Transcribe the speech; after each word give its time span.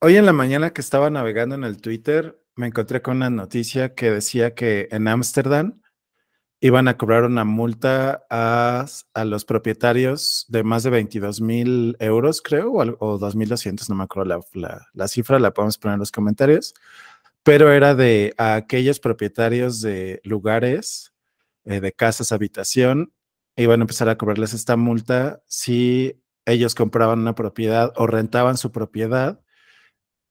Hoy 0.00 0.14
en 0.14 0.26
la 0.26 0.32
mañana 0.32 0.72
que 0.72 0.80
estaba 0.80 1.10
navegando 1.10 1.56
en 1.56 1.64
el 1.64 1.80
Twitter, 1.80 2.40
me 2.54 2.68
encontré 2.68 3.02
con 3.02 3.16
una 3.16 3.30
noticia 3.30 3.96
que 3.96 4.12
decía 4.12 4.54
que 4.54 4.86
en 4.92 5.08
Ámsterdam 5.08 5.82
iban 6.60 6.86
a 6.86 6.96
cobrar 6.96 7.24
una 7.24 7.44
multa 7.44 8.24
a, 8.30 8.86
los 9.24 9.44
propietarios 9.44 10.46
de 10.48 10.62
más 10.62 10.84
de 10.84 10.90
22 10.90 11.40
mil 11.40 11.96
euros, 11.98 12.42
creo, 12.42 12.74
o, 12.74 12.82
o 13.00 13.18
2.200, 13.18 13.88
no 13.88 13.96
me 13.96 14.04
acuerdo 14.04 14.40
la, 14.54 14.86
la, 14.92 15.08
cifra, 15.08 15.40
la 15.40 15.52
podemos 15.52 15.78
poner 15.78 15.94
en 15.94 16.00
los 16.00 16.12
comentarios, 16.12 16.74
pero 17.42 17.72
era 17.72 17.96
de 17.96 18.34
aquellos 18.38 19.00
propietarios 19.00 19.80
de 19.80 20.20
lugares, 20.22 21.12
eh, 21.64 21.80
de 21.80 21.90
casas, 21.92 22.30
habitación, 22.30 23.12
iban 23.56 23.80
a 23.80 23.82
empezar 23.82 24.08
a 24.08 24.16
cobrarles 24.16 24.54
esta 24.54 24.76
multa 24.76 25.42
si 25.48 26.22
ellos 26.46 26.76
compraban 26.76 27.18
una 27.18 27.34
propiedad 27.34 27.92
o 27.96 28.06
rentaban 28.06 28.56
su 28.56 28.70
propiedad 28.70 29.40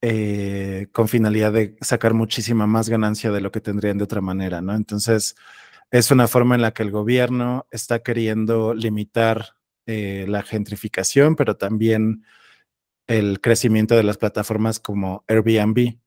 eh, 0.02 0.88
con 0.92 1.08
finalidad 1.08 1.54
de 1.54 1.76
sacar 1.82 2.14
muchísima 2.14 2.68
más 2.68 2.88
ganancia 2.90 3.32
de 3.32 3.42
lo 3.42 3.52
que 3.52 3.62
tendrían 3.62 3.98
de 3.98 4.04
otra 4.04 4.22
manera, 4.22 4.62
¿no? 4.62 4.76
Entonces, 4.76 5.36
es 5.90 6.12
una 6.12 6.28
forma 6.28 6.56
en 6.56 6.62
la 6.62 6.72
que 6.72 6.84
el 6.84 6.92
gobierno 6.92 7.66
está 7.72 8.00
queriendo 8.00 8.74
limitar 8.74 9.56
eh, 9.86 10.26
la 10.28 10.44
gentrificación, 10.44 11.36
pero 11.36 11.58
también 11.58 12.24
el 13.08 13.42
crecimiento 13.42 13.96
de 13.96 14.04
las 14.04 14.18
plataformas 14.18 14.80
como 14.80 15.24
Airbnb. 15.28 15.98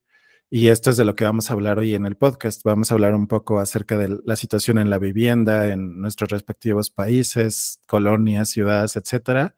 Y 0.50 0.68
esto 0.68 0.90
es 0.90 0.96
de 0.96 1.04
lo 1.04 1.14
que 1.14 1.24
vamos 1.24 1.50
a 1.50 1.54
hablar 1.54 1.78
hoy 1.78 1.94
en 1.94 2.06
el 2.06 2.16
podcast. 2.16 2.62
Vamos 2.64 2.90
a 2.90 2.94
hablar 2.94 3.14
un 3.14 3.26
poco 3.26 3.60
acerca 3.60 3.96
de 3.96 4.18
la 4.24 4.36
situación 4.36 4.78
en 4.78 4.90
la 4.90 4.98
vivienda 4.98 5.68
en 5.68 6.00
nuestros 6.00 6.30
respectivos 6.30 6.90
países, 6.90 7.80
colonias, 7.86 8.50
ciudades, 8.50 8.96
etcétera 8.96 9.54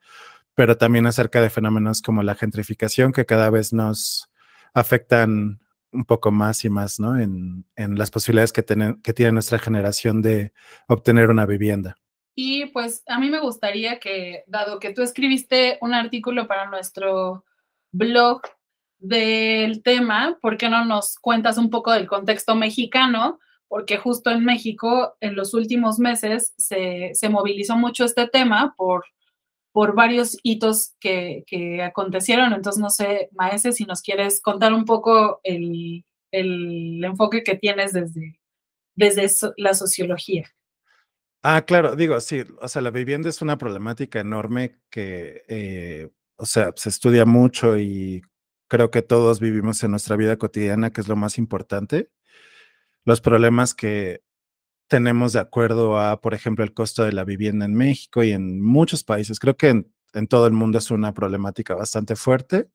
pero 0.55 0.77
también 0.77 1.06
acerca 1.06 1.41
de 1.41 1.51
fenómenos 1.51 2.02
como 2.02 2.23
la 2.23 2.34
gentrificación 2.34 3.12
que 3.12 3.27
cada 3.27 3.51
vez 3.51 3.73
nos 3.73 4.30
afectan 4.74 5.60
un 5.93 6.05
poco 6.05 6.30
más 6.30 6.65
y 6.65 6.70
más, 6.70 6.98
¿no? 6.98 7.19
En, 7.19 7.65
las 7.77 8.10
posibilidades 8.10 8.52
que, 8.52 8.65
que 9.02 9.13
tiene 9.13 9.32
nuestra 9.32 9.59
generación 9.59 10.23
de 10.23 10.52
obtener 10.88 11.30
una 11.30 11.46
vivienda. 11.46 11.96
Y 12.35 12.66
pues 12.66 13.02
a 13.07 13.18
mí 13.18 13.29
me 13.29 13.41
gustaría 13.41 13.99
que, 13.99 14.45
dado 14.46 14.79
que 14.79 14.95
tú 14.95 15.02
escribiste 15.02 15.79
un 15.82 15.93
artículo 15.93 16.46
para 16.46 16.71
nuestro 16.71 17.45
blog 17.93 18.43
del 18.98 19.82
tema, 19.82 20.38
¿por 20.41 20.57
qué 20.57 20.69
no 20.69 20.85
nos 20.85 21.19
cuentas 21.19 21.59
un 21.59 21.69
poco 21.69 21.93
del 21.93 22.07
contexto 22.07 22.54
mexicano? 22.54 23.38
Porque 23.69 23.98
justo 23.98 24.30
en 24.30 24.45
México, 24.45 25.16
en 25.21 25.35
los 25.35 25.54
últimos 25.54 25.98
meses, 25.98 26.54
se, 26.57 27.10
se 27.15 27.29
movilizó 27.29 27.76
mucho 27.76 28.04
este 28.04 28.29
tema 28.29 28.74
por 28.76 29.04
por 29.73 29.95
varios 29.95 30.37
hitos 30.42 30.95
que, 31.01 31.45
acontecieron. 31.82 32.52
Entonces, 32.52 32.80
no 32.80 32.90
sé, 32.90 33.30
Maese, 33.32 33.73
si 33.73 33.84
nos 33.84 34.02
quieres 34.02 34.40
contar 34.40 34.73
un 34.73 34.84
poco 34.84 35.40
el, 35.42 36.04
enfoque 36.30 37.42
que 37.42 37.56
tienes 37.56 37.92
desde, 37.92 38.40
desde 38.95 39.29
la 39.56 39.74
sociología. 39.74 40.45
Ah, 41.42 41.62
claro, 41.62 41.96
digo, 41.96 42.20
sí, 42.20 42.45
o 42.60 42.68
sea, 42.68 42.82
la 42.82 42.90
vivienda 42.90 43.29
es 43.29 43.42
una 43.42 43.59
problemática 43.59 44.20
enorme 44.20 44.79
que, 44.90 45.42
eh, 45.48 46.10
o 46.36 46.46
sea, 46.46 46.73
se 46.76 46.88
estudia 46.88 47.24
mucho 47.24 47.79
y 47.79 48.23
creo 48.68 48.90
que 48.90 49.02
todos 49.02 49.40
vivimos 49.40 49.82
en 49.82 49.90
nuestra 49.90 50.16
vida 50.16 50.36
cotidiana, 50.36 50.90
que 50.90 51.01
es 51.01 51.09
lo 51.09 51.16
más 51.16 51.38
importante. 51.38 52.10
Los 53.04 53.20
problemas 53.20 53.74
que 53.74 54.23
tenemos 54.88 55.33
de 55.33 55.41
acuerdo 55.41 55.99
a, 55.99 56.21
por 56.21 56.35
ejemplo, 56.35 56.65
el 56.65 56.75
costo 56.75 57.05
de 57.05 57.13
la 57.13 57.25
vivienda 57.25 57.65
en 57.65 57.75
México 57.75 58.23
y 58.23 58.33
en 58.33 58.61
muchos 58.61 59.05
países. 59.05 59.38
Creo 59.38 59.57
que 59.57 59.69
en, 59.69 60.27
todo 60.29 60.47
el 60.47 60.52
mundo 60.52 60.79
es 60.79 60.91
una 60.91 61.15
problemática 61.15 61.75
bastante 61.75 62.16
fuerte, 62.16 62.69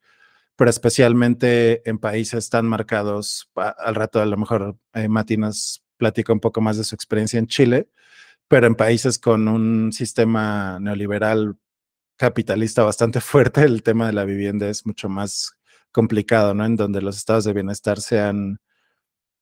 pero 0.55 0.69
especialmente 0.69 1.87
en 1.89 1.99
países 1.99 2.49
tan 2.49 2.65
marcados, 2.67 3.51
al 3.55 3.95
rato 3.95 4.21
a 4.21 4.25
lo 4.25 4.37
mejor 4.37 4.77
eh, 4.93 5.07
Matinas 5.07 5.83
platica 5.97 6.33
un 6.33 6.39
poco 6.39 6.61
más 6.61 6.77
de 6.77 6.83
su 6.83 6.95
experiencia 6.95 7.39
en 7.39 7.47
Chile, 7.47 7.89
pero 8.47 8.67
en 8.67 8.75
países 8.75 9.19
con 9.19 9.47
un 9.47 9.91
sistema 9.93 10.79
neoliberal 10.79 11.57
capitalista 12.17 12.83
bastante 12.83 13.21
fuerte, 13.21 13.63
el 13.63 13.83
tema 13.83 14.07
de 14.07 14.13
la 14.13 14.25
vivienda 14.25 14.69
es 14.69 14.85
mucho 14.85 15.09
más 15.09 15.53
complicado, 15.91 16.53
¿no? 16.53 16.65
En 16.65 16.75
donde 16.75 17.01
los 17.01 17.17
estados 17.17 17.45
de 17.45 17.53
bienestar 17.53 18.01
sean 18.01 18.59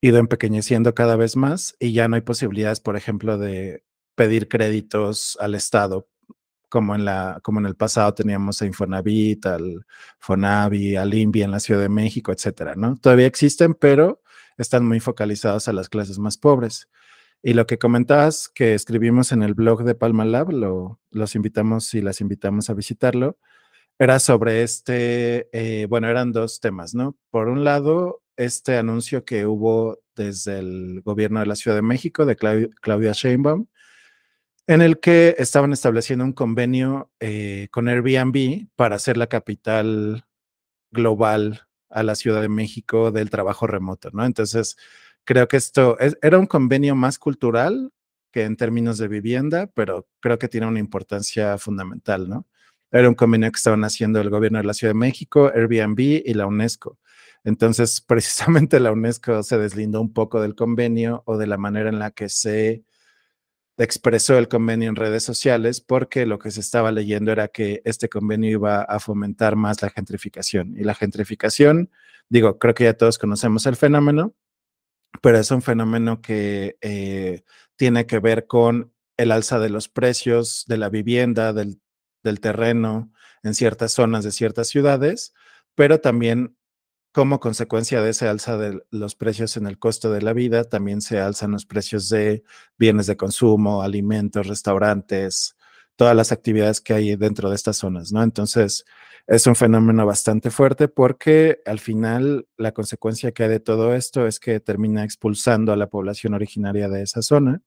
ido 0.00 0.18
empequeñeciendo 0.18 0.94
cada 0.94 1.16
vez 1.16 1.36
más 1.36 1.76
y 1.78 1.92
ya 1.92 2.08
no 2.08 2.16
hay 2.16 2.22
posibilidades, 2.22 2.80
por 2.80 2.96
ejemplo, 2.96 3.38
de 3.38 3.84
pedir 4.14 4.48
créditos 4.48 5.36
al 5.40 5.54
Estado, 5.54 6.08
como 6.68 6.94
en, 6.94 7.04
la, 7.04 7.40
como 7.42 7.60
en 7.60 7.66
el 7.66 7.76
pasado 7.76 8.14
teníamos 8.14 8.60
a 8.60 8.66
Infonavit, 8.66 9.46
al 9.46 9.86
Fonavi, 10.18 10.96
al 10.96 11.14
INVI 11.14 11.42
en 11.42 11.50
la 11.50 11.60
Ciudad 11.60 11.80
de 11.80 11.88
México, 11.88 12.32
etcétera, 12.32 12.74
¿no? 12.76 12.96
Todavía 12.96 13.26
existen, 13.26 13.74
pero 13.74 14.22
están 14.58 14.86
muy 14.86 15.00
focalizados 15.00 15.68
a 15.68 15.72
las 15.72 15.88
clases 15.88 16.18
más 16.18 16.38
pobres. 16.38 16.88
Y 17.42 17.54
lo 17.54 17.66
que 17.66 17.78
comentabas 17.78 18.48
que 18.48 18.74
escribimos 18.74 19.30
en 19.32 19.42
el 19.42 19.54
blog 19.54 19.84
de 19.84 19.94
Palma 19.94 20.24
Lab, 20.24 20.50
lo, 20.50 21.00
los 21.10 21.34
invitamos 21.34 21.94
y 21.94 22.00
las 22.00 22.20
invitamos 22.20 22.70
a 22.70 22.74
visitarlo, 22.74 23.38
era 23.98 24.18
sobre 24.18 24.62
este, 24.62 25.48
eh, 25.52 25.86
bueno, 25.86 26.08
eran 26.08 26.32
dos 26.32 26.60
temas, 26.60 26.94
¿no? 26.94 27.16
Por 27.30 27.48
un 27.48 27.64
lado, 27.64 28.22
este 28.36 28.76
anuncio 28.76 29.24
que 29.24 29.46
hubo 29.46 29.98
desde 30.14 30.58
el 30.58 31.02
gobierno 31.02 31.40
de 31.40 31.46
la 31.46 31.56
Ciudad 31.56 31.76
de 31.76 31.82
México, 31.82 32.24
de 32.26 32.36
Claudia 32.36 33.12
Sheinbaum, 33.12 33.66
en 34.66 34.82
el 34.82 34.98
que 34.98 35.36
estaban 35.38 35.72
estableciendo 35.72 36.24
un 36.24 36.32
convenio 36.32 37.10
eh, 37.20 37.68
con 37.70 37.88
Airbnb 37.88 38.68
para 38.74 38.96
hacer 38.96 39.16
la 39.16 39.28
capital 39.28 40.26
global 40.90 41.66
a 41.90 42.02
la 42.02 42.14
Ciudad 42.16 42.42
de 42.42 42.48
México 42.48 43.12
del 43.12 43.30
trabajo 43.30 43.66
remoto, 43.66 44.10
¿no? 44.12 44.24
Entonces, 44.24 44.76
creo 45.24 45.46
que 45.48 45.56
esto 45.56 45.96
era 46.22 46.38
un 46.38 46.46
convenio 46.46 46.96
más 46.96 47.18
cultural 47.18 47.92
que 48.32 48.44
en 48.44 48.56
términos 48.56 48.98
de 48.98 49.08
vivienda, 49.08 49.68
pero 49.68 50.08
creo 50.20 50.38
que 50.38 50.48
tiene 50.48 50.66
una 50.66 50.80
importancia 50.80 51.58
fundamental, 51.58 52.28
¿no? 52.28 52.46
Era 52.90 53.08
un 53.08 53.14
convenio 53.14 53.50
que 53.50 53.56
estaban 53.56 53.84
haciendo 53.84 54.20
el 54.20 54.30
gobierno 54.30 54.58
de 54.58 54.64
la 54.64 54.74
Ciudad 54.74 54.92
de 54.92 54.98
México, 54.98 55.50
Airbnb 55.54 55.98
y 56.24 56.34
la 56.34 56.46
UNESCO. 56.46 56.98
Entonces, 57.46 58.00
precisamente 58.00 58.80
la 58.80 58.90
UNESCO 58.92 59.42
se 59.44 59.56
deslindó 59.56 60.00
un 60.00 60.12
poco 60.12 60.42
del 60.42 60.56
convenio 60.56 61.22
o 61.26 61.38
de 61.38 61.46
la 61.46 61.56
manera 61.56 61.88
en 61.88 62.00
la 62.00 62.10
que 62.10 62.28
se 62.28 62.84
expresó 63.78 64.36
el 64.36 64.48
convenio 64.48 64.88
en 64.88 64.96
redes 64.96 65.22
sociales, 65.22 65.80
porque 65.80 66.26
lo 66.26 66.40
que 66.40 66.50
se 66.50 66.60
estaba 66.60 66.90
leyendo 66.90 67.30
era 67.30 67.46
que 67.46 67.82
este 67.84 68.08
convenio 68.08 68.50
iba 68.50 68.82
a 68.82 68.98
fomentar 68.98 69.54
más 69.54 69.80
la 69.80 69.90
gentrificación. 69.90 70.74
Y 70.76 70.82
la 70.82 70.94
gentrificación, 70.94 71.90
digo, 72.28 72.58
creo 72.58 72.74
que 72.74 72.84
ya 72.84 72.94
todos 72.94 73.16
conocemos 73.16 73.64
el 73.66 73.76
fenómeno, 73.76 74.34
pero 75.22 75.38
es 75.38 75.50
un 75.52 75.62
fenómeno 75.62 76.20
que 76.20 76.78
eh, 76.80 77.44
tiene 77.76 78.06
que 78.06 78.18
ver 78.18 78.48
con 78.48 78.92
el 79.16 79.30
alza 79.30 79.60
de 79.60 79.70
los 79.70 79.88
precios 79.88 80.64
de 80.66 80.78
la 80.78 80.88
vivienda, 80.88 81.52
del, 81.52 81.80
del 82.24 82.40
terreno 82.40 83.12
en 83.44 83.54
ciertas 83.54 83.92
zonas 83.92 84.24
de 84.24 84.32
ciertas 84.32 84.66
ciudades, 84.66 85.32
pero 85.76 86.00
también 86.00 86.56
como 87.16 87.40
consecuencia 87.40 88.02
de 88.02 88.10
ese 88.10 88.28
alza 88.28 88.58
de 88.58 88.82
los 88.90 89.14
precios 89.14 89.56
en 89.56 89.66
el 89.66 89.78
costo 89.78 90.12
de 90.12 90.20
la 90.20 90.34
vida, 90.34 90.64
también 90.64 91.00
se 91.00 91.18
alzan 91.18 91.52
los 91.52 91.64
precios 91.64 92.10
de 92.10 92.42
bienes 92.76 93.06
de 93.06 93.16
consumo, 93.16 93.80
alimentos, 93.80 94.46
restaurantes, 94.46 95.56
todas 95.96 96.14
las 96.14 96.30
actividades 96.30 96.82
que 96.82 96.92
hay 96.92 97.16
dentro 97.16 97.48
de 97.48 97.56
estas 97.56 97.78
zonas, 97.78 98.12
¿no? 98.12 98.22
Entonces, 98.22 98.84
es 99.26 99.46
un 99.46 99.56
fenómeno 99.56 100.04
bastante 100.04 100.50
fuerte 100.50 100.88
porque 100.88 101.62
al 101.64 101.78
final 101.78 102.48
la 102.58 102.72
consecuencia 102.72 103.32
que 103.32 103.44
hay 103.44 103.48
de 103.48 103.60
todo 103.60 103.94
esto 103.94 104.26
es 104.26 104.38
que 104.38 104.60
termina 104.60 105.02
expulsando 105.02 105.72
a 105.72 105.76
la 105.76 105.88
población 105.88 106.34
originaria 106.34 106.90
de 106.90 107.00
esa 107.00 107.22
zona. 107.22 107.62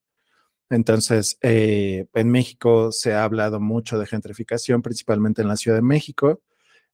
Entonces, 0.70 1.40
eh, 1.42 2.06
en 2.14 2.30
México 2.30 2.92
se 2.92 3.14
ha 3.16 3.24
hablado 3.24 3.60
mucho 3.60 3.98
de 3.98 4.06
gentrificación, 4.06 4.84
principalmente 4.84 5.42
en 5.42 5.48
la 5.48 5.58
Ciudad 5.58 5.78
de 5.78 5.82
México 5.82 6.40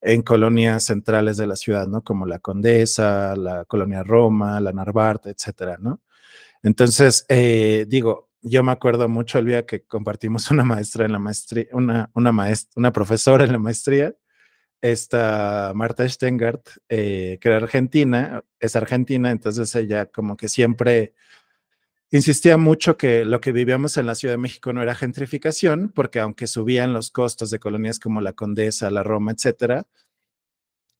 en 0.05 0.21
colonias 0.21 0.83
centrales 0.83 1.35
de 1.37 1.47
la 1.47 1.55
ciudad, 1.55 1.87
¿no? 1.87 2.03
Como 2.03 2.27
la 2.27 2.39
Condesa, 2.39 3.35
la 3.35 3.65
Colonia 3.65 4.03
Roma, 4.03 4.59
la 4.59 4.71
Narvarte, 4.71 5.31
etcétera, 5.31 5.77
¿no? 5.79 6.01
Entonces, 6.61 7.25
eh, 7.27 7.85
digo, 7.87 8.29
yo 8.41 8.63
me 8.63 8.71
acuerdo 8.71 9.09
mucho 9.09 9.39
el 9.39 9.47
día 9.47 9.65
que 9.65 9.83
compartimos 9.83 10.49
una 10.51 10.63
maestra 10.63 11.05
en 11.05 11.11
la 11.13 11.19
maestría, 11.19 11.65
una, 11.73 12.11
una, 12.13 12.31
una 12.75 12.93
profesora 12.93 13.45
en 13.45 13.51
la 13.51 13.59
maestría, 13.59 14.15
esta 14.81 15.71
Marta 15.73 16.07
Stengart, 16.07 16.69
eh, 16.87 17.39
que 17.41 17.49
era 17.49 17.57
argentina, 17.57 18.43
es 18.59 18.75
argentina, 18.75 19.31
entonces 19.31 19.73
ella 19.75 20.05
como 20.05 20.37
que 20.37 20.49
siempre 20.49 21.15
insistía 22.11 22.57
mucho 22.57 22.97
que 22.97 23.25
lo 23.25 23.41
que 23.41 23.51
vivíamos 23.51 23.97
en 23.97 24.05
la 24.05 24.15
Ciudad 24.15 24.35
de 24.35 24.37
México 24.39 24.73
no 24.73 24.81
era 24.81 24.95
gentrificación, 24.95 25.91
porque 25.93 26.19
aunque 26.19 26.47
subían 26.47 26.93
los 26.93 27.11
costos 27.11 27.49
de 27.49 27.59
colonias 27.59 27.99
como 27.99 28.21
la 28.21 28.33
Condesa, 28.33 28.91
la 28.91 29.03
Roma, 29.03 29.31
etcétera, 29.31 29.85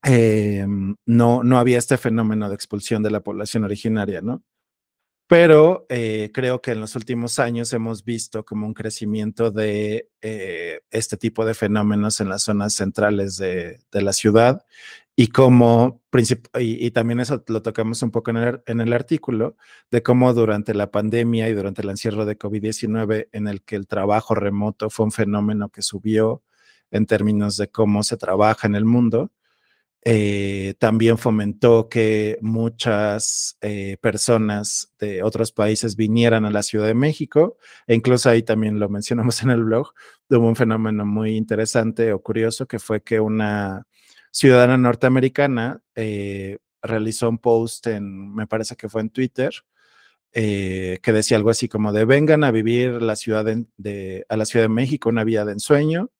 em, 0.06 0.96
no, 1.06 1.44
no 1.44 1.58
había 1.60 1.78
este 1.78 1.98
fenómeno 1.98 2.50
de 2.50 2.56
expulsión 2.56 3.04
de 3.04 3.12
la 3.12 3.22
población 3.22 3.64
originaria, 3.64 4.22
¿no? 4.22 4.44
Pero 5.28 5.88
eh, 5.90 6.30
creo 6.34 6.62
que 6.62 6.72
en 6.72 6.82
los 6.82 6.96
últimos 6.96 7.40
años 7.40 7.74
hemos 7.74 8.04
visto 8.06 8.46
como 8.46 8.68
un 8.68 8.76
crecimiento 8.76 9.50
de 9.50 10.10
eh, 10.22 10.82
este 10.92 11.18
tipo 11.18 11.46
de 11.46 11.56
fenómenos 11.56 12.22
en 12.22 12.30
las 12.30 12.44
zonas 12.44 12.76
centrales 12.76 13.38
de, 13.38 13.80
de 13.92 14.02
la 14.04 14.14
ciudad 14.14 14.64
y 15.16 15.28
cómo, 15.30 16.02
y, 16.14 16.86
y, 16.86 16.92
también 16.92 17.22
eso 17.22 17.44
lo 17.48 17.62
tocamos 17.62 18.04
un 18.04 18.12
poco 18.12 18.32
en 18.32 18.38
el, 18.38 18.62
en 18.66 18.82
el 18.82 18.92
artículo, 18.94 19.56
de 19.90 20.04
cómo 20.04 20.34
durante 20.34 20.74
la 20.74 20.92
pandemia 20.92 21.48
y 21.48 21.54
durante 21.54 21.82
el 21.82 21.90
encierro 21.90 22.26
de 22.26 22.38
COVID-19, 22.38 23.30
en 23.32 23.48
el 23.48 23.64
que 23.64 23.78
el 23.78 23.88
trabajo 23.88 24.36
remoto 24.36 24.90
fue 24.90 25.06
un 25.06 25.12
fenómeno 25.14 25.70
que 25.70 25.82
subió 25.82 26.44
en 26.92 27.06
términos 27.06 27.56
de 27.58 27.70
cómo 27.70 28.04
se 28.04 28.18
trabaja 28.18 28.68
en 28.68 28.76
el 28.76 28.86
mundo, 28.86 29.32
eh, 30.08 30.76
también 30.78 31.18
fomentó 31.18 31.90
que 31.90 32.38
muchas 32.40 33.58
eh, 33.62 33.98
personas 34.00 34.94
de 35.00 35.24
otros 35.24 35.52
países 35.52 35.96
vinieran 35.96 36.46
a 36.46 36.52
la 36.52 36.62
Ciudad 36.62 36.86
de 36.86 36.94
México, 36.94 37.58
e 37.88 37.96
incluso 37.96 38.30
ahí 38.30 38.44
también 38.44 38.80
lo 38.80 38.88
mencionamos 38.88 39.42
en 39.44 39.50
el 39.50 39.64
blog, 39.64 39.94
hubo 40.30 40.48
un 40.48 40.56
fenómeno 40.56 41.08
muy 41.08 41.36
interesante 41.36 42.14
o 42.14 42.22
curioso 42.22 42.68
que 42.68 42.78
fue 42.78 43.02
que 43.02 43.20
una 43.20 43.88
ciudadana 44.30 44.78
norteamericana 44.78 45.82
eh, 45.96 46.60
realizó 46.84 47.28
un 47.28 47.40
post 47.40 47.88
en, 47.88 48.32
me 48.32 48.46
parece 48.46 48.76
que 48.76 48.90
fue 48.90 49.02
en 49.02 49.10
Twitter, 49.10 49.54
que 50.32 51.00
decía 51.14 51.38
algo 51.38 51.50
así 51.50 51.70
como 51.70 51.94
de 51.94 52.04
vengan 52.04 52.44
a 52.44 52.52
vivir 52.52 53.02
la 53.02 53.16
ciudad 53.16 53.46
de, 53.46 54.26
a 54.28 54.38
la 54.38 54.46
Ciudad 54.46 54.66
de 54.66 54.70
México 54.70 55.08
una 55.08 55.24
vida 55.24 55.46
de 55.46 55.54
ensueño 55.54 56.12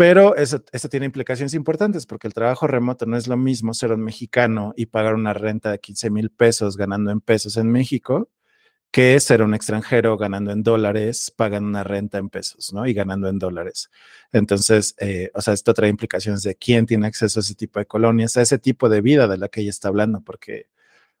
pero 0.00 0.34
eso, 0.34 0.58
tiene 0.88 1.04
implicaciones 1.04 1.52
importantes 1.52 2.06
porque 2.06 2.26
el 2.26 2.32
trabajo 2.32 2.66
remoto 2.66 3.04
no 3.04 3.18
es 3.18 3.28
lo 3.28 3.36
mismo 3.36 3.74
ser 3.74 3.92
un 3.92 4.00
mexicano 4.00 4.72
y 4.74 4.86
pagar 4.86 5.14
una 5.14 5.34
renta 5.34 5.70
de 5.70 5.78
15 5.78 6.08
mil 6.08 6.30
pesos 6.30 6.78
ganando 6.78 7.10
en 7.10 7.20
pesos 7.20 7.58
en 7.58 7.70
México 7.70 8.30
que 8.90 9.20
ser 9.20 9.42
un 9.42 9.52
extranjero 9.52 10.16
ganando 10.16 10.52
en 10.52 10.62
dólares, 10.62 11.30
pagando 11.36 11.68
una 11.68 11.84
renta 11.84 12.16
en 12.16 12.30
pesos, 12.30 12.72
¿no? 12.72 12.86
Y 12.86 12.94
ganando 12.94 13.28
en 13.28 13.38
dólares. 13.38 13.90
Entonces, 14.32 14.94
eh, 15.00 15.30
o 15.34 15.42
sea, 15.42 15.52
esto 15.52 15.74
trae 15.74 15.90
implicaciones 15.90 16.44
de 16.44 16.54
quién 16.56 16.86
tiene 16.86 17.06
acceso 17.06 17.40
a 17.40 17.42
ese 17.42 17.54
tipo 17.54 17.78
de 17.78 17.84
colonias, 17.84 18.38
a 18.38 18.42
ese 18.42 18.58
tipo 18.58 18.88
de 18.88 19.02
vida 19.02 19.28
de 19.28 19.36
la 19.36 19.48
que 19.50 19.60
ella 19.60 19.70
está 19.70 19.88
hablando, 19.88 20.22
porque 20.22 20.70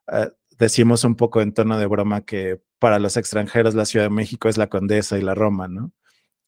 ah, 0.06 0.30
decimos 0.58 1.04
un 1.04 1.16
poco 1.16 1.42
en 1.42 1.52
tono 1.52 1.78
de 1.78 1.84
broma 1.84 2.22
que 2.22 2.62
para 2.78 2.98
los 2.98 3.18
extranjeros 3.18 3.74
la 3.74 3.84
Ciudad 3.84 4.06
de 4.06 4.10
México 4.10 4.48
es 4.48 4.56
la 4.56 4.68
Condesa 4.68 5.18
y 5.18 5.22
la 5.22 5.34
Roma, 5.34 5.68
¿no? 5.68 5.92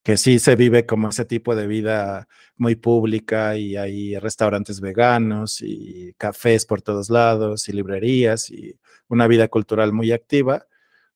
Que 0.03 0.17
sí 0.17 0.39
se 0.39 0.57
vive 0.57 0.85
como 0.85 1.09
ese 1.11 1.25
tipo 1.25 1.55
de 1.55 1.67
vida 1.67 2.29
muy 2.57 2.75
pública 2.77 3.57
y 3.57 3.77
hay 3.77 4.19
restaurantes 4.19 4.81
veganos 4.81 5.63
y 5.63 6.15
cafés 6.19 6.67
por 6.67 6.83
todos 6.83 7.09
lados 7.09 7.69
y 7.69 7.73
librerías 7.73 8.51
y 8.51 8.79
una 9.09 9.27
vida 9.29 9.49
cultural 9.49 9.93
muy 9.93 10.13
activa, 10.13 10.67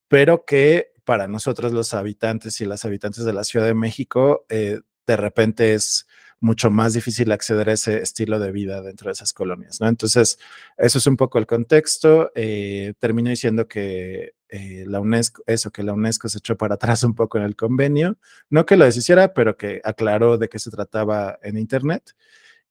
pero 0.07 0.45
que 0.45 0.93
para 1.03 1.27
nosotros 1.27 1.73
los 1.73 1.93
habitantes 1.93 2.61
y 2.61 2.65
las 2.65 2.85
habitantes 2.85 3.25
de 3.25 3.33
la 3.33 3.43
Ciudad 3.43 3.65
de 3.65 3.73
México 3.73 4.45
eh, 4.49 4.81
de 5.05 5.17
repente 5.17 5.73
es 5.73 6.07
mucho 6.39 6.69
más 6.69 6.93
difícil 6.93 7.31
acceder 7.31 7.69
a 7.69 7.73
ese 7.73 8.01
estilo 8.01 8.39
de 8.39 8.51
vida 8.51 8.81
dentro 8.81 9.07
de 9.07 9.13
esas 9.13 9.33
colonias, 9.33 9.81
¿no? 9.81 9.87
Entonces, 9.87 10.39
eso 10.77 10.97
es 10.97 11.07
un 11.07 11.17
poco 11.17 11.39
el 11.39 11.47
contexto. 11.47 12.31
Eh, 12.35 12.93
termino 12.99 13.29
diciendo 13.29 13.67
que 13.67 14.33
eh, 14.49 14.85
la 14.87 14.99
UNESCO, 14.99 15.43
eso, 15.47 15.71
que 15.71 15.83
la 15.83 15.93
UNESCO 15.93 16.29
se 16.29 16.37
echó 16.39 16.55
para 16.57 16.75
atrás 16.75 17.03
un 17.03 17.15
poco 17.15 17.37
en 17.37 17.43
el 17.43 17.55
convenio, 17.55 18.17
no 18.49 18.65
que 18.65 18.77
lo 18.77 18.85
deshiciera, 18.85 19.33
pero 19.33 19.57
que 19.57 19.81
aclaró 19.83 20.37
de 20.37 20.49
qué 20.49 20.59
se 20.59 20.71
trataba 20.71 21.39
en 21.41 21.57
Internet 21.57 22.13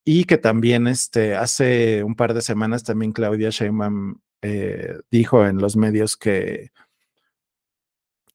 y 0.05 0.25
que 0.25 0.39
también 0.39 0.87
este, 0.87 1.35
hace 1.35 2.05
un 2.05 2.15
par 2.15 2.33
de 2.33 2.43
semanas 2.43 2.85
también 2.85 3.13
Claudia 3.13 3.51
Sheinbaum 3.51 4.21
eh, 4.43 5.01
dijo 5.11 5.45
en 5.45 5.59
los 5.59 5.77
medios 5.77 6.17
que 6.17 6.71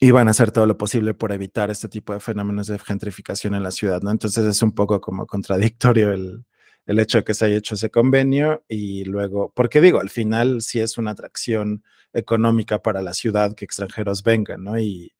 iban 0.01 0.27
a 0.27 0.31
hacer 0.31 0.51
todo 0.51 0.65
lo 0.65 0.77
posible 0.77 1.13
por 1.13 1.31
evitar 1.31 1.69
este 1.69 1.87
tipo 1.87 2.13
de 2.13 2.19
fenómenos 2.19 2.67
de 2.67 2.79
gentrificación 2.79 3.53
en 3.55 3.63
la 3.63 3.71
ciudad, 3.71 4.01
¿no? 4.01 4.11
Entonces 4.11 4.45
es 4.45 4.61
un 4.63 4.73
poco 4.73 4.99
como 4.99 5.27
contradictorio 5.27 6.11
el, 6.11 6.43
el 6.87 6.99
hecho 6.99 7.19
de 7.19 7.23
que 7.23 7.35
se 7.35 7.45
haya 7.45 7.57
hecho 7.57 7.75
ese 7.75 7.91
convenio 7.91 8.65
y 8.67 9.05
luego, 9.05 9.53
porque 9.55 9.79
digo, 9.79 9.99
al 10.01 10.09
final 10.09 10.61
sí 10.61 10.79
es 10.79 10.97
una 10.97 11.11
atracción 11.11 11.83
económica 12.13 12.81
para 12.81 13.01
la 13.03 13.13
ciudad 13.13 13.55
que 13.55 13.65
extranjeros 13.65 14.23
vengan, 14.23 14.63
¿no? 14.63 14.79
Y 14.79 15.13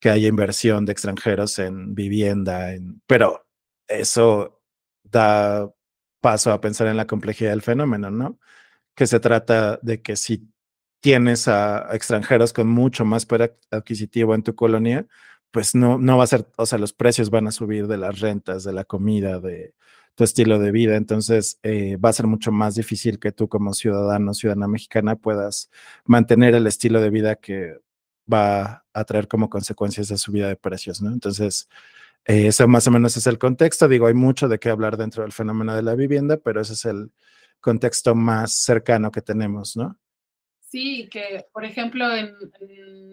que 0.00 0.10
haya 0.10 0.28
inversión 0.28 0.84
de 0.86 0.92
extranjeros 0.92 1.58
en 1.58 1.94
vivienda, 1.94 2.74
en, 2.74 3.02
pero 3.06 3.46
eso 3.88 4.62
da 5.04 5.70
paso 6.20 6.52
a 6.52 6.60
pensar 6.60 6.88
en 6.88 6.96
la 6.96 7.06
complejidad 7.06 7.50
del 7.50 7.62
fenómeno, 7.62 8.10
¿no? 8.10 8.38
Que 8.94 9.06
se 9.06 9.20
trata 9.20 9.78
de 9.82 10.02
que 10.02 10.16
si 10.16 10.48
tienes 11.00 11.48
a, 11.48 11.94
extranjeros 11.94 12.52
con 12.52 12.68
mucho 12.68 13.04
más 13.04 13.26
poder 13.26 13.58
adquisitivo 13.70 14.34
en 14.34 14.42
tu 14.42 14.54
colonia, 14.54 15.06
pues 15.50 15.74
no, 15.74 15.98
no 15.98 16.18
va 16.18 16.24
a 16.24 16.26
ser, 16.26 16.46
o 16.56 16.66
sea, 16.66 16.78
los 16.78 16.92
precios 16.92 17.30
van 17.30 17.46
a 17.48 17.52
subir 17.52 17.86
de 17.86 17.96
las 17.96 18.20
rentas, 18.20 18.64
de 18.64 18.72
la 18.72 18.84
comida, 18.84 19.40
de 19.40 19.74
tu 20.14 20.24
estilo 20.24 20.58
de 20.58 20.72
vida. 20.72 20.96
Entonces, 20.96 21.58
eh, 21.62 21.96
va 21.96 22.10
a 22.10 22.12
ser 22.12 22.26
mucho 22.26 22.52
más 22.52 22.74
difícil 22.74 23.18
que 23.18 23.32
tú 23.32 23.48
como 23.48 23.72
ciudadano, 23.74 24.34
ciudadana 24.34 24.68
mexicana, 24.68 25.16
puedas 25.16 25.70
mantener 26.04 26.54
el 26.54 26.66
estilo 26.66 27.00
de 27.00 27.10
vida 27.10 27.36
que 27.36 27.78
va 28.30 28.84
a 28.92 29.04
traer 29.04 29.28
como 29.28 29.48
consecuencias 29.48 30.08
de 30.08 30.18
subida 30.18 30.48
de 30.48 30.56
precios, 30.56 31.00
¿no? 31.02 31.12
Entonces, 31.12 31.68
eh, 32.26 32.48
eso 32.48 32.68
más 32.68 32.86
o 32.88 32.90
menos 32.90 33.16
es 33.16 33.26
el 33.26 33.38
contexto. 33.38 33.88
Digo, 33.88 34.06
hay 34.06 34.14
mucho 34.14 34.48
de 34.48 34.58
qué 34.58 34.70
hablar 34.70 34.96
dentro 34.96 35.22
del 35.22 35.32
fenómeno 35.32 35.74
de 35.74 35.82
la 35.82 35.94
vivienda, 35.94 36.36
pero 36.38 36.60
ese 36.60 36.74
es 36.74 36.84
el 36.84 37.12
contexto 37.60 38.14
más 38.14 38.52
cercano 38.52 39.10
que 39.10 39.22
tenemos, 39.22 39.76
¿no? 39.76 39.98
Sí, 40.70 41.08
que 41.10 41.46
por 41.52 41.64
ejemplo 41.64 42.14
en, 42.14 42.36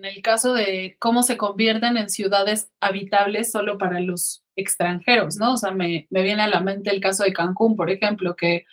el 0.03 0.21
caso 0.21 0.53
de 0.53 0.97
cómo 0.99 1.23
se 1.23 1.37
convierten 1.37 1.95
en 1.95 2.09
ciudades 2.09 2.69
habitables 2.81 3.51
solo 3.51 3.77
para 3.77 4.01
los 4.01 4.43
extranjeros, 4.57 5.37
¿no? 5.37 5.53
O 5.53 5.57
sea, 5.57 5.71
me, 5.71 6.05
me 6.09 6.21
viene 6.23 6.41
a 6.43 6.47
la 6.47 6.59
mente 6.59 6.89
el 6.89 6.99
caso 6.99 7.23
de 7.23 7.33
Cancún, 7.33 7.75
por 7.77 7.89
ejemplo, 7.89 8.35
que 8.35 8.65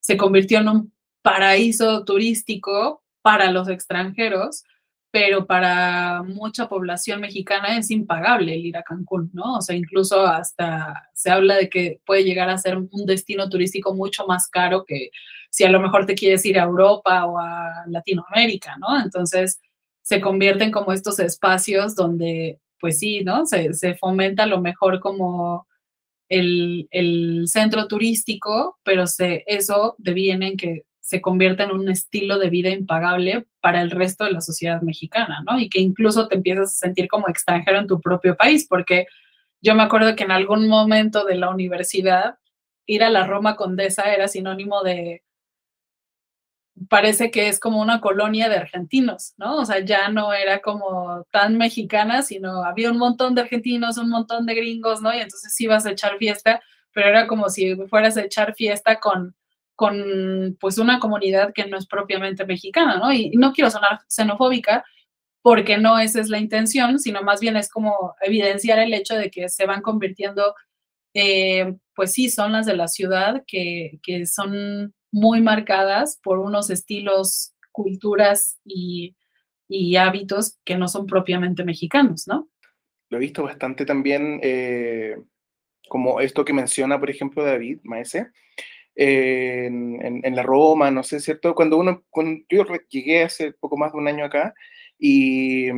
se 0.00 0.16
convirtió 0.16 0.58
en 0.58 0.68
un 0.68 0.92
paraíso 1.22 2.04
turístico 2.04 3.02
para 3.22 3.50
los 3.52 3.68
extranjeros, 3.68 4.64
pero 5.12 5.46
para 5.46 6.24
mucha 6.24 6.68
población 6.68 7.20
mexicana 7.20 7.78
es 7.78 7.90
impagable 7.92 8.54
el 8.54 8.66
ir 8.66 8.76
a 8.76 8.82
Cancún, 8.82 9.30
¿no? 9.32 9.58
O 9.58 9.62
sea, 9.62 9.76
incluso 9.76 10.26
hasta 10.26 11.08
se 11.14 11.30
habla 11.30 11.54
de 11.54 11.68
que 11.70 12.00
puede 12.04 12.24
llegar 12.24 12.50
a 12.50 12.58
ser 12.58 12.76
un 12.78 13.06
destino 13.06 13.48
turístico 13.48 13.94
mucho 13.94 14.26
más 14.26 14.48
caro 14.48 14.84
que 14.84 15.10
si 15.54 15.62
a 15.62 15.70
lo 15.70 15.78
mejor 15.78 16.04
te 16.04 16.16
quieres 16.16 16.44
ir 16.46 16.58
a 16.58 16.64
Europa 16.64 17.26
o 17.26 17.38
a 17.38 17.84
Latinoamérica, 17.86 18.76
¿no? 18.76 19.00
Entonces 19.00 19.60
se 20.02 20.20
convierten 20.20 20.72
como 20.72 20.92
estos 20.92 21.20
espacios 21.20 21.94
donde, 21.94 22.58
pues 22.80 22.98
sí, 22.98 23.22
¿no? 23.22 23.46
Se, 23.46 23.94
fomenta 23.94 24.42
a 24.42 24.46
lo 24.46 24.60
mejor 24.60 24.98
como 24.98 25.68
el, 26.28 27.44
centro 27.46 27.86
turístico, 27.86 28.80
pero 28.82 29.06
se, 29.06 29.44
eso 29.46 29.94
deviene 29.98 30.48
en 30.48 30.56
que 30.56 30.82
se 30.98 31.20
convierte 31.20 31.62
en 31.62 31.70
un 31.70 31.88
estilo 31.88 32.40
de 32.40 32.50
vida 32.50 32.70
impagable 32.70 33.46
para 33.60 33.80
el 33.80 33.92
resto 33.92 34.24
de 34.24 34.32
la 34.32 34.40
sociedad 34.40 34.82
mexicana, 34.82 35.44
¿no? 35.48 35.60
Y 35.60 35.68
que 35.68 35.78
incluso 35.78 36.26
te 36.26 36.34
empiezas 36.34 36.72
a 36.72 36.86
sentir 36.86 37.06
como 37.06 37.28
extranjero 37.28 37.78
en 37.78 37.86
tu 37.86 38.00
propio 38.00 38.36
país, 38.36 38.66
porque 38.68 39.06
yo 39.62 39.76
me 39.76 39.84
acuerdo 39.84 40.16
que 40.16 40.24
en 40.24 40.32
algún 40.32 40.66
momento 40.66 41.24
de 41.24 41.36
la 41.36 41.48
universidad, 41.48 42.38
ir 42.86 43.04
a 43.04 43.10
la 43.10 43.24
Roma 43.24 43.54
Condesa 43.54 44.12
era 44.12 44.26
sinónimo 44.26 44.82
de 44.82 45.22
parece 46.88 47.30
que 47.30 47.48
es 47.48 47.60
como 47.60 47.80
una 47.80 48.00
colonia 48.00 48.48
de 48.48 48.56
argentinos, 48.56 49.34
¿no? 49.36 49.56
O 49.58 49.64
sea, 49.64 49.80
ya 49.80 50.08
no 50.08 50.32
era 50.32 50.60
como 50.60 51.24
tan 51.30 51.56
mexicana, 51.56 52.22
sino 52.22 52.64
había 52.64 52.90
un 52.90 52.98
montón 52.98 53.34
de 53.34 53.42
argentinos, 53.42 53.98
un 53.98 54.10
montón 54.10 54.46
de 54.46 54.54
gringos, 54.54 55.00
¿no? 55.00 55.14
Y 55.14 55.18
entonces 55.18 55.58
ibas 55.60 55.86
a 55.86 55.92
echar 55.92 56.18
fiesta, 56.18 56.60
pero 56.92 57.08
era 57.08 57.26
como 57.26 57.48
si 57.48 57.76
fueras 57.88 58.16
a 58.16 58.22
echar 58.22 58.54
fiesta 58.54 58.98
con, 59.00 59.36
con 59.76 60.56
pues 60.60 60.78
una 60.78 60.98
comunidad 60.98 61.52
que 61.54 61.66
no 61.66 61.76
es 61.78 61.86
propiamente 61.86 62.44
mexicana, 62.44 62.98
¿no? 62.98 63.12
Y 63.12 63.30
no 63.30 63.52
quiero 63.52 63.70
sonar 63.70 64.00
xenofóbica, 64.08 64.84
porque 65.42 65.78
no 65.78 65.98
esa 65.98 66.20
es 66.20 66.28
la 66.28 66.38
intención, 66.38 66.98
sino 66.98 67.22
más 67.22 67.40
bien 67.40 67.56
es 67.56 67.68
como 67.68 68.14
evidenciar 68.22 68.78
el 68.78 68.94
hecho 68.94 69.14
de 69.14 69.30
que 69.30 69.48
se 69.48 69.66
van 69.66 69.82
convirtiendo, 69.82 70.54
eh, 71.14 71.76
pues 71.94 72.12
sí, 72.12 72.30
son 72.30 72.52
las 72.52 72.66
de 72.66 72.76
la 72.76 72.88
ciudad 72.88 73.44
que, 73.46 74.00
que 74.02 74.26
son 74.26 74.94
muy 75.14 75.40
marcadas 75.40 76.18
por 76.24 76.40
unos 76.40 76.70
estilos, 76.70 77.54
culturas 77.70 78.58
y, 78.64 79.14
hábitos 79.96 80.58
que 80.64 80.76
no 80.76 80.88
son 80.88 81.06
propiamente 81.06 81.64
mexicanos, 81.64 82.26
¿no? 82.26 82.48
Lo 83.10 83.16
he 83.16 83.20
visto 83.20 83.42
bastante 83.44 83.86
también, 83.86 84.40
eh, 84.42 85.16
como 85.88 86.20
esto 86.20 86.44
que 86.44 86.52
menciona, 86.52 86.98
por 86.98 87.10
ejemplo, 87.10 87.44
David 87.44 87.78
Maese, 87.84 88.28
eh, 88.96 89.66
en, 89.66 90.36
la 90.36 90.42
Roma, 90.42 90.90
no 90.90 91.02
sé, 91.02 91.20
¿cierto? 91.20 91.54
Cuando 91.54 91.76
uno, 91.76 92.04
cuando 92.10 92.44
yo 92.48 92.64
llegué 92.88 93.22
hace 93.22 93.52
poco 93.52 93.76
más 93.76 93.92
de 93.92 93.98
un 93.98 94.08
año 94.08 94.24
acá, 94.24 94.52
y, 94.98 95.68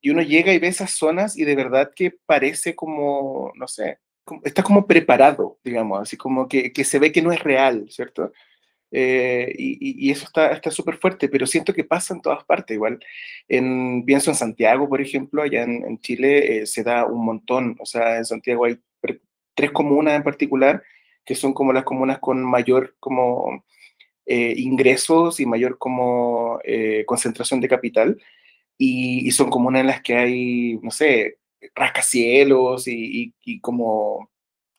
y, 0.00 0.10
uno 0.10 0.22
llega 0.22 0.52
y 0.52 0.58
ve 0.58 0.68
esas 0.68 0.92
zonas 0.92 1.36
y 1.36 1.44
de 1.44 1.56
verdad 1.56 1.92
que 1.94 2.14
parece 2.26 2.74
como, 2.74 3.52
no 3.54 3.68
sé, 3.68 3.98
está 4.44 4.62
como 4.62 4.86
preparado, 4.86 5.58
digamos, 5.64 6.00
así 6.00 6.16
como 6.16 6.48
que, 6.48 6.72
que, 6.72 6.84
se 6.84 6.98
ve 6.98 7.10
que 7.12 7.22
no 7.22 7.32
es 7.32 7.42
real, 7.42 7.86
¿cierto? 7.90 8.32
Eh, 8.92 9.54
y, 9.58 10.10
eso 10.10 10.26
está 10.26 10.70
súper 10.70 10.98
fuerte, 10.98 11.28
pero 11.28 11.46
siento 11.46 11.72
que 11.72 11.84
pasa 11.84 12.14
en 12.14 12.20
todas 12.20 12.44
partes 12.44 12.74
igual. 12.74 13.00
En, 13.48 14.04
pienso 14.04 14.30
en 14.30 14.36
Santiago, 14.36 14.88
por 14.88 15.00
ejemplo, 15.00 15.42
allá 15.42 15.62
en, 15.62 15.98
Chile 16.00 16.58
eh, 16.58 16.66
se 16.66 16.82
da 16.84 17.06
un 17.06 17.24
montón, 17.24 17.76
o 17.80 17.86
sea, 17.86 18.18
en 18.18 18.24
Santiago 18.24 18.66
hay 18.66 18.78
tres 19.54 19.70
comunas 19.70 20.14
en 20.14 20.22
particular 20.22 20.82
que 21.24 21.34
son 21.34 21.52
como 21.54 21.72
las 21.72 21.84
comunas 21.84 22.18
con 22.18 22.42
mayor 22.44 22.96
como 22.98 23.64
eh, 24.26 24.54
ingresos 24.56 25.40
y 25.40 25.46
mayor 25.46 25.78
como 25.78 26.60
eh, 26.64 27.04
concentración 27.06 27.60
de 27.60 27.68
capital. 27.68 28.20
Y, 28.78 29.30
son 29.32 29.50
comunas 29.50 29.80
en 29.82 29.86
las 29.88 30.02
que 30.02 30.16
hay, 30.16 30.78
no 30.82 30.90
sé, 30.90 31.38
rascacielos 31.74 32.88
y, 32.88 33.34
y, 33.44 33.60
como 33.60 34.30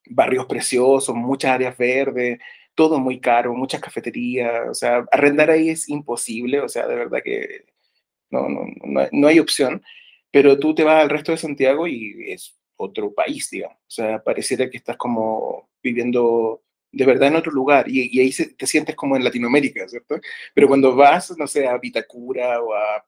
barrios 0.09 0.45
preciosos, 0.45 1.15
muchas 1.15 1.51
áreas 1.51 1.77
verdes, 1.77 2.39
todo 2.75 2.99
muy 2.99 3.19
caro, 3.19 3.53
muchas 3.53 3.81
cafeterías, 3.81 4.69
o 4.69 4.73
sea, 4.73 5.05
arrendar 5.11 5.49
ahí 5.51 5.69
es 5.69 5.89
imposible, 5.89 6.59
o 6.61 6.69
sea, 6.69 6.87
de 6.87 6.95
verdad 6.95 7.19
que 7.23 7.65
no, 8.29 8.49
no, 8.49 8.65
no, 8.83 9.07
no 9.11 9.27
hay 9.27 9.39
opción, 9.39 9.83
pero 10.31 10.57
tú 10.59 10.73
te 10.75 10.83
vas 10.83 11.03
al 11.03 11.09
resto 11.09 11.31
de 11.31 11.37
Santiago 11.37 11.87
y 11.87 12.31
es 12.31 12.57
otro 12.75 13.13
país, 13.13 13.49
digamos, 13.51 13.77
o 13.77 13.91
sea, 13.91 14.23
pareciera 14.23 14.69
que 14.69 14.77
estás 14.77 14.97
como 14.97 15.69
viviendo 15.81 16.63
de 16.91 17.05
verdad 17.05 17.29
en 17.29 17.35
otro 17.35 17.51
lugar 17.51 17.89
y, 17.89 18.19
ahí 18.19 18.31
te 18.31 18.67
sientes 18.67 18.95
como 18.95 19.15
en 19.15 19.23
Latinoamérica, 19.23 19.87
¿cierto? 19.87 20.19
Pero 20.53 20.67
cuando 20.67 20.95
vas, 20.95 21.35
no 21.37 21.47
sé, 21.47 21.67
a 21.67 21.77
Vitacura 21.77 22.61
o 22.61 22.73
a, 22.73 23.05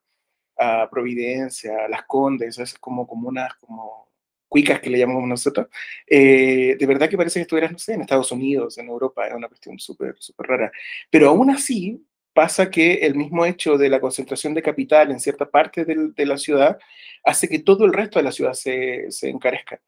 a 0.57 0.89
Providencia, 0.89 1.85
a 1.85 1.89
Las 1.89 2.03
Condes, 2.05 2.57
es 2.57 2.73
como, 2.79 3.07
como 3.07 3.29
unas 3.29 3.53
como 3.55 4.09
cuicas 4.47 4.79
que 4.79 4.89
le 4.89 4.99
llamamos 4.99 5.27
nosotros, 5.27 5.67
eh, 6.07 6.75
de 6.79 6.85
verdad 6.85 7.09
que 7.09 7.17
parece 7.17 7.39
que 7.39 7.43
estuvieras, 7.43 7.71
no 7.71 7.79
sé, 7.79 7.93
en 7.93 8.01
Estados 8.01 8.31
Unidos, 8.31 8.77
en 8.77 8.87
Europa, 8.87 9.27
es 9.27 9.33
una 9.33 9.47
cuestión 9.47 9.79
súper, 9.79 10.15
súper 10.19 10.47
rara. 10.47 10.71
Pero 11.09 11.29
aún 11.29 11.49
así 11.49 12.05
pasa 12.33 12.69
que 12.69 12.95
el 12.95 13.15
mismo 13.15 13.45
hecho 13.45 13.77
de 13.77 13.89
la 13.89 14.01
concentración 14.01 14.53
de 14.53 14.61
capital 14.61 15.11
en 15.11 15.19
cierta 15.19 15.49
parte 15.49 15.85
de, 15.85 16.25
la 16.25 16.37
ciudad 16.37 16.77
hace 17.23 17.47
que 17.47 17.59
todo 17.59 17.85
el 17.85 17.93
resto 17.93 18.19
de 18.19 18.23
la 18.23 18.31
ciudad 18.31 18.53
se, 18.53 19.09
se 19.09 19.29
encarezca. 19.29 19.81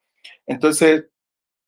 Entonces, 0.46 1.04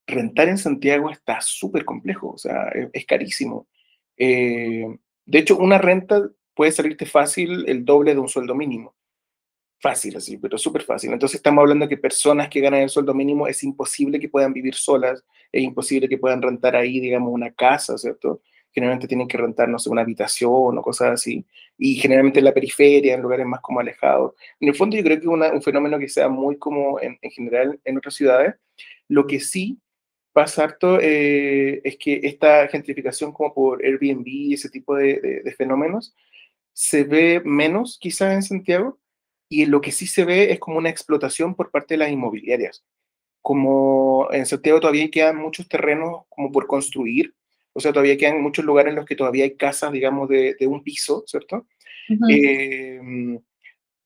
rentar 0.06 0.48
en 0.48 0.58
Santiago 0.58 1.10
está 1.10 1.40
súper 1.40 1.84
complejo, 1.84 2.30
o 2.30 2.38
sea, 2.38 2.70
es, 2.92 3.06
carísimo. 3.06 3.68
Eh, 4.16 4.86
de 5.24 5.38
hecho, 5.38 5.56
una 5.56 5.78
renta 5.78 6.28
puede 6.54 6.72
salirte 6.72 7.06
fácil 7.06 7.64
el 7.68 7.84
doble 7.84 8.14
de 8.14 8.20
un 8.20 8.28
sueldo 8.28 8.54
mínimo. 8.54 8.94
Fácil 9.80 10.16
así, 10.16 10.36
pero 10.36 10.58
súper 10.58 10.82
fácil. 10.82 11.12
Entonces 11.12 11.36
estamos 11.36 11.62
hablando 11.62 11.86
de 11.86 11.88
que 11.88 11.96
personas 11.96 12.48
que 12.48 12.60
ganan 12.60 12.82
el 12.82 12.90
sueldo 12.90 13.14
mínimo 13.14 13.46
es 13.46 13.62
imposible 13.64 14.20
que 14.20 14.28
puedan 14.28 14.52
vivir 14.52 14.74
solas, 14.74 15.24
es 15.50 15.62
imposible 15.62 16.08
que 16.08 16.18
puedan 16.18 16.42
rentar 16.42 16.76
ahí, 16.76 17.00
digamos, 17.00 17.32
una 17.32 17.50
casa, 17.52 17.96
¿cierto? 17.96 18.42
Generalmente 18.72 19.08
tienen 19.08 19.26
que 19.26 19.38
rentar, 19.38 19.68
no 19.68 19.78
sé, 19.78 19.90
una 19.90 20.02
habitación 20.02 20.78
o 20.78 20.82
cosas 20.82 21.12
así. 21.12 21.46
Y 21.78 21.94
generalmente 21.96 22.40
en 22.40 22.44
la 22.44 22.54
periferia, 22.54 23.14
en 23.14 23.22
lugares 23.22 23.46
más 23.46 23.60
como 23.60 23.80
alejados. 23.80 24.34
En 24.60 24.68
el 24.68 24.74
fondo 24.74 24.96
yo 24.96 25.02
creo 25.02 25.18
que 25.18 25.26
es 25.26 25.52
un 25.52 25.62
fenómeno 25.62 25.98
que 25.98 26.08
sea 26.08 26.28
muy 26.28 26.58
como 26.58 27.00
en, 27.00 27.18
en 27.22 27.30
general 27.30 27.80
en 27.84 27.96
otras 27.98 28.14
ciudades. 28.14 28.54
Lo 29.08 29.26
que 29.26 29.40
sí 29.40 29.80
pasa 30.32 30.64
harto 30.64 30.98
eh, 31.00 31.80
es 31.84 31.96
que 31.96 32.20
esta 32.22 32.68
gentrificación 32.68 33.32
como 33.32 33.52
por 33.52 33.84
Airbnb 33.84 34.26
y 34.26 34.54
ese 34.54 34.68
tipo 34.68 34.94
de, 34.94 35.42
fenómenos 35.56 36.14
se 36.72 37.04
ve 37.04 37.42
menos 37.44 37.98
quizás 38.00 38.34
en 38.34 38.42
Santiago 38.42 38.98
y 39.50 39.66
lo 39.66 39.80
que 39.80 39.92
sí 39.92 40.06
se 40.06 40.24
ve 40.24 40.52
es 40.52 40.60
como 40.60 40.78
una 40.78 40.88
explotación 40.88 41.56
por 41.56 41.70
parte 41.70 41.94
de 41.94 41.98
las 41.98 42.10
inmobiliarias. 42.10 42.84
Como 43.42 44.28
en 44.32 44.46
Santiago 44.46 44.80
todavía 44.80 45.10
quedan 45.10 45.36
muchos 45.36 45.68
terrenos 45.68 46.22
como 46.28 46.52
por 46.52 46.68
construir, 46.68 47.34
o 47.72 47.80
sea, 47.80 47.92
todavía 47.92 48.16
quedan 48.16 48.40
muchos 48.40 48.64
lugares 48.64 48.90
en 48.90 48.96
los 48.96 49.06
que 49.06 49.16
todavía 49.16 49.44
hay 49.44 49.56
casas, 49.56 49.92
digamos, 49.92 50.28
de, 50.28 50.56
un 50.66 50.82
piso, 50.82 51.24
¿cierto? 51.26 51.66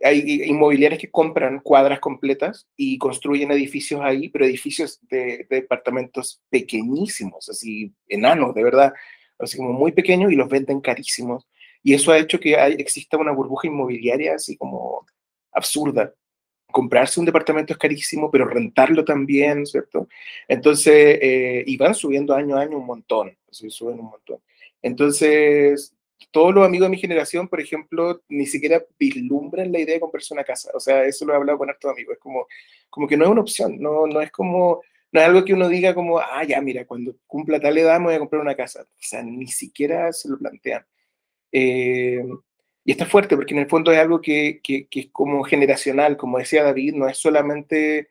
hay 0.02 0.42
inmobiliarias 0.44 1.00
que 1.00 1.10
compran 1.10 1.60
cuadras 1.60 2.00
completas 2.00 2.66
y 2.76 2.98
construyen 2.98 3.50
edificios 3.50 4.00
ahí, 4.02 4.28
pero 4.28 4.44
edificios 4.44 4.98
de, 5.08 5.46
departamentos 5.48 6.42
pequeñísimos, 6.50 7.48
así 7.48 7.92
enanos, 8.08 8.54
de 8.54 8.64
verdad, 8.64 8.92
así 9.38 9.56
como 9.56 9.72
muy 9.72 9.92
pequeños 9.92 10.32
y 10.32 10.36
los 10.36 10.48
venden 10.48 10.80
carísimos. 10.80 11.46
Y 11.82 11.94
eso 11.94 12.12
ha 12.12 12.18
hecho 12.18 12.40
que 12.40 12.54
exista 12.78 13.18
una 13.18 13.32
burbuja 13.32 13.68
inmobiliaria 13.68 14.34
así 14.34 14.56
como 14.56 15.06
absurda. 15.54 16.14
Comprarse 16.70 17.20
un 17.20 17.26
departamento 17.26 17.72
es 17.72 17.78
carísimo, 17.78 18.30
pero 18.30 18.46
rentarlo 18.46 19.04
también, 19.04 19.64
¿cierto? 19.64 20.08
Entonces, 20.48 21.18
eh, 21.22 21.64
y 21.66 21.76
van 21.76 21.94
subiendo 21.94 22.34
año 22.34 22.56
a 22.56 22.62
año 22.62 22.78
un 22.78 22.86
montón, 22.86 23.36
suben 23.50 24.00
un 24.00 24.06
montón. 24.06 24.38
Entonces, 24.82 25.94
todos 26.30 26.54
los 26.54 26.66
amigos 26.66 26.86
de 26.86 26.90
mi 26.90 26.98
generación, 26.98 27.48
por 27.48 27.60
ejemplo, 27.60 28.22
ni 28.28 28.46
siquiera 28.46 28.84
vislumbran 28.98 29.70
la 29.70 29.78
idea 29.78 29.94
de 29.94 30.00
comprarse 30.00 30.34
una 30.34 30.44
casa. 30.44 30.70
O 30.74 30.80
sea, 30.80 31.04
eso 31.04 31.24
lo 31.24 31.32
he 31.32 31.36
hablado 31.36 31.58
con 31.58 31.70
hartos 31.70 31.92
amigos. 31.92 32.14
Es 32.14 32.20
como, 32.20 32.46
como 32.90 33.06
que 33.06 33.16
no 33.16 33.24
es 33.24 33.30
una 33.30 33.40
opción, 33.40 33.78
no, 33.80 34.06
no 34.06 34.20
es 34.20 34.30
como, 34.32 34.82
no 35.12 35.20
es 35.20 35.26
algo 35.26 35.44
que 35.44 35.54
uno 35.54 35.68
diga 35.68 35.94
como, 35.94 36.18
ah, 36.18 36.42
ya, 36.44 36.60
mira, 36.60 36.86
cuando 36.86 37.14
cumpla 37.26 37.60
tal 37.60 37.78
edad 37.78 38.00
me 38.00 38.06
voy 38.06 38.14
a 38.14 38.18
comprar 38.18 38.42
una 38.42 38.56
casa. 38.56 38.82
O 38.82 38.86
sea, 38.98 39.22
ni 39.22 39.46
siquiera 39.46 40.12
se 40.12 40.28
lo 40.28 40.38
plantean. 40.38 40.84
Eh, 41.52 42.24
y 42.84 42.92
está 42.92 43.06
fuerte 43.06 43.34
porque 43.34 43.54
en 43.54 43.60
el 43.60 43.68
fondo 43.68 43.92
es 43.92 43.98
algo 43.98 44.20
que, 44.20 44.60
que, 44.62 44.86
es 44.90 45.08
como 45.10 45.42
generacional, 45.42 46.16
como 46.16 46.38
decía 46.38 46.62
David, 46.62 46.94
no 46.94 47.08
es 47.08 47.16
solamente 47.18 48.10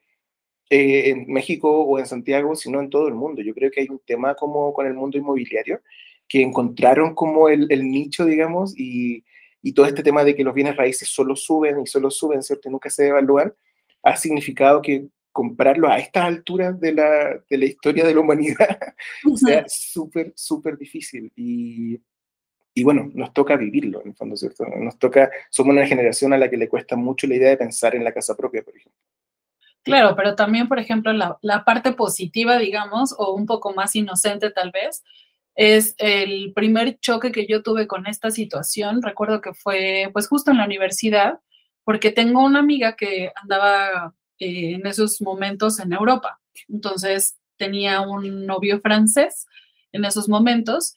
eh, 0.69 1.09
en 1.09 1.31
México 1.31 1.83
o 1.83 1.99
en 1.99 2.07
Santiago, 2.07 2.55
sino 2.55 2.79
en 2.79 2.89
todo 2.89 3.07
el 3.07 3.13
mundo. 3.13 3.43
Yo 3.43 3.53
creo 3.53 3.69
que 3.69 3.81
hay 3.81 3.89
un 3.89 4.01
tema 4.05 4.33
como 4.35 4.73
con 4.73 4.87
el 4.87 4.95
mundo 4.95 5.17
inmobiliario 5.17 5.81
que 6.27 6.41
encontraron 6.41 7.13
como 7.13 7.49
el, 7.49 7.67
el 7.69 7.89
nicho, 7.89 8.25
digamos, 8.25 8.73
y, 8.77 9.23
y, 9.61 9.73
todo 9.73 9.85
este 9.85 10.01
tema 10.01 10.23
de 10.23 10.35
que 10.35 10.43
los 10.43 10.55
bienes 10.55 10.75
raíces 10.75 11.07
solo 11.09 11.35
suben 11.35 11.79
y 11.81 11.85
solo 11.85 12.09
suben, 12.09 12.41
¿cierto? 12.41 12.69
Y 12.69 12.71
nunca 12.71 12.89
se 12.89 13.03
devalúan, 13.03 13.53
ha 14.01 14.17
significado 14.17 14.81
que 14.81 15.07
comprarlo 15.31 15.89
a 15.89 15.99
estas 15.99 16.25
alturas 16.25 16.79
de 16.79 16.93
la, 16.93 17.43
de 17.49 17.57
la 17.57 17.65
historia 17.65 18.05
de 18.05 18.13
la 18.13 18.21
humanidad 18.21 18.79
sea 19.35 19.65
súper, 19.67 20.33
súper 20.35 20.77
difícil. 20.77 21.31
Y, 21.35 21.99
y 22.75 22.83
bueno, 22.83 23.11
nos 23.13 23.33
toca 23.33 23.55
vivirlo, 23.55 24.01
en 24.01 24.09
el 24.09 24.15
fondo, 24.15 24.35
¿cierto? 24.35 24.65
Nos 24.65 24.97
toca, 24.97 25.29
somos 25.49 25.73
una 25.73 25.85
generación 25.85 26.33
a 26.33 26.37
la 26.37 26.49
que 26.49 26.57
le 26.57 26.69
cuesta 26.69 26.95
mucho 26.95 27.27
la 27.27 27.35
idea 27.35 27.49
de 27.49 27.57
pensar 27.57 27.95
en 27.95 28.03
la 28.03 28.13
casa 28.13 28.35
propia, 28.35 28.63
por 28.63 28.75
ejemplo. 28.75 28.99
Claro, 29.83 30.15
pero 30.15 30.35
también, 30.35 30.67
por 30.67 30.79
ejemplo, 30.79 31.11
la, 31.13 31.63
parte 31.65 31.91
positiva, 31.91 32.57
digamos, 32.57 33.13
o 33.17 33.33
un 33.33 33.45
poco 33.45 33.73
más 33.73 33.95
inocente 33.95 34.49
tal 34.49 34.71
vez, 34.71 35.03
es 35.55 35.93
el 35.97 36.53
primer 36.53 36.99
choque 36.99 37.31
que 37.31 37.45
yo 37.45 37.61
tuve 37.61 37.85
con 37.85 38.07
esta 38.07 38.31
situación. 38.31 39.01
Recuerdo 39.01 39.41
que 39.41 39.53
fue 39.53 40.09
pues 40.13 40.27
justo 40.27 40.51
en 40.51 40.57
la 40.57 40.65
universidad, 40.65 41.39
porque 41.83 42.11
tengo 42.11 42.43
una 42.43 42.59
amiga 42.59 42.95
que 42.95 43.31
andaba 43.35 44.15
eh, 44.39 44.75
en 44.75 44.87
esos 44.87 45.21
momentos 45.21 45.79
en 45.79 45.93
Europa. 45.93 46.39
Entonces 46.69 47.37
tenía 47.57 48.01
un 48.01 48.45
novio 48.45 48.79
francés 48.79 49.47
en 49.91 50.05
esos 50.05 50.27
momentos 50.27 50.95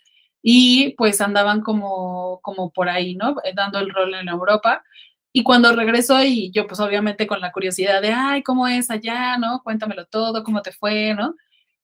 y 0.49 0.95
pues 0.97 1.21
andaban 1.21 1.61
como, 1.61 2.39
como 2.41 2.71
por 2.71 2.89
ahí, 2.89 3.17
¿no? 3.17 3.35
Dando 3.57 3.81
el 3.81 3.91
rol 3.91 4.15
en 4.15 4.29
Europa. 4.29 4.85
Y 5.33 5.43
cuando 5.43 5.75
regresó 5.75 6.23
y 6.23 6.53
yo 6.53 6.69
pues 6.69 6.79
obviamente 6.79 7.27
con 7.27 7.41
la 7.41 7.51
curiosidad 7.51 8.01
de, 8.01 8.13
ay, 8.13 8.45
¿cómo 8.45 8.69
es 8.69 8.89
allá? 8.89 9.39
¿No? 9.39 9.61
Cuéntamelo 9.65 10.07
todo, 10.07 10.45
¿cómo 10.45 10.63
te 10.63 10.71
fue? 10.71 11.15
¿No? 11.15 11.35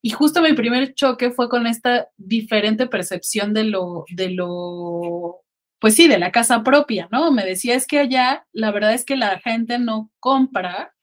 Y 0.00 0.10
justo 0.10 0.40
mi 0.42 0.52
primer 0.52 0.94
choque 0.94 1.32
fue 1.32 1.48
con 1.48 1.66
esta 1.66 2.08
diferente 2.16 2.86
percepción 2.86 3.52
de 3.52 3.64
lo, 3.64 4.04
de 4.10 4.30
lo, 4.30 5.40
pues 5.80 5.96
sí, 5.96 6.06
de 6.06 6.20
la 6.20 6.30
casa 6.30 6.62
propia, 6.62 7.08
¿no? 7.10 7.32
Me 7.32 7.44
decía, 7.44 7.74
es 7.74 7.88
que 7.88 7.98
allá 7.98 8.46
la 8.52 8.70
verdad 8.70 8.94
es 8.94 9.04
que 9.04 9.16
la 9.16 9.40
gente 9.40 9.80
no 9.80 10.08
compra, 10.20 10.94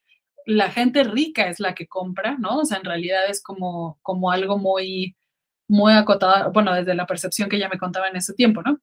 la 0.45 0.71
gente 0.71 1.03
rica 1.03 1.49
es 1.49 1.59
la 1.59 1.75
que 1.75 1.87
compra, 1.87 2.37
¿no? 2.39 2.59
O 2.59 2.65
sea, 2.65 2.77
en 2.77 2.85
realidad 2.85 3.29
es 3.29 3.43
como, 3.43 3.99
como 4.01 4.31
algo 4.31 4.57
muy, 4.57 5.17
muy 5.69 5.93
acotado, 5.93 6.51
bueno, 6.51 6.73
desde 6.73 6.95
la 6.95 7.05
percepción 7.05 7.47
que 7.47 7.55
ella 7.55 7.69
me 7.69 7.77
contaba 7.77 8.09
en 8.09 8.17
ese 8.17 8.33
tiempo, 8.33 8.61
¿no? 8.61 8.81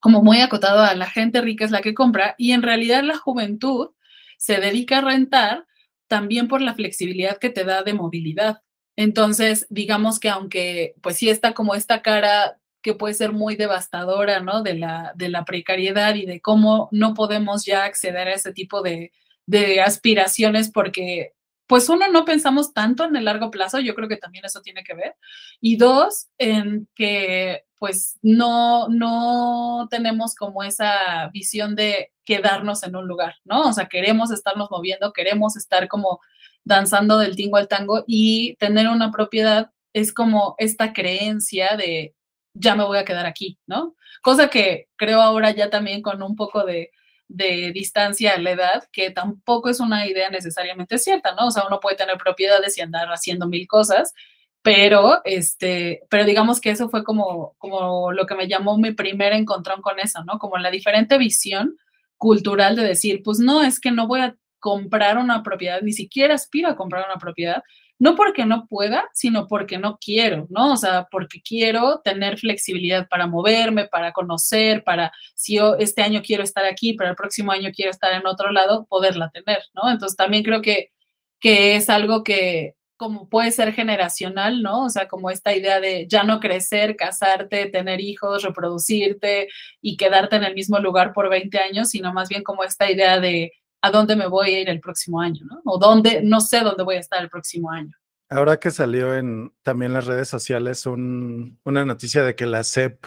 Como 0.00 0.22
muy 0.22 0.40
acotado 0.40 0.82
a 0.82 0.94
la 0.94 1.06
gente 1.06 1.40
rica 1.40 1.64
es 1.64 1.70
la 1.70 1.80
que 1.80 1.94
compra 1.94 2.34
y 2.38 2.52
en 2.52 2.62
realidad 2.62 3.02
la 3.02 3.16
juventud 3.16 3.90
se 4.36 4.58
dedica 4.58 4.98
a 4.98 5.02
rentar 5.02 5.66
también 6.08 6.48
por 6.48 6.60
la 6.60 6.74
flexibilidad 6.74 7.38
que 7.38 7.50
te 7.50 7.64
da 7.64 7.82
de 7.82 7.94
movilidad. 7.94 8.62
Entonces, 8.96 9.66
digamos 9.70 10.18
que 10.18 10.28
aunque 10.28 10.94
pues 11.02 11.16
sí 11.16 11.30
está 11.30 11.54
como 11.54 11.74
esta 11.74 12.02
cara 12.02 12.58
que 12.82 12.94
puede 12.94 13.14
ser 13.14 13.32
muy 13.32 13.56
devastadora, 13.56 14.40
¿no? 14.40 14.62
De 14.62 14.74
la, 14.74 15.12
de 15.14 15.28
la 15.28 15.44
precariedad 15.44 16.14
y 16.14 16.26
de 16.26 16.40
cómo 16.40 16.88
no 16.92 17.14
podemos 17.14 17.64
ya 17.64 17.84
acceder 17.84 18.28
a 18.28 18.34
ese 18.34 18.52
tipo 18.52 18.82
de, 18.82 19.12
de 19.46 19.80
aspiraciones 19.80 20.70
porque 20.70 21.32
pues 21.68 21.88
uno, 21.90 22.08
no 22.08 22.24
pensamos 22.24 22.72
tanto 22.72 23.04
en 23.04 23.14
el 23.14 23.26
largo 23.26 23.50
plazo, 23.50 23.78
yo 23.78 23.94
creo 23.94 24.08
que 24.08 24.16
también 24.16 24.44
eso 24.46 24.62
tiene 24.62 24.82
que 24.82 24.94
ver. 24.94 25.14
Y 25.60 25.76
dos, 25.76 26.28
en 26.38 26.88
que 26.94 27.64
pues 27.78 28.18
no, 28.22 28.88
no 28.88 29.86
tenemos 29.90 30.34
como 30.34 30.64
esa 30.64 31.28
visión 31.28 31.76
de 31.76 32.12
quedarnos 32.24 32.82
en 32.82 32.96
un 32.96 33.06
lugar, 33.06 33.36
¿no? 33.44 33.68
O 33.68 33.72
sea, 33.72 33.86
queremos 33.86 34.30
estarnos 34.32 34.70
moviendo, 34.70 35.12
queremos 35.12 35.56
estar 35.56 35.88
como 35.88 36.20
danzando 36.64 37.18
del 37.18 37.36
tingo 37.36 37.58
al 37.58 37.68
tango 37.68 38.02
y 38.06 38.56
tener 38.56 38.88
una 38.88 39.12
propiedad 39.12 39.70
es 39.92 40.12
como 40.12 40.54
esta 40.58 40.92
creencia 40.92 41.76
de 41.76 42.14
ya 42.54 42.74
me 42.74 42.84
voy 42.84 42.98
a 42.98 43.04
quedar 43.04 43.26
aquí, 43.26 43.58
¿no? 43.66 43.94
Cosa 44.22 44.48
que 44.48 44.88
creo 44.96 45.20
ahora 45.20 45.50
ya 45.50 45.70
también 45.70 46.02
con 46.02 46.22
un 46.22 46.34
poco 46.34 46.64
de, 46.64 46.90
de 47.28 47.72
distancia 47.72 48.34
a 48.34 48.38
la 48.38 48.52
edad, 48.52 48.84
que 48.90 49.10
tampoco 49.10 49.68
es 49.68 49.80
una 49.80 50.06
idea 50.06 50.30
necesariamente 50.30 50.98
cierta, 50.98 51.34
¿no? 51.34 51.48
O 51.48 51.50
sea, 51.50 51.64
uno 51.66 51.78
puede 51.78 51.96
tener 51.96 52.16
propiedades 52.16 52.76
y 52.78 52.80
andar 52.80 53.08
haciendo 53.08 53.46
mil 53.46 53.66
cosas, 53.68 54.14
pero, 54.62 55.20
este, 55.24 56.02
pero 56.10 56.24
digamos 56.24 56.60
que 56.60 56.70
eso 56.70 56.88
fue 56.88 57.04
como, 57.04 57.54
como 57.58 58.12
lo 58.12 58.26
que 58.26 58.34
me 58.34 58.48
llamó 58.48 58.76
mi 58.78 58.92
primer 58.92 59.32
encontrón 59.32 59.82
con 59.82 60.00
eso, 60.00 60.24
¿no? 60.24 60.38
Como 60.38 60.56
la 60.58 60.70
diferente 60.70 61.18
visión 61.18 61.76
cultural 62.16 62.76
de 62.76 62.84
decir, 62.84 63.22
pues 63.22 63.38
no, 63.38 63.62
es 63.62 63.78
que 63.78 63.92
no 63.92 64.06
voy 64.06 64.20
a 64.20 64.36
comprar 64.58 65.18
una 65.18 65.42
propiedad, 65.42 65.80
ni 65.82 65.92
siquiera 65.92 66.34
aspiro 66.34 66.68
a 66.68 66.76
comprar 66.76 67.06
una 67.06 67.18
propiedad, 67.18 67.62
no 67.98 68.14
porque 68.14 68.46
no 68.46 68.66
pueda, 68.66 69.08
sino 69.12 69.46
porque 69.48 69.78
no 69.78 69.98
quiero, 70.00 70.46
¿no? 70.50 70.72
O 70.72 70.76
sea, 70.76 71.08
porque 71.10 71.40
quiero 71.42 72.00
tener 72.04 72.38
flexibilidad 72.38 73.08
para 73.08 73.26
moverme, 73.26 73.86
para 73.86 74.12
conocer, 74.12 74.84
para 74.84 75.12
si 75.34 75.56
yo 75.56 75.74
este 75.76 76.02
año 76.02 76.22
quiero 76.22 76.42
estar 76.44 76.64
aquí, 76.64 76.94
pero 76.94 77.10
el 77.10 77.16
próximo 77.16 77.52
año 77.52 77.70
quiero 77.74 77.90
estar 77.90 78.12
en 78.12 78.26
otro 78.26 78.52
lado, 78.52 78.86
poderla 78.86 79.30
tener, 79.30 79.62
¿no? 79.74 79.90
Entonces 79.90 80.16
también 80.16 80.44
creo 80.44 80.62
que, 80.62 80.92
que 81.40 81.76
es 81.76 81.90
algo 81.90 82.22
que 82.24 82.74
como 82.98 83.28
puede 83.28 83.52
ser 83.52 83.72
generacional, 83.72 84.60
¿no? 84.62 84.84
O 84.86 84.90
sea, 84.90 85.06
como 85.08 85.30
esta 85.30 85.54
idea 85.54 85.80
de 85.80 86.06
ya 86.08 86.24
no 86.24 86.40
crecer, 86.40 86.96
casarte, 86.96 87.66
tener 87.66 88.00
hijos, 88.00 88.42
reproducirte 88.42 89.48
y 89.80 89.96
quedarte 89.96 90.36
en 90.36 90.44
el 90.44 90.54
mismo 90.54 90.80
lugar 90.80 91.12
por 91.12 91.30
20 91.30 91.58
años, 91.58 91.90
sino 91.90 92.12
más 92.12 92.28
bien 92.28 92.42
como 92.42 92.64
esta 92.64 92.90
idea 92.90 93.20
de 93.20 93.52
a 93.80 93.90
dónde 93.90 94.16
me 94.16 94.26
voy 94.26 94.54
a 94.54 94.60
ir 94.60 94.68
el 94.68 94.80
próximo 94.80 95.20
año, 95.20 95.44
¿no? 95.44 95.60
O 95.64 95.78
dónde, 95.78 96.22
no 96.22 96.40
sé 96.40 96.60
dónde 96.60 96.82
voy 96.82 96.96
a 96.96 97.00
estar 97.00 97.22
el 97.22 97.30
próximo 97.30 97.70
año. 97.70 97.92
Ahora 98.30 98.58
que 98.58 98.70
salió 98.70 99.14
en 99.14 99.52
también 99.62 99.92
las 99.92 100.06
redes 100.06 100.28
sociales 100.28 100.84
una 100.86 101.84
noticia 101.84 102.22
de 102.22 102.34
que 102.34 102.44
la 102.44 102.62
SEP 102.62 103.06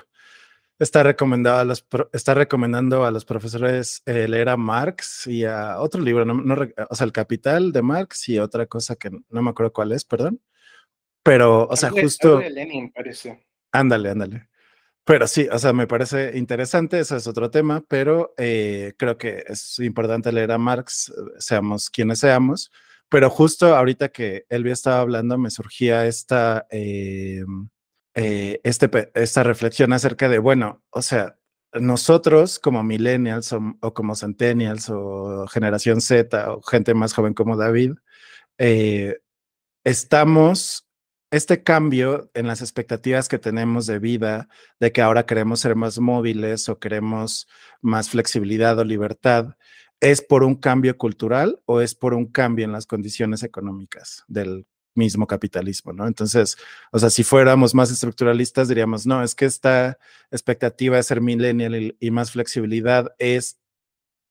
está, 0.80 1.04
recomendado 1.04 1.60
a 1.60 1.64
los, 1.64 1.86
está 2.12 2.34
recomendando 2.34 3.06
a 3.06 3.12
los 3.12 3.24
profesores 3.24 4.02
eh, 4.08 4.28
leer 4.28 4.50
a 4.50 4.58
Marx 4.58 5.28
y 5.28 5.46
a 5.46 5.80
otro 5.80 6.02
libro, 6.02 6.26
no, 6.26 6.56
o 6.90 6.96
sea, 6.96 7.06
El 7.06 7.12
Capital 7.12 7.72
de 7.72 7.84
Marx 7.84 8.30
y 8.30 8.40
otra 8.40 8.66
cosa 8.66 8.96
que 8.96 9.12
no 9.12 9.42
me 9.42 9.52
acuerdo 9.52 9.74
cuál 9.74 9.92
es, 9.92 10.06
perdón. 10.06 10.42
Pero, 11.24 11.68
o 11.68 11.76
sea, 11.76 11.92
justo... 11.92 12.40
De 12.40 12.50
Lenin, 12.50 12.92
parece. 12.92 13.46
Ándale, 13.72 14.10
ándale. 14.10 14.50
Pero 15.06 15.28
sí, 15.28 15.48
o 15.52 15.58
sea, 15.58 15.74
me 15.74 15.88
parece 15.88 16.38
interesante, 16.38 17.00
eso 17.00 17.16
es 17.18 17.26
otro 17.26 17.50
tema, 17.50 17.84
pero 17.88 18.34
eh, 18.38 18.94
creo 18.98 19.18
que 19.18 19.44
es 19.48 19.80
importante 19.80 20.32
leer 20.32 20.52
a 20.52 20.60
Marx, 20.60 21.12
seamos 21.40 21.90
quienes 21.90 22.20
seamos. 22.20 22.72
Pero 23.10 23.30
justo 23.30 23.76
ahorita 23.76 24.10
que 24.10 24.46
Elvia 24.50 24.74
estaba 24.74 25.00
hablando, 25.02 25.38
me 25.38 25.50
surgía 25.50 26.06
esta, 26.06 26.68
eh, 26.70 27.44
eh, 28.16 28.62
este, 28.64 29.12
esta 29.16 29.44
reflexión 29.44 29.92
acerca 29.94 30.30
de, 30.30 30.40
bueno, 30.40 30.84
o 30.92 31.02
sea, 31.02 31.38
nosotros 31.74 32.60
como 32.60 32.84
millennials 32.84 33.54
o, 33.54 33.94
como 33.94 34.16
centennials 34.16 34.90
o 34.90 35.48
generación 35.48 36.02
Z 36.02 36.54
o 36.54 36.62
gente 36.62 36.94
más 36.94 37.14
joven 37.14 37.34
como 37.34 37.58
David, 37.58 37.94
estamos 39.84 40.88
este 41.32 41.64
cambio 41.64 42.30
en 42.34 42.46
las 42.46 42.62
expectativas 42.62 43.30
que 43.30 43.40
tenemos 43.40 43.88
de 43.88 44.00
vida, 44.00 44.50
de 44.80 44.92
que 44.92 45.02
ahora 45.02 45.26
queremos 45.26 45.62
ser 45.62 45.76
más 45.76 45.98
móviles 46.00 46.68
o 46.70 46.78
queremos 46.78 47.48
más 47.82 48.10
flexibilidad 48.10 48.78
o 48.78 48.84
libertad, 48.84 49.56
¿es 50.02 50.22
por 50.22 50.44
un 50.44 50.56
cambio 50.56 50.98
cultural 50.98 51.62
o 51.66 51.82
es 51.82 51.96
por 51.96 52.14
un 52.14 52.26
cambio 52.26 52.66
en 52.66 52.74
las 52.74 52.86
condiciones 52.86 53.44
económicas 53.44 54.26
del 54.28 54.66
mismo 54.94 55.26
capitalismo, 55.26 55.94
¿no? 55.94 56.06
Entonces, 56.06 56.58
o 56.92 57.00
sea, 57.00 57.10
si 57.10 57.24
fuéramos 57.24 57.74
más 57.74 57.92
estructuralistas, 57.92 58.68
diríamos, 58.68 59.06
no, 59.06 59.24
es 59.24 59.36
que 59.36 59.46
esta 59.46 59.98
expectativa 60.32 60.98
de 60.98 61.04
ser 61.04 61.22
millennial 61.22 61.96
y, 61.98 62.12
más 62.12 62.32
flexibilidad 62.32 63.14
es, 63.20 63.58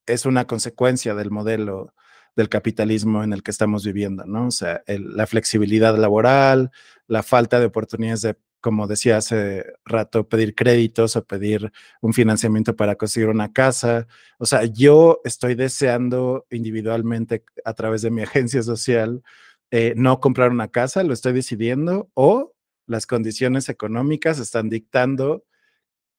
es 0.06 0.26
una 0.26 0.46
consecuencia 0.46 1.14
del 1.14 1.30
modelo 1.30 1.94
del 2.36 2.48
capitalismo 2.48 3.22
en 3.22 3.32
el 3.32 3.42
que 3.42 3.50
estamos 3.50 3.84
viviendo, 3.84 4.24
¿no? 4.24 4.46
O 4.46 4.50
sea, 4.50 4.82
la 4.86 5.26
flexibilidad 5.26 5.96
laboral, 5.96 6.70
la 7.06 7.22
falta 7.22 7.60
de 7.60 7.66
oportunidades 7.66 8.22
de, 8.22 8.36
como 8.60 8.86
decía 8.86 9.16
hace 9.16 9.64
rato, 9.84 10.28
pedir 10.28 10.54
créditos 10.54 11.16
o 11.16 11.24
pedir 11.24 11.72
un 12.00 12.12
financiamiento 12.12 12.76
para 12.76 12.96
conseguir 12.96 13.28
una 13.28 13.52
casa. 13.52 14.06
O 14.38 14.46
sea, 14.46 14.64
yo 14.64 15.20
estoy 15.24 15.54
deseando 15.54 16.46
individualmente 16.50 17.44
a 17.64 17.74
través 17.74 18.02
de 18.02 18.10
mi 18.10 18.22
agencia 18.22 18.62
social 18.62 19.22
eh, 19.70 19.94
no 19.96 20.20
comprar 20.20 20.50
una 20.50 20.68
casa, 20.68 21.02
lo 21.04 21.12
estoy 21.14 21.32
decidiendo, 21.32 22.10
o 22.14 22.54
las 22.86 23.06
condiciones 23.06 23.68
económicas 23.68 24.40
están 24.40 24.68
dictando 24.68 25.44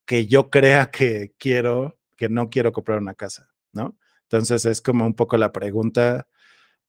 que 0.05 0.25
yo 0.27 0.49
crea 0.49 0.89
que 0.89 1.33
quiero, 1.37 1.99
que 2.15 2.29
no 2.29 2.49
quiero 2.49 2.71
comprar 2.71 2.99
una 2.99 3.13
casa, 3.13 3.49
¿no? 3.73 3.97
Entonces 4.31 4.65
es 4.65 4.81
como 4.81 5.05
un 5.05 5.13
poco 5.13 5.35
la 5.35 5.51
pregunta 5.51 6.27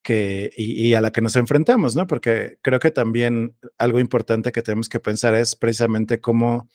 que, 0.02 0.52
y, 0.56 0.94
a 0.94 1.00
la 1.00 1.10
que 1.10 1.20
nos 1.20 1.36
enfrentamos, 1.36 1.96
¿no? 1.96 2.06
Porque 2.06 2.58
creo 2.62 2.78
que 2.78 2.92
también 2.92 3.56
algo 3.78 3.98
importante 4.00 4.52
que 4.52 4.62
tenemos 4.62 4.88
que 4.88 5.00
pensar 5.00 5.34
es 5.34 5.56
precisamente 5.56 6.20
cómo 6.20 6.68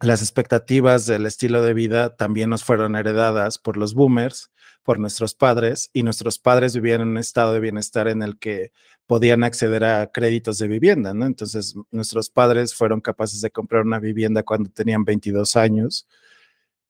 las 0.00 0.20
expectativas 0.22 1.06
del 1.06 1.26
estilo 1.26 1.62
de 1.62 1.74
vida 1.74 2.16
también 2.16 2.50
nos 2.50 2.64
fueron 2.64 2.96
heredadas 2.96 3.58
por 3.58 3.76
los 3.76 3.94
boomers, 3.94 4.50
por 4.82 4.98
nuestros 4.98 5.34
padres, 5.34 5.90
y 5.92 6.02
nuestros 6.02 6.38
padres 6.38 6.74
vivían 6.74 7.02
en 7.02 7.08
un 7.08 7.18
estado 7.18 7.52
de 7.52 7.60
bienestar 7.60 8.08
en 8.08 8.22
el 8.22 8.38
que 8.38 8.72
podían 9.06 9.44
acceder 9.44 9.84
a 9.84 10.10
créditos 10.10 10.58
de 10.58 10.68
vivienda, 10.68 11.14
¿no? 11.14 11.26
Entonces, 11.26 11.74
nuestros 11.92 12.30
padres 12.30 12.74
fueron 12.74 13.00
capaces 13.00 13.40
de 13.40 13.50
comprar 13.50 13.82
una 13.82 14.00
vivienda 14.00 14.42
cuando 14.42 14.70
tenían 14.70 15.04
22 15.04 15.56
años 15.56 16.08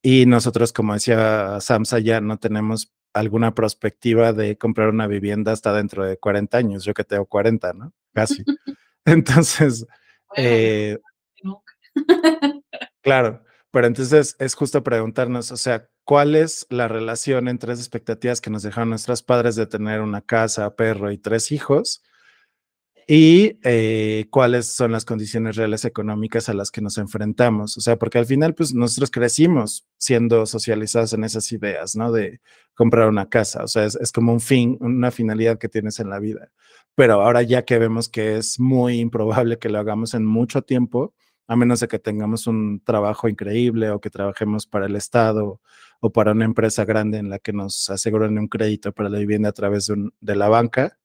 y 0.03 0.27
nosotros, 0.27 0.73
como 0.73 0.95
decía 0.95 1.61
Samsa, 1.61 1.99
ya 1.99 2.21
no 2.21 2.39
tenemos 2.39 2.93
alguna 3.13 3.55
perspectiva 3.55 4.33
de 4.33 4.57
comprar 4.59 4.91
una 4.91 5.07
vivienda 5.07 5.53
hasta 5.53 5.73
dentro 5.73 6.05
de 6.05 6.19
40 6.19 6.57
años. 6.57 6.85
Yo 6.85 6.95
que 6.95 7.05
tengo 7.05 7.27
40, 7.27 7.73
¿no? 7.73 7.93
Casi. 8.15 8.45
Entonces, 9.05 9.87
eh, 10.37 10.99
claro, 13.03 13.43
pero 13.71 13.87
entonces 13.87 14.37
es 14.39 14.55
justo 14.55 14.83
preguntarnos, 14.83 15.51
o 15.51 15.57
sea, 15.57 15.89
¿cuál 16.05 16.35
es 16.37 16.67
la 16.69 16.89
relación 16.89 17.49
entre 17.49 17.73
esas 17.73 17.85
expectativas 17.87 18.41
que 18.41 18.51
nos 18.51 18.63
dejaron 18.63 18.91
nuestros 18.91 19.23
padres 19.23 19.57
de 19.57 19.67
tener 19.67 20.01
una 20.01 20.21
casa, 20.21 20.77
perro 20.77 21.11
y 21.11 21.19
tres 21.19 21.53
hijos 21.53 22.03
y 23.11 23.59
eh, 23.65 24.27
cuáles 24.29 24.67
son 24.67 24.93
las 24.93 25.07
condiciones 25.07 25.57
reales 25.57 25.87
económicas 25.87 26.51
a 26.51 26.53
las 26.53 26.71
que 26.71 26.83
nos 26.83 26.99
enfrentamos. 26.99 27.79
O 27.79 27.81
sea, 27.81 27.97
porque 27.97 28.19
al 28.19 28.27
final, 28.27 28.55
pues 28.55 28.75
nosotros 28.75 29.11
crecimos 29.11 29.87
siendo 29.97 30.45
socializados 30.45 31.15
en 31.15 31.25
esas 31.25 31.51
ideas, 31.51 31.97
¿no? 31.97 32.13
De 32.13 32.43
comprar 32.75 33.09
una 33.09 33.31
casa. 33.31 33.65
O 33.65 33.67
sea, 33.67 33.87
es, 33.87 34.13
como 34.13 34.35
un 34.35 34.41
fin, 34.41 34.77
una 34.81 35.11
finalidad 35.11 35.57
que 35.59 35.71
tienes 35.71 36.01
en 36.01 36.11
la 36.11 36.19
vida. 36.19 36.51
Pero 36.95 37.23
ahora 37.23 37.41
ya 37.41 37.65
que 37.65 37.79
vemos 37.79 38.11
que 38.11 38.37
es 38.37 38.61
muy 38.61 39.01
improbable 39.01 39.59
que 39.59 39.71
lo 39.71 39.79
hagamos 39.79 40.13
en 40.13 40.27
mucho 40.27 40.61
tiempo, 40.61 41.15
a 41.47 41.57
menos 41.57 41.81
de 41.81 41.89
que 41.89 41.99
tengamos 41.99 42.47
un 42.47 42.83
trabajo 42.85 43.27
increíble 43.27 43.89
o 43.91 44.03
que 44.03 44.11
trabajemos 44.11 44.67
para 44.67 44.85
el 44.85 44.97
Estado 44.97 45.63
o 46.01 46.13
para 46.13 46.33
una 46.33 46.45
empresa 46.45 46.85
grande 46.85 47.17
en 47.17 47.31
la 47.31 47.39
que 47.39 47.55
nos 47.55 47.89
aseguren 47.89 48.39
un 48.39 48.49
crédito 48.49 48.93
para 48.93 49.09
la 49.09 49.19
vivienda 49.19 49.49
a 49.49 49.53
través 49.53 49.91
de 50.21 50.37
la 50.37 50.49
banca, 50.51 50.99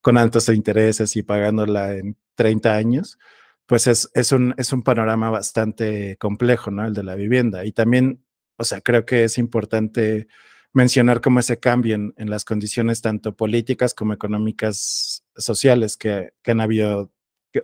con 0.00 0.18
altos 0.18 0.48
intereses 0.48 1.16
y 1.16 1.22
pagándola 1.22 1.96
en 1.96 2.16
30 2.34 2.74
años, 2.74 3.18
pues 3.66 3.86
es, 3.86 4.10
es, 4.14 4.32
un, 4.32 4.54
es 4.56 4.72
un 4.72 4.82
panorama 4.82 5.30
bastante 5.30 6.16
complejo, 6.16 6.70
¿no? 6.70 6.86
El 6.86 6.94
de 6.94 7.04
la 7.04 7.14
vivienda. 7.14 7.64
Y 7.64 7.72
también, 7.72 8.24
o 8.56 8.64
sea, 8.64 8.80
creo 8.80 9.04
que 9.04 9.24
es 9.24 9.38
importante 9.38 10.28
mencionar 10.72 11.20
cómo 11.20 11.40
ese 11.40 11.58
cambio 11.58 11.94
en, 11.94 12.30
las 12.30 12.44
condiciones 12.44 13.02
tanto 13.02 13.36
políticas 13.36 13.94
como 13.94 14.12
económicas 14.12 15.24
sociales 15.36 15.96
que, 15.96 16.32
que 16.42 16.50
han 16.52 16.60
habido 16.60 17.12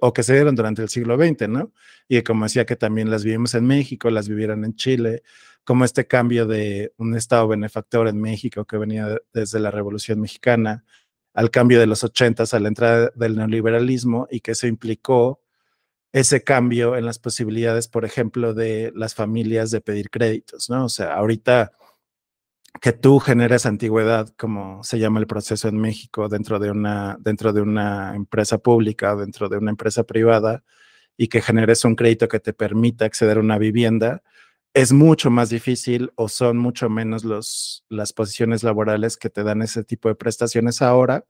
o 0.00 0.12
que 0.12 0.22
se 0.22 0.34
dieron 0.34 0.56
durante 0.56 0.82
el 0.82 0.88
siglo 0.88 1.16
XX, 1.16 1.48
¿no? 1.48 1.72
Y 2.08 2.22
como 2.22 2.44
decía 2.44 2.66
que 2.66 2.76
también 2.76 3.10
las 3.10 3.24
vivimos 3.24 3.54
en 3.54 3.66
México, 3.66 4.10
las 4.10 4.28
vivieron 4.28 4.64
en 4.64 4.74
Chile, 4.74 5.22
como 5.64 5.84
este 5.84 6.06
cambio 6.06 6.46
de 6.46 6.92
un 6.96 7.16
Estado 7.16 7.48
benefactor 7.48 8.08
en 8.08 8.20
México 8.20 8.64
que 8.64 8.78
venía 8.78 9.18
desde 9.32 9.60
la 9.60 9.70
Revolución 9.70 10.20
Mexicana, 10.20 10.84
al 11.36 11.50
cambio 11.50 11.78
de 11.78 11.86
los 11.86 12.02
ochentas, 12.02 12.54
a 12.54 12.60
la 12.60 12.68
entrada 12.68 13.12
del 13.14 13.36
neoliberalismo 13.36 14.26
y 14.30 14.40
que 14.40 14.52
eso 14.52 14.66
implicó 14.66 15.42
ese 16.12 16.42
cambio 16.42 16.96
en 16.96 17.04
las 17.04 17.18
posibilidades, 17.18 17.88
por 17.88 18.06
ejemplo, 18.06 18.54
de 18.54 18.90
las 18.96 19.14
familias 19.14 19.70
de 19.70 19.82
pedir 19.82 20.08
créditos, 20.08 20.70
¿no? 20.70 20.86
O 20.86 20.88
sea, 20.88 21.12
ahorita 21.12 21.72
que 22.80 22.92
tú 22.92 23.18
generes 23.18 23.66
antigüedad, 23.66 24.30
como 24.38 24.82
se 24.82 24.98
llama 24.98 25.20
el 25.20 25.26
proceso 25.26 25.68
en 25.68 25.76
México, 25.76 26.30
dentro 26.30 26.58
de 26.58 26.70
una, 26.70 27.18
dentro 27.20 27.52
de 27.52 27.60
una 27.60 28.14
empresa 28.16 28.56
pública 28.56 29.14
dentro 29.14 29.50
de 29.50 29.58
una 29.58 29.70
empresa 29.72 30.04
privada, 30.04 30.64
y 31.18 31.28
que 31.28 31.42
generes 31.42 31.84
un 31.84 31.96
crédito 31.96 32.28
que 32.28 32.40
te 32.40 32.54
permita 32.54 33.04
acceder 33.04 33.36
a 33.36 33.40
una 33.40 33.58
vivienda, 33.58 34.22
es 34.76 34.92
mucho 34.92 35.30
más 35.30 35.48
difícil 35.48 36.12
o 36.16 36.28
son 36.28 36.58
mucho 36.58 36.90
menos 36.90 37.24
las 37.88 38.12
posiciones 38.12 38.62
laborales 38.62 39.16
que 39.16 39.30
te 39.30 39.42
dan 39.42 39.62
ese 39.62 39.84
tipo 39.84 40.10
de 40.10 40.16
prestaciones 40.16 40.82
ahora 40.82 41.24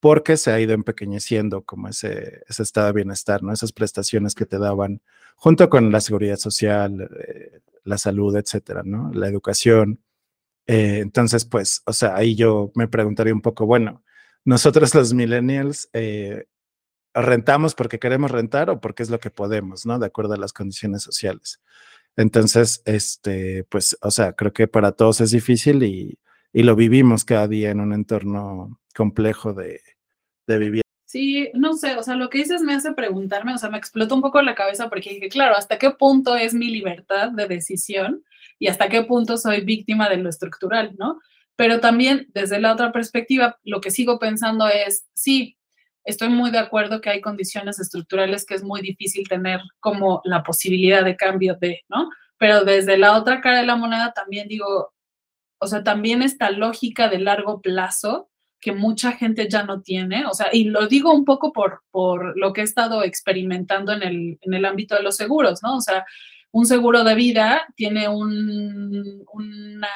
porque 0.00 0.36
se 0.36 0.52
ha 0.52 0.60
ido 0.60 0.74
empequeñeciendo 0.74 1.62
como 1.62 1.88
ese, 1.88 2.42
ese 2.46 2.62
estado 2.62 2.88
de 2.88 2.92
bienestar, 2.92 3.42
¿no? 3.42 3.54
Esas 3.54 3.72
prestaciones 3.72 4.34
que 4.34 4.44
te 4.44 4.58
daban 4.58 5.00
junto 5.34 5.70
con 5.70 5.90
la 5.90 6.02
seguridad 6.02 6.36
social, 6.36 7.08
eh, 7.26 7.60
la 7.84 7.96
salud, 7.96 8.36
etcétera, 8.36 8.82
¿no? 8.84 9.10
La 9.14 9.28
educación. 9.28 10.02
Eh, 10.66 10.98
entonces, 10.98 11.46
pues, 11.46 11.82
o 11.86 11.94
sea, 11.94 12.16
ahí 12.16 12.34
yo 12.34 12.70
me 12.74 12.86
preguntaría 12.86 13.32
un 13.32 13.40
poco, 13.40 13.64
bueno, 13.64 14.04
nosotros 14.44 14.94
los 14.94 15.14
millennials, 15.14 15.88
eh, 15.94 16.44
rentamos 17.14 17.74
porque 17.74 17.98
queremos 17.98 18.30
rentar 18.30 18.68
o 18.68 18.78
porque 18.78 19.02
es 19.02 19.08
lo 19.08 19.20
que 19.20 19.30
podemos, 19.30 19.86
¿no? 19.86 19.98
De 19.98 20.06
acuerdo 20.06 20.34
a 20.34 20.38
las 20.38 20.52
condiciones 20.52 21.02
sociales. 21.02 21.60
Entonces, 22.16 22.82
este, 22.84 23.64
pues, 23.64 23.96
o 24.02 24.10
sea, 24.10 24.32
creo 24.32 24.52
que 24.52 24.68
para 24.68 24.92
todos 24.92 25.20
es 25.20 25.30
difícil 25.30 25.82
y, 25.82 26.18
y 26.52 26.62
lo 26.62 26.76
vivimos 26.76 27.24
cada 27.24 27.48
día 27.48 27.70
en 27.70 27.80
un 27.80 27.92
entorno 27.92 28.80
complejo 28.94 29.54
de, 29.54 29.80
de 30.46 30.58
vivir. 30.58 30.82
Sí, 31.06 31.50
no 31.54 31.72
sé, 31.74 31.96
o 31.96 32.02
sea, 32.04 32.14
lo 32.14 32.30
que 32.30 32.38
dices 32.38 32.62
me 32.62 32.74
hace 32.74 32.92
preguntarme, 32.92 33.52
o 33.52 33.58
sea, 33.58 33.68
me 33.68 33.78
explotó 33.78 34.14
un 34.14 34.20
poco 34.20 34.42
la 34.42 34.54
cabeza 34.54 34.88
porque 34.88 35.10
dije, 35.10 35.28
claro, 35.28 35.56
¿hasta 35.56 35.76
qué 35.76 35.90
punto 35.90 36.36
es 36.36 36.54
mi 36.54 36.68
libertad 36.68 37.32
de 37.32 37.48
decisión 37.48 38.22
y 38.60 38.68
hasta 38.68 38.88
qué 38.88 39.02
punto 39.02 39.36
soy 39.36 39.62
víctima 39.62 40.08
de 40.08 40.18
lo 40.18 40.28
estructural, 40.28 40.94
¿no? 40.98 41.18
Pero 41.56 41.80
también 41.80 42.28
desde 42.32 42.60
la 42.60 42.72
otra 42.72 42.92
perspectiva, 42.92 43.58
lo 43.64 43.80
que 43.80 43.90
sigo 43.90 44.20
pensando 44.20 44.68
es, 44.68 45.08
sí, 45.14 45.58
estoy 46.04 46.28
muy 46.28 46.50
de 46.50 46.58
acuerdo 46.58 47.00
que 47.00 47.10
hay 47.10 47.20
condiciones 47.20 47.78
estructurales 47.78 48.44
que 48.44 48.54
es 48.54 48.62
muy 48.62 48.80
difícil 48.80 49.28
tener 49.28 49.60
como 49.80 50.20
la 50.24 50.42
posibilidad 50.42 51.04
de 51.04 51.16
cambio 51.16 51.56
de, 51.60 51.82
¿no? 51.88 52.10
Pero 52.38 52.64
desde 52.64 52.96
la 52.96 53.16
otra 53.16 53.40
cara 53.40 53.60
de 53.60 53.66
la 53.66 53.76
moneda 53.76 54.12
también 54.12 54.48
digo, 54.48 54.92
o 55.58 55.66
sea, 55.66 55.84
también 55.84 56.22
esta 56.22 56.50
lógica 56.50 57.08
de 57.08 57.18
largo 57.18 57.60
plazo 57.60 58.30
que 58.60 58.72
mucha 58.72 59.12
gente 59.12 59.48
ya 59.48 59.62
no 59.62 59.80
tiene, 59.82 60.26
o 60.26 60.34
sea, 60.34 60.48
y 60.52 60.64
lo 60.64 60.86
digo 60.86 61.12
un 61.12 61.24
poco 61.24 61.52
por, 61.52 61.82
por 61.90 62.36
lo 62.38 62.52
que 62.52 62.60
he 62.60 62.64
estado 62.64 63.02
experimentando 63.02 63.92
en 63.92 64.02
el, 64.02 64.38
en 64.42 64.54
el 64.54 64.64
ámbito 64.66 64.94
de 64.94 65.02
los 65.02 65.16
seguros, 65.16 65.62
¿no? 65.62 65.76
O 65.76 65.80
sea, 65.80 66.04
un 66.52 66.66
seguro 66.66 67.04
de 67.04 67.14
vida 67.14 67.66
tiene 67.76 68.08
un, 68.08 69.24
una 69.32 69.88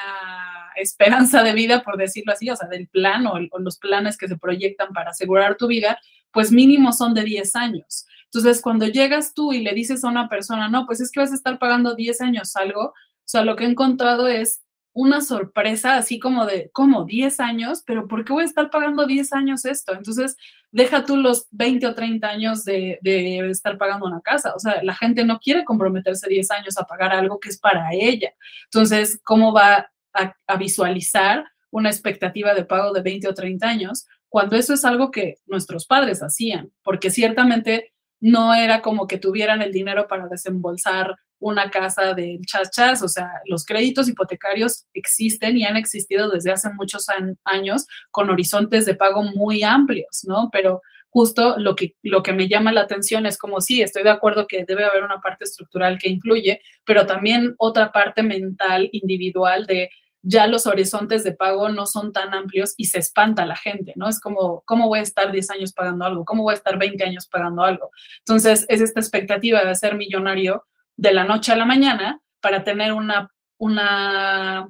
esperanza 0.75 1.43
de 1.43 1.53
vida, 1.53 1.83
por 1.83 1.97
decirlo 1.97 2.33
así, 2.33 2.49
o 2.49 2.55
sea, 2.55 2.67
del 2.67 2.87
plan 2.87 3.25
o, 3.27 3.33
o, 3.51 3.59
los 3.59 3.77
planes 3.77 4.17
que 4.17 4.27
se 4.27 4.37
proyectan 4.37 4.93
para 4.93 5.11
asegurar 5.11 5.57
tu 5.57 5.67
vida, 5.67 5.99
pues 6.31 6.51
mínimo 6.51 6.93
son 6.93 7.13
de 7.13 7.23
10 7.23 7.55
años. 7.55 8.05
Entonces, 8.25 8.61
cuando 8.61 8.87
llegas 8.87 9.33
tú 9.33 9.53
y 9.53 9.61
le 9.61 9.73
dices 9.73 10.03
a 10.03 10.09
una 10.09 10.27
persona, 10.27 10.67
no, 10.67 10.85
pues 10.85 10.99
es 10.99 11.11
que 11.11 11.21
vas 11.21 11.31
a 11.31 11.35
estar 11.35 11.57
pagando 11.59 11.95
10 11.95 12.21
años 12.21 12.55
algo, 12.55 12.87
o 12.87 13.27
sea, 13.27 13.43
lo 13.43 13.55
que 13.55 13.63
he 13.63 13.67
encontrado 13.67 14.27
es 14.27 14.61
una 14.95 15.19
sorpresa, 15.19 15.97
así 15.97 16.19
como 16.19 16.45
de, 16.45 16.69
¿cómo? 16.71 17.03
10 17.03 17.41
años, 17.41 17.83
pero 17.85 18.07
¿por 18.07 18.23
qué 18.23 18.31
voy 18.31 18.43
a 18.43 18.45
estar 18.45 18.69
pagando 18.69 19.05
10 19.05 19.33
años 19.33 19.65
esto? 19.65 19.93
Entonces, 19.93 20.37
deja 20.71 21.03
tú 21.03 21.17
los 21.17 21.47
20 21.51 21.85
o 21.87 21.93
30 21.93 22.25
años 22.25 22.63
de, 22.63 22.97
de, 23.01 23.49
estar 23.49 23.77
pagando 23.77 24.05
una 24.05 24.21
casa. 24.21 24.55
O 24.55 24.59
sea, 24.59 24.81
la 24.83 24.95
gente 24.95 25.25
no 25.25 25.37
quiere 25.39 25.65
comprometerse 25.65 26.29
10 26.29 26.49
años 26.51 26.77
a 26.77 26.85
pagar 26.85 27.11
algo 27.11 27.41
que 27.41 27.49
es 27.49 27.59
para 27.59 27.89
ella. 27.91 28.31
Entonces, 28.71 29.19
¿cómo 29.21 29.51
va 29.51 29.91
a, 30.13 30.55
visualizar 30.57 31.43
una 31.71 31.89
expectativa 31.89 32.53
de 32.53 32.63
pago 32.63 32.93
de 32.93 33.01
20 33.01 33.27
o 33.27 33.33
30 33.33 33.67
años 33.67 34.07
cuando 34.29 34.55
eso 34.55 34.73
es 34.73 34.85
algo 34.85 35.11
que 35.11 35.39
nuestros 35.45 35.85
padres 35.85 36.23
hacían? 36.23 36.71
Porque 36.83 37.09
ciertamente 37.09 37.94
no 38.25 38.55
era 38.55 38.81
como 38.81 39.05
que 39.05 39.19
tuvieran 39.19 39.61
el 39.61 39.71
dinero 39.71 40.07
para 40.07 40.27
desembolsar 40.27 41.15
una 41.37 41.69
casa 41.69 42.15
del 42.15 42.41
chas 42.47 43.03
o 43.03 43.07
sea, 43.07 43.29
los 43.45 43.65
créditos 43.65 44.09
hipotecarios 44.09 44.87
existen 44.95 45.57
y 45.57 45.63
han 45.63 45.77
existido 45.77 46.31
desde 46.31 46.51
hace 46.51 46.71
muchos 46.73 47.05
años 47.43 47.85
con 48.09 48.31
horizontes 48.31 48.87
de 48.87 48.95
pago 48.95 49.21
muy 49.21 49.61
amplios, 49.61 50.23
¿no? 50.23 50.49
Pero 50.51 50.81
justo 51.09 51.59
lo 51.59 51.75
que, 51.75 51.93
lo 52.01 52.23
que 52.23 52.33
me 52.33 52.47
llama 52.47 52.71
la 52.71 52.81
atención 52.81 53.27
es 53.27 53.37
como, 53.37 53.61
sí, 53.61 53.83
estoy 53.83 54.01
de 54.01 54.09
acuerdo 54.09 54.47
que 54.47 54.65
debe 54.65 54.85
haber 54.85 55.03
una 55.03 55.21
parte 55.21 55.43
estructural 55.43 55.99
que 55.99 56.09
influye, 56.09 56.61
pero 56.83 57.05
también 57.05 57.53
otra 57.59 57.91
parte 57.91 58.23
mental, 58.23 58.89
individual 58.91 59.67
de 59.67 59.91
ya 60.27 60.47
los 60.47 60.65
horizontes 60.65 61.23
de 61.23 61.33
pago 61.33 61.69
no 61.69 61.85
son 61.85 62.11
tan 62.11 62.33
amplios 62.33 62.73
y 62.77 62.85
se 62.85 62.97
espanta 62.97 63.45
la 63.45 63.55
gente, 63.55 63.93
¿no? 63.95 64.09
Es 64.09 64.19
como, 64.19 64.63
¿cómo 64.65 64.87
voy 64.87 64.99
a 64.99 65.03
estar 65.03 65.31
10 65.31 65.51
años 65.51 65.71
pagando 65.71 66.03
algo? 66.03 66.25
¿Cómo 66.25 66.41
voy 66.41 66.53
a 66.53 66.57
estar 66.57 66.79
20 66.79 67.03
años 67.03 67.27
pagando 67.27 67.63
algo? 67.63 67.91
Entonces, 68.19 68.65
es 68.67 68.81
esta 68.81 68.99
expectativa 68.99 69.63
de 69.63 69.75
ser 69.75 69.95
millonario 69.95 70.65
de 70.97 71.13
la 71.13 71.25
noche 71.25 71.51
a 71.51 71.55
la 71.55 71.65
mañana 71.65 72.21
para 72.41 72.63
tener 72.63 72.91
una, 72.91 73.31
una, 73.59 74.67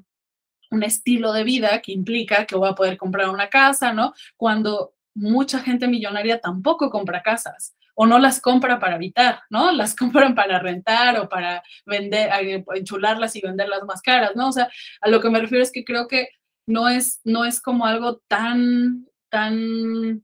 un 0.71 0.83
estilo 0.83 1.31
de 1.31 1.45
vida 1.45 1.81
que 1.81 1.93
implica 1.93 2.45
que 2.45 2.57
voy 2.57 2.69
a 2.69 2.75
poder 2.75 2.97
comprar 2.97 3.29
una 3.29 3.47
casa, 3.47 3.93
¿no? 3.93 4.13
Cuando 4.35 4.93
mucha 5.13 5.59
gente 5.59 5.87
millonaria 5.87 6.41
tampoco 6.41 6.89
compra 6.89 7.23
casas 7.23 7.75
o 7.95 8.05
no 8.05 8.19
las 8.19 8.39
compra 8.41 8.79
para 8.79 8.95
habitar, 8.95 9.39
¿no? 9.49 9.71
Las 9.71 9.95
compran 9.95 10.35
para 10.35 10.59
rentar 10.59 11.19
o 11.19 11.27
para 11.27 11.63
vender, 11.85 12.29
enchularlas 12.75 13.35
y 13.35 13.41
venderlas 13.41 13.83
más 13.83 14.01
caras, 14.01 14.35
¿no? 14.35 14.49
O 14.49 14.51
sea, 14.51 14.69
a 15.01 15.09
lo 15.09 15.19
que 15.21 15.29
me 15.29 15.39
refiero 15.39 15.63
es 15.63 15.71
que 15.71 15.83
creo 15.83 16.07
que 16.07 16.29
no 16.67 16.89
es, 16.89 17.21
no 17.23 17.45
es 17.45 17.61
como 17.61 17.85
algo 17.85 18.21
tan, 18.27 19.07
tan 19.29 20.23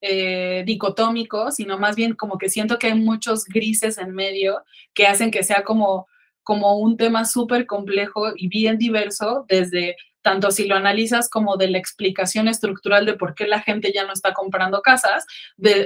eh, 0.00 0.62
dicotómico, 0.66 1.50
sino 1.50 1.78
más 1.78 1.96
bien 1.96 2.14
como 2.14 2.38
que 2.38 2.48
siento 2.48 2.78
que 2.78 2.88
hay 2.88 2.94
muchos 2.94 3.44
grises 3.44 3.98
en 3.98 4.12
medio 4.14 4.62
que 4.94 5.06
hacen 5.06 5.30
que 5.30 5.42
sea 5.42 5.64
como, 5.64 6.06
como 6.42 6.78
un 6.78 6.96
tema 6.96 7.24
súper 7.24 7.66
complejo 7.66 8.32
y 8.36 8.48
bien 8.48 8.78
diverso 8.78 9.44
desde 9.48 9.96
tanto 10.26 10.50
si 10.50 10.66
lo 10.66 10.74
analizas 10.74 11.30
como 11.30 11.56
de 11.56 11.70
la 11.70 11.78
explicación 11.78 12.48
estructural 12.48 13.06
de 13.06 13.14
por 13.14 13.36
qué 13.36 13.46
la 13.46 13.60
gente 13.60 13.92
ya 13.94 14.04
no 14.04 14.12
está 14.12 14.32
comprando 14.32 14.82
casas, 14.82 15.24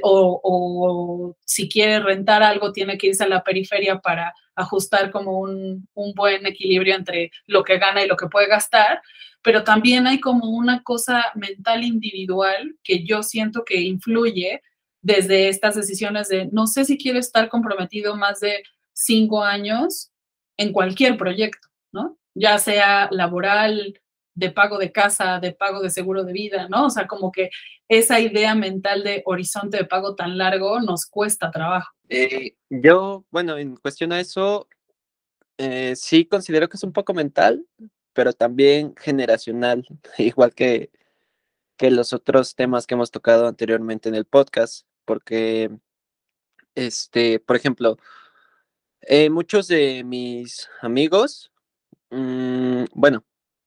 o, 0.03 1.37
si 1.45 1.69
quiere 1.69 2.01
rentar 2.01 2.43
algo, 2.43 2.73
tiene 2.73 2.97
que 2.97 3.09
irse 3.09 3.25
a 3.25 3.29
la 3.29 3.45
periferia 3.45 3.99
para 3.99 4.33
ajustar 4.55 5.11
como 5.11 5.41
un, 5.41 5.87
un, 5.93 6.15
buen 6.15 6.47
equilibrio 6.47 6.95
entre 6.95 7.31
lo 7.47 7.63
que 7.63 7.77
gana 7.77 8.03
y 8.03 8.09
lo 8.09 8.17
que 8.17 8.29
puede 8.29 8.47
gastar, 8.47 9.03
pero 9.43 9.63
también 9.63 10.07
hay 10.07 10.21
como 10.21 10.49
una 10.49 10.83
cosa 10.85 11.27
mental 11.35 11.85
individual 11.85 12.77
que 12.83 13.05
yo 13.05 13.23
siento 13.23 13.63
que 13.63 13.83
influye 13.83 14.63
desde 15.03 15.51
estas 15.51 15.75
decisiones 15.75 16.31
de 16.31 16.49
no 16.51 16.67
sé 16.67 16.87
si 16.87 16.97
quiero 16.97 17.19
estar 17.19 17.51
comprometido 17.51 18.17
más 18.17 18.41
de 18.41 18.63
cinco 18.95 19.45
años 19.45 20.11
en 20.57 20.73
cualquier 20.73 21.19
proyecto, 21.19 21.69
¿no? 21.93 22.17
Ya 22.35 22.57
sea 22.57 23.09
laboral, 23.11 24.01
de 24.41 24.51
pago 24.51 24.79
de 24.79 24.91
casa, 24.91 25.39
de 25.39 25.53
pago 25.53 25.81
de 25.83 25.91
seguro 25.91 26.25
de 26.25 26.33
vida, 26.33 26.67
¿no? 26.69 26.87
O 26.87 26.91
sea, 26.91 27.07
como 27.07 27.31
que 27.31 27.51
esa 27.89 28.19
idea 28.21 28.55
mental 28.55 29.05
de 29.05 29.23
horizonte 29.27 29.77
de 29.77 29.85
pago 29.85 30.15
tan 30.15 30.39
largo 30.39 30.81
nos 30.81 31.05
cuesta 31.05 31.51
trabajo. 31.51 31.93
Eh, 32.09 32.55
yo, 32.71 33.27
bueno, 33.31 33.59
en 33.59 33.77
cuestión 33.77 34.13
a 34.13 34.21
eso, 34.21 34.67
eh, 35.59 35.95
sí 35.95 36.25
considero 36.25 36.71
que 36.71 36.79
es 36.79 36.83
un 36.83 36.95
poco 36.95 37.13
mental, 37.13 37.67
pero 38.15 38.33
también 38.33 38.95
generacional, 38.97 39.87
igual 40.19 40.55
que, 40.55 40.91
que 41.77 41.91
los 41.91 42.15
otros 42.15 42.55
temas 42.55 42.87
que 42.87 42.95
hemos 42.95 43.11
tocado 43.11 43.47
anteriormente 43.47 44.09
en 44.09 44.15
el 44.15 44.25
podcast, 44.25 44.87
porque, 45.05 45.71
este, 46.75 47.41
por 47.41 47.57
ejemplo, 47.57 47.99
eh, 49.03 49.29
muchos 49.29 49.69
de 49.69 50.03
mis 50.03 50.67
amigos, 50.81 51.53
mmm, 52.09 52.85
bueno, 52.95 53.23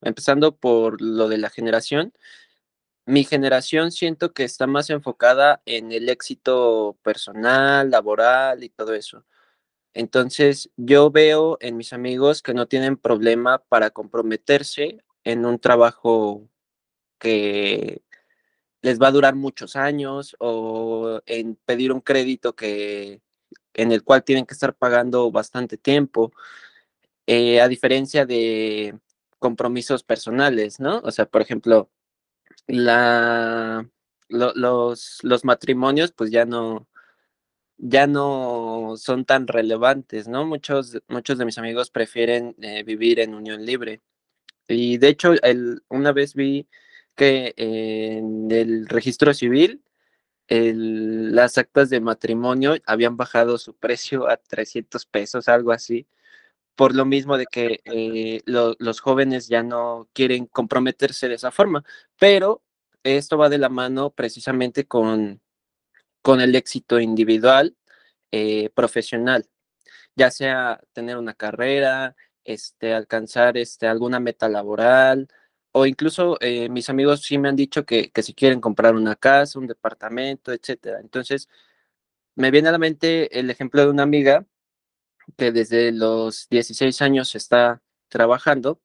empezando 0.06 0.56
por 0.56 1.02
lo 1.02 1.30
de 1.30 1.38
la 1.38 1.50
generación, 1.50 2.14
mi 3.06 3.24
generación 3.26 3.92
siento 3.92 4.34
que 4.34 4.44
está 4.46 4.68
más 4.68 4.90
enfocada 4.90 5.62
en 5.66 5.92
el 5.92 6.10
éxito 6.10 6.98
personal, 7.04 7.92
laboral 7.92 8.64
y 8.64 8.70
todo 8.70 8.94
eso. 8.94 9.26
Entonces, 9.94 10.72
yo 10.78 11.12
veo 11.12 11.58
en 11.62 11.78
mis 11.78 11.94
amigos 11.94 12.42
que 12.42 12.54
no 12.54 12.68
tienen 12.68 12.98
problema 12.98 13.60
para 13.60 13.92
comprometerse 13.92 15.04
en 15.24 15.46
un 15.46 15.60
trabajo 15.60 16.50
que 17.20 18.04
les 18.82 19.00
va 19.02 19.08
a 19.08 19.12
durar 19.12 19.36
muchos 19.36 19.76
años 19.76 20.36
o 20.40 21.22
en 21.26 21.56
pedir 21.66 21.92
un 21.94 22.02
crédito 22.02 22.56
que 22.56 23.22
en 23.74 23.92
el 23.92 24.04
cual 24.04 24.24
tienen 24.24 24.46
que 24.46 24.54
estar 24.54 24.76
pagando 24.76 25.32
bastante 25.32 25.78
tiempo. 25.78 26.34
Eh, 27.28 27.62
a 27.62 27.68
diferencia 27.68 28.26
de 28.26 29.00
compromisos 29.44 30.04
personales, 30.04 30.80
¿no? 30.80 31.02
O 31.04 31.12
sea, 31.12 31.26
por 31.26 31.42
ejemplo, 31.42 31.90
la, 32.68 33.86
lo, 34.30 34.54
los, 34.56 35.20
los 35.22 35.44
matrimonios 35.44 36.14
pues 36.14 36.32
ya 36.32 36.46
no, 36.46 36.88
ya 37.78 38.08
no 38.08 38.94
son 38.96 39.26
tan 39.26 39.48
relevantes, 39.48 40.30
¿no? 40.30 40.46
Muchos, 40.46 40.98
muchos 41.10 41.38
de 41.38 41.44
mis 41.46 41.58
amigos 41.58 41.92
prefieren 41.92 42.56
eh, 42.62 42.84
vivir 42.84 43.20
en 43.20 43.36
unión 43.36 43.66
libre. 43.66 44.02
Y 44.70 44.98
de 44.98 45.10
hecho, 45.10 45.34
el, 45.44 45.84
una 45.90 46.14
vez 46.14 46.36
vi 46.36 46.70
que 47.16 47.54
en 47.58 48.50
el 48.50 48.88
registro 48.88 49.34
civil 49.34 49.84
el, 50.48 51.36
las 51.36 51.58
actas 51.58 51.90
de 51.90 52.00
matrimonio 52.00 52.76
habían 52.86 53.18
bajado 53.18 53.58
su 53.58 53.76
precio 53.76 54.30
a 54.30 54.38
300 54.38 55.06
pesos, 55.06 55.50
algo 55.50 55.74
así 55.74 56.08
por 56.76 56.96
lo 56.96 57.06
mismo 57.06 57.38
de 57.38 57.46
que 57.46 57.82
eh, 57.86 58.42
lo, 58.46 58.76
los 58.80 59.00
jóvenes 59.00 59.48
ya 59.48 59.64
no 59.64 60.10
quieren 60.14 60.46
comprometerse 60.48 61.28
de 61.30 61.36
esa 61.36 61.52
forma, 61.52 61.84
pero 62.20 62.64
esto 63.04 63.38
va 63.38 63.50
de 63.50 63.58
la 63.58 63.70
mano 63.70 64.12
precisamente 64.12 64.86
con, 64.86 65.42
con 66.22 66.42
el 66.42 66.56
éxito 66.56 67.00
individual, 67.00 67.76
eh, 68.32 68.70
profesional, 68.76 69.48
ya 70.16 70.32
sea 70.32 70.82
tener 70.94 71.18
una 71.18 71.34
carrera, 71.36 72.16
este, 72.44 72.94
alcanzar 72.94 73.58
este, 73.58 73.88
alguna 73.88 74.20
meta 74.20 74.50
laboral, 74.50 75.28
o 75.74 75.86
incluso 75.86 76.38
eh, 76.42 76.70
mis 76.70 76.90
amigos 76.90 77.24
sí 77.24 77.38
me 77.38 77.50
han 77.50 77.56
dicho 77.56 77.86
que, 77.86 78.12
que 78.12 78.24
si 78.24 78.34
quieren 78.34 78.62
comprar 78.62 78.96
una 78.96 79.16
casa, 79.16 79.60
un 79.60 79.68
departamento, 79.68 80.54
etcétera. 80.54 81.00
Entonces, 81.02 81.50
me 82.36 82.52
viene 82.52 82.70
a 82.70 82.72
la 82.74 82.78
mente 82.80 83.40
el 83.40 83.50
ejemplo 83.50 83.82
de 83.84 83.90
una 83.90 84.04
amiga 84.04 84.46
que 85.38 85.52
desde 85.52 85.92
los 85.92 86.48
16 86.50 87.02
años 87.02 87.36
está 87.36 87.82
trabajando 88.10 88.82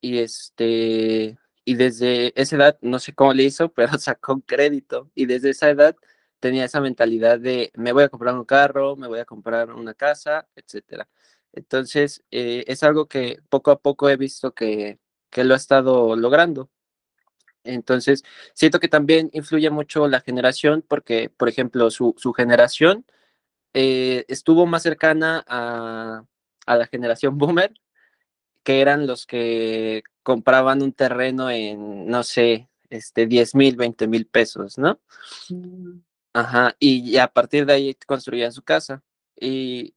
y 0.00 0.18
este 0.18 1.38
y 1.64 1.74
desde 1.74 2.32
esa 2.40 2.56
edad 2.56 2.78
no 2.82 2.98
sé 3.00 3.14
cómo 3.14 3.34
le 3.34 3.44
hizo, 3.44 3.72
pero 3.74 3.98
sacó 3.98 4.34
un 4.34 4.40
crédito 4.42 5.10
y 5.14 5.26
desde 5.26 5.50
esa 5.50 5.70
edad 5.70 5.96
tenía 6.40 6.64
esa 6.64 6.80
mentalidad 6.80 7.40
de 7.40 7.72
me 7.76 7.92
voy 7.92 8.04
a 8.04 8.08
comprar 8.08 8.34
un 8.34 8.44
carro, 8.44 8.96
me 8.96 9.08
voy 9.08 9.20
a 9.20 9.24
comprar 9.24 9.72
una 9.72 9.94
casa, 9.94 10.48
etcétera. 10.56 11.08
Entonces, 11.52 12.22
eh, 12.30 12.64
es 12.66 12.82
algo 12.82 13.06
que 13.08 13.38
poco 13.48 13.70
a 13.70 13.80
poco 13.80 14.08
he 14.10 14.16
visto 14.16 14.52
que, 14.54 14.98
que 15.30 15.44
lo 15.44 15.54
ha 15.54 15.56
estado 15.56 16.14
logrando. 16.16 16.70
Entonces, 17.64 18.24
siento 18.54 18.80
que 18.80 18.88
también 18.88 19.30
influye 19.32 19.70
mucho 19.70 20.08
la 20.08 20.20
generación, 20.20 20.84
porque, 20.86 21.30
por 21.30 21.48
ejemplo, 21.48 21.90
su, 21.90 22.14
su 22.18 22.32
generación 22.32 23.06
eh, 23.74 24.24
estuvo 24.28 24.66
más 24.66 24.82
cercana 24.82 25.44
a, 25.46 26.24
a, 26.66 26.76
la 26.76 26.86
generación 26.86 27.38
boomer, 27.38 27.72
que 28.62 28.80
eran 28.80 29.06
los 29.06 29.26
que 29.26 30.02
compraban 30.22 30.82
un 30.82 30.92
terreno 30.92 31.50
en, 31.50 32.06
no 32.06 32.22
sé, 32.22 32.68
este, 32.90 33.26
10 33.26 33.54
mil, 33.54 33.76
20 33.76 34.06
mil 34.08 34.26
pesos, 34.26 34.78
¿no? 34.78 35.00
Mm. 35.50 36.00
Ajá, 36.34 36.76
y, 36.78 37.16
a 37.16 37.28
partir 37.28 37.64
de 37.66 37.72
ahí 37.72 37.94
construían 38.06 38.52
su 38.52 38.62
casa. 38.62 39.02
Y 39.40 39.94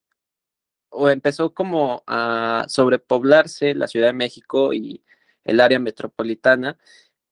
o 0.90 1.10
empezó 1.10 1.54
como 1.54 2.04
a 2.08 2.66
sobrepoblarse 2.68 3.76
la 3.76 3.88
Ciudad 3.88 4.08
de 4.08 4.14
México 4.14 4.74
y 4.74 5.04
el 5.44 5.60
área 5.62 5.80
metropolitana 5.80 6.78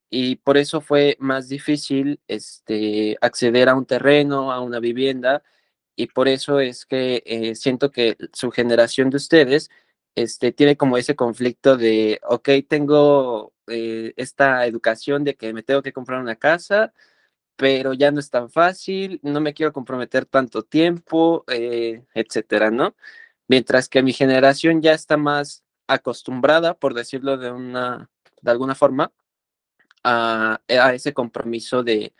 y 0.10 0.38
por 0.38 0.58
eso 0.58 0.82
fue 0.82 1.18
más 1.20 1.50
difícil 1.50 2.22
este, 2.28 3.18
acceder 3.22 3.70
a 3.70 3.76
un 3.76 3.86
terreno, 3.86 4.52
a 4.52 4.62
una 4.62 4.80
vivienda 4.80 5.44
y 5.98 6.08
por 6.08 6.30
eso 6.30 6.60
es 6.62 6.86
que 6.86 7.24
eh, 7.26 7.56
siento 7.56 7.92
que 7.92 8.18
su 8.34 8.52
generación 8.52 9.10
de 9.10 9.18
ustedes 9.18 9.70
este, 10.16 10.52
tiene 10.54 10.78
como 10.78 10.98
ese 10.98 11.16
conflicto 11.16 11.78
de, 11.78 12.22
ok, 12.24 12.50
tengo 12.70 13.54
eh, 13.68 14.14
esta 14.18 14.66
educación 14.68 15.24
de 15.24 15.36
que 15.36 15.54
me 15.54 15.64
tengo 15.64 15.82
que 15.82 15.94
comprar 15.94 16.22
una 16.22 16.36
casa, 16.36 16.94
pero 17.58 17.94
ya 17.94 18.12
no 18.12 18.20
es 18.20 18.30
tan 18.30 18.50
fácil, 18.52 19.20
no 19.24 19.42
me 19.42 19.54
quiero 19.56 19.74
comprometer 19.74 20.26
tanto 20.26 20.64
tiempo, 20.64 21.44
eh, 21.50 22.04
etcétera, 22.14 22.72
¿no? 22.72 22.96
Mientras 23.48 23.90
que 23.90 24.04
mi 24.04 24.14
generación 24.14 24.82
ya 24.82 24.94
está 24.94 25.18
más 25.18 25.64
acostumbrada, 25.88 26.76
por 26.76 26.94
decirlo 26.94 27.38
de 27.38 27.52
una, 27.52 28.10
de 28.42 28.52
alguna 28.52 28.76
forma, 28.76 29.12
a, 30.04 30.62
a 30.70 30.94
ese 30.94 31.14
compromiso 31.14 31.84
de, 31.84 32.14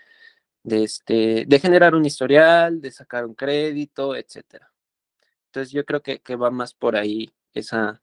de, 0.68 0.84
este, 0.84 1.46
de 1.48 1.60
generar 1.60 1.96
un 1.96 2.06
historial, 2.06 2.82
de 2.82 2.92
sacar 2.92 3.26
un 3.26 3.36
crédito, 3.36 4.18
etcétera. 4.18 4.74
Entonces 5.46 5.72
yo 5.72 5.86
creo 5.86 6.02
que, 6.04 6.20
que 6.20 6.36
va 6.36 6.52
más 6.52 6.74
por 6.74 6.98
ahí 6.98 7.32
esa, 7.54 8.02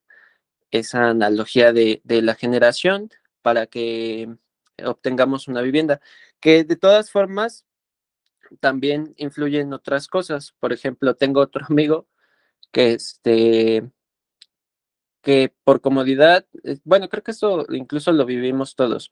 esa 0.71 1.11
analogía 1.11 1.75
de, 1.75 2.01
de 2.05 2.23
la 2.23 2.35
generación 2.35 3.11
para 3.43 3.67
que 3.67 4.35
obtengamos 4.83 5.47
una 5.47 5.61
vivienda, 5.61 6.01
que 6.41 6.65
de 6.65 6.77
todas 6.77 7.11
formas 7.11 7.67
también 8.61 9.15
influyen 9.19 9.75
otras 9.75 10.09
cosas. 10.09 10.55
Por 10.59 10.73
ejemplo, 10.73 11.15
tengo 11.17 11.41
otro 11.43 11.67
amigo 11.69 12.09
que 12.73 12.95
este 12.95 13.91
que 15.21 15.55
por 15.65 15.83
comodidad, 15.83 16.47
eh, 16.65 16.79
bueno, 16.85 17.09
creo 17.11 17.23
que 17.23 17.33
eso 17.33 17.67
incluso 17.71 18.11
lo 18.13 18.25
vivimos 18.25 18.75
todos. 18.75 19.11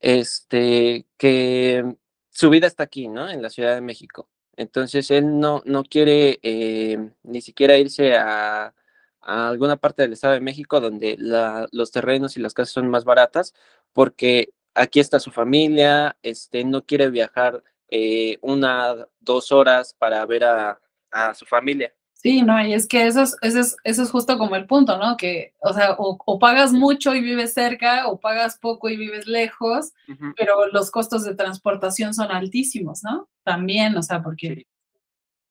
Este, 0.00 1.06
que 1.18 1.96
su 2.36 2.50
vida 2.50 2.66
está 2.66 2.82
aquí, 2.82 3.08
¿no? 3.08 3.30
En 3.30 3.40
la 3.40 3.48
Ciudad 3.48 3.74
de 3.74 3.80
México. 3.80 4.28
Entonces 4.56 5.10
él 5.10 5.40
no, 5.40 5.62
no 5.64 5.84
quiere 5.84 6.38
eh, 6.42 7.10
ni 7.22 7.40
siquiera 7.40 7.78
irse 7.78 8.14
a, 8.14 8.74
alguna 9.22 9.76
parte 9.76 10.02
del 10.02 10.12
Estado 10.12 10.34
de 10.34 10.40
México 10.40 10.80
donde 10.80 11.16
la, 11.18 11.66
los 11.72 11.90
terrenos 11.90 12.36
y 12.36 12.40
las 12.40 12.52
casas 12.54 12.74
son 12.74 12.88
más 12.90 13.04
baratas, 13.04 13.54
porque 13.94 14.50
aquí 14.74 15.00
está 15.00 15.18
su 15.18 15.30
familia, 15.30 16.16
este, 16.22 16.62
no 16.64 16.84
quiere 16.84 17.08
viajar 17.10 17.62
eh, 17.88 18.38
una, 18.42 19.08
dos 19.18 19.50
horas 19.50 19.94
para 19.94 20.24
ver 20.26 20.44
a, 20.44 20.80
a, 21.10 21.34
su 21.34 21.46
familia. 21.46 21.94
Sí, 22.26 22.42
no, 22.42 22.60
y 22.60 22.74
es 22.74 22.88
que 22.88 23.06
eso 23.06 23.22
es, 23.22 23.36
eso 23.40 23.60
es, 23.60 23.76
eso 23.84 24.02
es 24.02 24.10
justo 24.10 24.36
como 24.36 24.56
el 24.56 24.66
punto, 24.66 24.98
¿no? 24.98 25.16
Que, 25.16 25.54
o 25.60 25.72
sea, 25.72 25.92
o, 25.92 26.18
o, 26.26 26.38
pagas 26.40 26.72
mucho 26.72 27.14
y 27.14 27.20
vives 27.20 27.54
cerca, 27.54 28.08
o 28.08 28.18
pagas 28.18 28.58
poco 28.58 28.88
y 28.88 28.96
vives 28.96 29.28
lejos, 29.28 29.92
uh 30.08 30.12
-huh. 30.12 30.34
pero 30.36 30.66
los 30.72 30.90
costos 30.90 31.22
de 31.22 31.36
transportación 31.36 32.14
son 32.14 32.32
altísimos, 32.32 33.04
¿no? 33.04 33.28
También, 33.44 33.96
o 33.96 34.02
sea, 34.02 34.24
porque, 34.24 34.66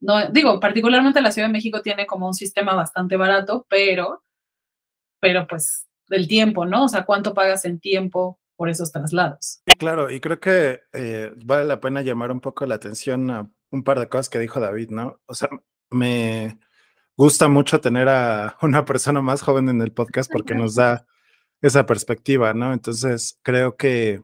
no, 0.01 0.27
digo, 0.27 0.59
particularmente 0.59 1.21
la 1.21 1.31
Ciudad 1.31 1.47
de 1.47 1.53
México 1.53 1.81
tiene 1.81 2.05
como 2.05 2.27
un 2.27 2.33
sistema 2.33 2.73
bastante 2.73 3.15
barato, 3.15 3.65
pero, 3.69 4.21
pero 5.21 5.47
pues 5.47 5.87
del 6.09 6.27
tiempo, 6.27 6.65
¿no? 6.65 6.83
O 6.83 6.89
sea, 6.89 7.05
¿cuánto 7.05 7.33
pagas 7.33 7.63
en 7.63 7.79
tiempo? 7.79 8.37
por 8.57 8.69
esos 8.69 8.89
traslados. 8.93 9.61
Claro, 9.77 10.09
y 10.09 10.21
creo 10.21 10.39
que 10.39 10.79
eh, 10.93 11.33
vale 11.43 11.65
la 11.65 11.81
pena 11.81 12.01
llamar 12.03 12.31
un 12.31 12.39
poco 12.39 12.65
la 12.65 12.75
atención 12.75 13.29
a 13.29 13.49
un 13.69 13.83
par 13.83 13.99
de 13.99 14.07
cosas 14.07 14.29
que 14.29 14.39
dijo 14.39 14.61
David, 14.61 14.91
¿no? 14.91 15.19
O 15.25 15.33
sea, 15.33 15.49
me 15.89 16.57
gusta 17.17 17.47
mucho 17.47 17.81
tener 17.81 18.09
a 18.09 18.57
una 18.61 18.85
persona 18.85 19.21
más 19.21 19.41
joven 19.41 19.69
en 19.69 19.81
el 19.81 19.91
podcast 19.91 20.31
porque 20.31 20.55
nos 20.55 20.75
da 20.75 21.05
esa 21.61 21.85
perspectiva, 21.85 22.53
¿no? 22.53 22.73
Entonces, 22.73 23.39
creo 23.41 23.75
que 23.77 24.23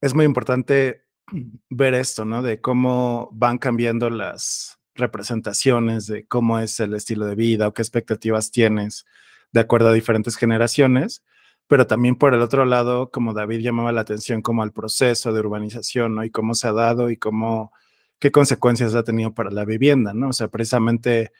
es 0.00 0.14
muy 0.14 0.24
importante 0.24 1.04
ver 1.70 1.94
esto, 1.94 2.24
¿no? 2.24 2.42
De 2.42 2.60
cómo 2.60 3.28
van 3.32 3.58
cambiando 3.58 4.10
las 4.10 4.78
representaciones, 4.94 6.06
de 6.06 6.26
cómo 6.26 6.60
es 6.60 6.78
el 6.80 6.94
estilo 6.94 7.26
de 7.26 7.34
vida 7.34 7.68
o 7.68 7.74
qué 7.74 7.82
expectativas 7.82 8.50
tienes 8.50 9.04
de 9.52 9.60
acuerdo 9.60 9.88
a 9.88 9.92
diferentes 9.92 10.36
generaciones 10.36 11.22
pero 11.66 11.86
también 11.86 12.16
por 12.16 12.34
el 12.34 12.42
otro 12.42 12.64
lado, 12.64 13.10
como 13.10 13.32
David 13.32 13.60
llamaba 13.60 13.92
la 13.92 14.02
atención 14.02 14.42
como 14.42 14.62
al 14.62 14.72
proceso 14.72 15.32
de 15.32 15.40
urbanización, 15.40 16.14
¿no? 16.14 16.24
Y 16.24 16.30
cómo 16.30 16.54
se 16.54 16.68
ha 16.68 16.72
dado 16.72 17.10
y 17.10 17.16
cómo, 17.16 17.72
qué 18.18 18.30
consecuencias 18.30 18.94
ha 18.94 19.02
tenido 19.02 19.34
para 19.34 19.50
la 19.50 19.64
vivienda, 19.64 20.12
¿no? 20.12 20.28
O 20.28 20.32
sea, 20.32 20.48
precisamente 20.48 21.32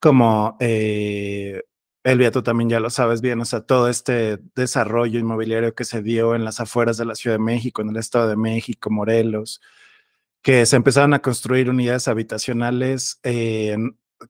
como 0.00 0.56
eh, 0.60 1.62
Elvia, 2.04 2.30
tú 2.30 2.42
también 2.42 2.70
ya 2.70 2.80
lo 2.80 2.90
sabes 2.90 3.20
bien, 3.20 3.40
o 3.40 3.44
sea, 3.44 3.60
todo 3.60 3.88
este 3.88 4.38
desarrollo 4.56 5.18
inmobiliario 5.18 5.74
que 5.74 5.84
se 5.84 6.02
dio 6.02 6.34
en 6.34 6.44
las 6.44 6.60
afueras 6.60 6.96
de 6.96 7.04
la 7.04 7.14
Ciudad 7.14 7.36
de 7.36 7.44
México, 7.44 7.82
en 7.82 7.90
el 7.90 7.96
Estado 7.98 8.28
de 8.28 8.36
México, 8.36 8.90
Morelos, 8.90 9.60
que 10.42 10.66
se 10.66 10.76
empezaron 10.76 11.14
a 11.14 11.22
construir 11.22 11.70
unidades 11.70 12.08
habitacionales 12.08 13.20
eh, 13.22 13.76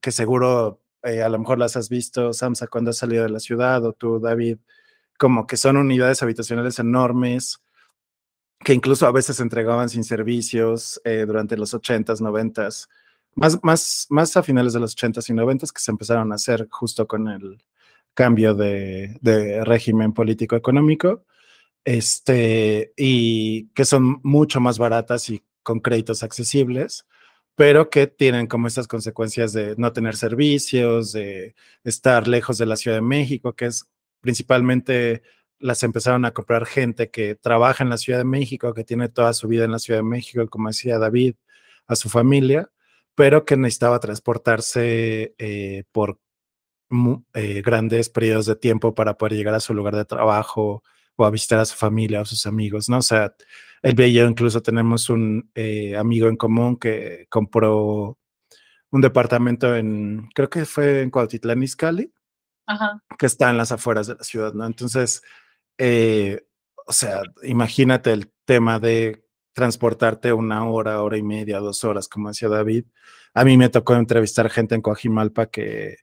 que 0.01 0.11
seguro 0.11 0.81
eh, 1.03 1.23
a 1.23 1.29
lo 1.29 1.39
mejor 1.39 1.59
las 1.59 1.77
has 1.77 1.89
visto, 1.89 2.33
Samsa, 2.33 2.67
cuando 2.67 2.91
has 2.91 2.97
salido 2.97 3.23
de 3.23 3.29
la 3.29 3.39
ciudad, 3.39 3.83
o 3.85 3.93
tú, 3.93 4.19
David, 4.19 4.57
como 5.17 5.47
que 5.47 5.57
son 5.57 5.77
unidades 5.77 6.21
habitacionales 6.23 6.79
enormes 6.79 7.61
que 8.63 8.73
incluso 8.73 9.07
a 9.07 9.11
veces 9.11 9.39
entregaban 9.39 9.89
sin 9.89 10.03
servicios 10.03 11.01
eh, 11.03 11.25
durante 11.25 11.57
los 11.57 11.73
80s, 11.73 12.21
90s, 12.21 12.87
más, 13.35 13.59
más, 13.63 14.07
más 14.09 14.37
a 14.37 14.43
finales 14.43 14.73
de 14.73 14.79
los 14.79 14.95
80s 14.95 15.29
y 15.29 15.33
90s 15.33 15.71
que 15.71 15.81
se 15.81 15.91
empezaron 15.91 16.31
a 16.31 16.35
hacer 16.35 16.67
justo 16.69 17.07
con 17.07 17.27
el 17.27 17.63
cambio 18.13 18.53
de, 18.53 19.17
de 19.21 19.63
régimen 19.63 20.13
político-económico, 20.13 21.23
este, 21.85 22.93
y 22.97 23.69
que 23.69 23.85
son 23.85 24.19
mucho 24.23 24.59
más 24.59 24.77
baratas 24.77 25.29
y 25.29 25.43
con 25.63 25.79
créditos 25.79 26.23
accesibles, 26.23 27.05
pero 27.55 27.89
que 27.89 28.07
tienen 28.07 28.47
como 28.47 28.67
estas 28.67 28.87
consecuencias 28.87 29.53
de 29.53 29.75
no 29.77 29.93
tener 29.93 30.15
servicios, 30.15 31.13
de 31.13 31.55
estar 31.83 32.27
lejos 32.27 32.57
de 32.57 32.65
la 32.65 32.75
Ciudad 32.75 32.97
de 32.97 33.01
México, 33.01 33.53
que 33.53 33.65
es 33.67 33.87
principalmente 34.21 35.23
las 35.59 35.83
empezaron 35.83 36.25
a 36.25 36.31
comprar 36.31 36.65
gente 36.65 37.11
que 37.11 37.35
trabaja 37.35 37.83
en 37.83 37.91
la 37.91 37.97
Ciudad 37.97 38.19
de 38.19 38.25
México, 38.25 38.73
que 38.73 38.83
tiene 38.83 39.09
toda 39.09 39.33
su 39.33 39.47
vida 39.47 39.65
en 39.65 39.71
la 39.71 39.79
Ciudad 39.79 39.99
de 39.99 40.03
México, 40.03 40.47
como 40.49 40.69
decía 40.69 40.97
David, 40.97 41.35
a 41.87 41.95
su 41.95 42.09
familia, 42.09 42.71
pero 43.21 43.45
que 43.45 43.55
necesitaba 43.55 43.99
transportarse 43.99 45.35
eh, 45.37 45.83
por 45.91 46.19
eh, 47.35 47.61
grandes 47.61 48.09
periodos 48.09 48.47
de 48.47 48.55
tiempo 48.55 48.95
para 48.95 49.15
poder 49.15 49.33
llegar 49.33 49.53
a 49.53 49.59
su 49.59 49.75
lugar 49.75 49.95
de 49.95 50.05
trabajo 50.05 50.81
o 51.15 51.23
a 51.23 51.29
visitar 51.29 51.59
a 51.59 51.65
su 51.65 51.75
familia 51.75 52.21
o 52.21 52.25
sus 52.25 52.47
amigos, 52.47 52.89
¿no? 52.89 52.97
O 52.97 53.03
sea, 53.03 53.35
él 53.83 53.99
y 53.99 54.13
yo 54.13 54.25
incluso 54.25 54.63
tenemos 54.63 55.07
un 55.11 55.51
eh, 55.53 55.95
amigo 55.95 56.29
en 56.29 56.35
común 56.35 56.77
que 56.77 57.27
compró 57.29 58.17
un 58.89 59.01
departamento 59.01 59.75
en, 59.75 60.27
creo 60.33 60.49
que 60.49 60.65
fue 60.65 61.03
en 61.03 61.11
Cuautitlán 61.11 61.61
Izcalli, 61.61 62.11
Ajá. 62.65 63.03
que 63.19 63.27
está 63.27 63.51
en 63.51 63.57
las 63.57 63.71
afueras 63.71 64.07
de 64.07 64.15
la 64.15 64.23
ciudad, 64.23 64.55
¿no? 64.55 64.65
Entonces, 64.65 65.21
eh, 65.77 66.43
o 66.87 66.91
sea, 66.91 67.21
imagínate 67.43 68.13
el 68.13 68.31
tema 68.45 68.79
de 68.79 69.23
transportarte 69.53 70.33
una 70.33 70.67
hora, 70.67 71.01
hora 71.01 71.17
y 71.17 71.23
media, 71.23 71.59
dos 71.59 71.83
horas, 71.83 72.07
como 72.07 72.29
decía 72.29 72.49
David. 72.49 72.85
A 73.33 73.43
mí 73.43 73.57
me 73.57 73.69
tocó 73.69 73.95
entrevistar 73.95 74.49
gente 74.49 74.75
en 74.75 74.81
Coajimalpa 74.81 75.47
que 75.47 75.97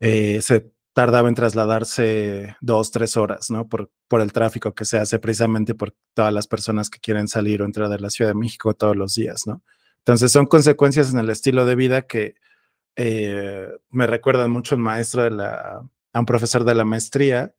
eh, 0.00 0.42
se 0.42 0.72
tardaba 0.92 1.28
en 1.28 1.34
trasladarse 1.34 2.56
dos, 2.60 2.90
tres 2.90 3.16
horas, 3.16 3.50
¿no? 3.50 3.68
Por, 3.68 3.90
por 4.08 4.20
el 4.20 4.32
tráfico 4.32 4.74
que 4.74 4.84
se 4.84 4.98
hace 4.98 5.18
precisamente 5.18 5.74
por 5.74 5.94
todas 6.14 6.32
las 6.32 6.46
personas 6.46 6.90
que 6.90 6.98
quieren 7.00 7.28
salir 7.28 7.62
o 7.62 7.64
entrar 7.64 7.88
de 7.88 8.00
la 8.00 8.10
Ciudad 8.10 8.30
de 8.30 8.38
México 8.38 8.74
todos 8.74 8.96
los 8.96 9.14
días, 9.14 9.46
¿no? 9.46 9.62
Entonces 9.98 10.32
son 10.32 10.46
consecuencias 10.46 11.12
en 11.12 11.20
el 11.20 11.30
estilo 11.30 11.66
de 11.66 11.74
vida 11.76 12.02
que 12.02 12.34
eh, 12.96 13.68
me 13.90 14.06
recuerdan 14.06 14.50
mucho 14.50 14.74
el 14.74 14.80
maestro 14.80 15.22
de 15.22 15.30
la, 15.30 15.82
a 16.12 16.20
un 16.20 16.26
profesor 16.26 16.64
de 16.64 16.74
la 16.74 16.84
maestría 16.84 17.54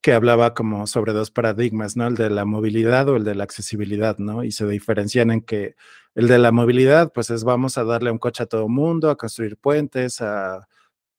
que 0.00 0.12
hablaba 0.12 0.54
como 0.54 0.86
sobre 0.86 1.12
dos 1.12 1.30
paradigmas, 1.30 1.96
¿no? 1.96 2.06
El 2.06 2.14
de 2.14 2.30
la 2.30 2.44
movilidad 2.44 3.08
o 3.08 3.16
el 3.16 3.24
de 3.24 3.34
la 3.34 3.44
accesibilidad, 3.44 4.18
¿no? 4.18 4.44
Y 4.44 4.52
se 4.52 4.66
diferencian 4.66 5.30
en 5.30 5.42
que 5.42 5.76
el 6.14 6.28
de 6.28 6.38
la 6.38 6.52
movilidad, 6.52 7.12
pues 7.12 7.30
es 7.30 7.44
vamos 7.44 7.78
a 7.78 7.84
darle 7.84 8.10
un 8.10 8.18
coche 8.18 8.44
a 8.44 8.46
todo 8.46 8.68
mundo, 8.68 9.10
a 9.10 9.16
construir 9.16 9.56
puentes, 9.58 10.20
a, 10.20 10.68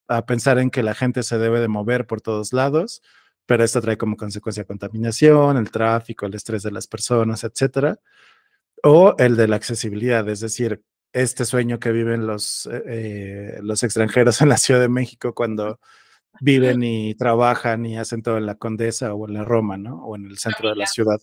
a 0.08 0.26
pensar 0.26 0.60
en 0.60 0.70
que 0.72 0.84
la 0.84 0.96
gente 0.96 1.24
se 1.24 1.38
debe 1.38 1.60
de 1.60 1.68
mover 1.68 2.08
por 2.08 2.22
todos 2.22 2.54
lados, 2.54 3.02
pero 3.46 3.64
esto 3.64 3.82
trae 3.82 3.98
como 3.98 4.18
consecuencia 4.18 4.66
contaminación, 4.66 5.58
el 5.58 5.72
tráfico, 5.72 6.26
el 6.26 6.36
estrés 6.36 6.64
de 6.64 6.72
las 6.72 6.88
personas, 6.88 7.44
etcétera. 7.44 8.00
O 8.84 9.16
el 9.20 9.36
de 9.38 9.48
la 9.48 9.58
accesibilidad, 9.58 10.28
es 10.30 10.40
decir, 10.42 10.84
este 11.14 11.46
sueño 11.46 11.80
que 11.80 11.92
viven 11.92 12.26
los, 12.28 12.68
eh, 12.68 12.84
eh, 12.88 13.60
los 13.62 13.84
extranjeros 13.84 14.42
en 14.42 14.50
la 14.50 14.58
Ciudad 14.58 14.82
de 14.82 14.90
México 14.90 15.34
cuando 15.36 15.80
viven 16.40 16.84
y 16.84 17.16
trabajan 17.16 17.86
y 17.86 17.98
hacen 17.98 18.24
todo 18.24 18.38
en 18.38 18.46
la 18.46 18.56
Condesa 18.56 19.14
o 19.14 19.28
en 19.28 19.34
la 19.34 19.44
Roma, 19.44 19.78
¿no? 19.78 20.04
O 20.06 20.16
en 20.16 20.26
el 20.26 20.38
centro 20.38 20.70
de 20.70 20.76
la 20.76 20.88
ciudad. 20.88 21.22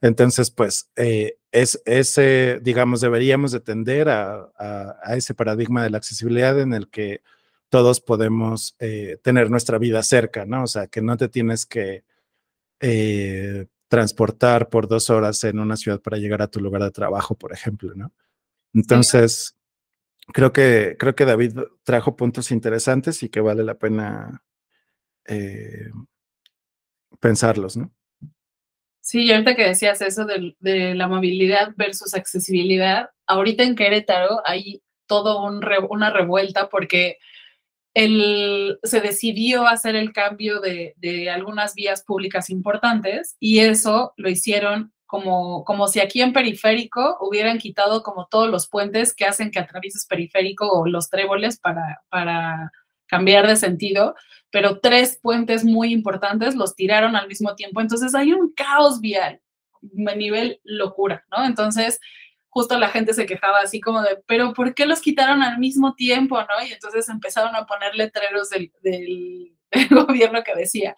Entonces, 0.00 0.50
pues, 0.50 0.90
eh, 0.96 1.38
es 1.50 1.80
ese, 1.84 2.60
digamos, 2.62 3.00
deberíamos 3.00 3.52
de 3.52 3.60
tender 3.60 4.08
a, 4.08 4.50
a, 4.58 5.16
ese 5.16 5.34
paradigma 5.34 5.82
de 5.82 5.90
la 5.90 5.98
accesibilidad 5.98 6.60
en 6.60 6.74
el 6.74 6.90
que 6.90 7.22
todos 7.68 8.00
podemos 8.00 8.76
eh, 8.80 9.18
tener 9.22 9.50
nuestra 9.50 9.78
vida 9.78 10.02
cerca, 10.02 10.44
¿no? 10.46 10.64
O 10.64 10.66
sea, 10.66 10.88
que 10.88 11.00
no 11.00 11.16
te 11.16 11.28
tienes 11.28 11.64
que 11.66 12.04
eh, 12.80 13.66
transportar 13.88 14.68
por 14.68 14.88
dos 14.88 15.10
horas 15.10 15.42
en 15.44 15.58
una 15.58 15.76
ciudad 15.76 16.00
para 16.00 16.18
llegar 16.18 16.42
a 16.42 16.48
tu 16.48 16.60
lugar 16.60 16.82
de 16.82 16.90
trabajo, 16.90 17.34
por 17.34 17.52
ejemplo, 17.52 17.94
¿no? 17.94 18.12
Entonces, 18.74 19.56
creo 20.32 20.52
que, 20.52 20.96
creo 20.98 21.14
que 21.14 21.24
David 21.24 21.58
trajo 21.82 22.16
puntos 22.16 22.50
interesantes 22.50 23.22
y 23.22 23.28
que 23.28 23.40
vale 23.40 23.64
la 23.64 23.74
pena 23.74 24.42
eh, 25.26 25.90
pensarlos, 27.20 27.76
¿no? 27.76 27.92
Sí, 29.00 29.24
y 29.24 29.32
ahorita 29.32 29.54
que 29.54 29.66
decías 29.66 30.00
eso 30.00 30.24
de, 30.24 30.94
la 30.94 31.08
movilidad 31.08 31.72
versus 31.76 32.14
accesibilidad, 32.14 33.10
ahorita 33.26 33.62
en 33.62 33.74
Querétaro 33.74 34.40
hay 34.46 34.82
todo 35.06 35.44
un 35.44 35.62
una 35.90 36.10
revuelta 36.10 36.70
porque 36.70 37.18
el, 37.94 38.78
se 38.82 39.00
decidió 39.00 39.66
hacer 39.66 39.94
el 39.94 40.12
cambio 40.12 40.60
de, 40.60 40.94
algunas 41.30 41.74
vías 41.74 42.02
públicas 42.02 42.50
importantes 42.50 43.36
y 43.38 43.60
eso 43.60 44.14
lo 44.16 44.28
hicieron 44.28 44.92
como, 45.14 45.64
como 45.64 45.86
si 45.86 46.00
aquí 46.00 46.22
en 46.22 46.32
periférico 46.32 47.18
hubieran 47.20 47.58
quitado 47.58 48.02
como 48.02 48.26
todos 48.26 48.50
los 48.50 48.66
puentes 48.66 49.14
que 49.14 49.24
hacen 49.26 49.52
que 49.52 49.60
atravieses 49.60 50.06
periférico 50.06 50.68
o 50.68 50.88
los 50.88 51.08
tréboles 51.08 51.60
para, 51.60 52.02
para 52.08 52.72
cambiar 53.06 53.46
de 53.46 53.54
sentido, 53.54 54.16
pero 54.50 54.80
tres 54.80 55.20
puentes 55.22 55.64
muy 55.64 55.92
importantes 55.92 56.56
los 56.56 56.74
tiraron 56.74 57.14
al 57.14 57.28
mismo 57.28 57.54
tiempo. 57.54 57.80
Entonces 57.80 58.12
hay 58.16 58.32
un 58.32 58.52
caos 58.54 59.00
vial 59.00 59.40
a 60.04 60.14
nivel 60.16 60.60
locura, 60.64 61.24
¿no? 61.30 61.44
Entonces, 61.44 62.00
justo 62.48 62.76
la 62.76 62.88
gente 62.88 63.14
se 63.14 63.26
quejaba 63.26 63.60
así 63.60 63.80
como 63.80 64.02
de, 64.02 64.20
pero 64.26 64.52
¿por 64.52 64.74
qué 64.74 64.84
los 64.84 65.00
quitaron 65.00 65.44
al 65.44 65.60
mismo 65.60 65.94
tiempo, 65.94 66.40
no? 66.40 66.66
Y 66.66 66.72
entonces 66.72 67.08
empezaron 67.08 67.54
a 67.54 67.66
poner 67.66 67.94
letreros 67.94 68.50
del, 68.82 69.52
gobierno 69.90 70.42
que 70.42 70.56
decía, 70.56 70.96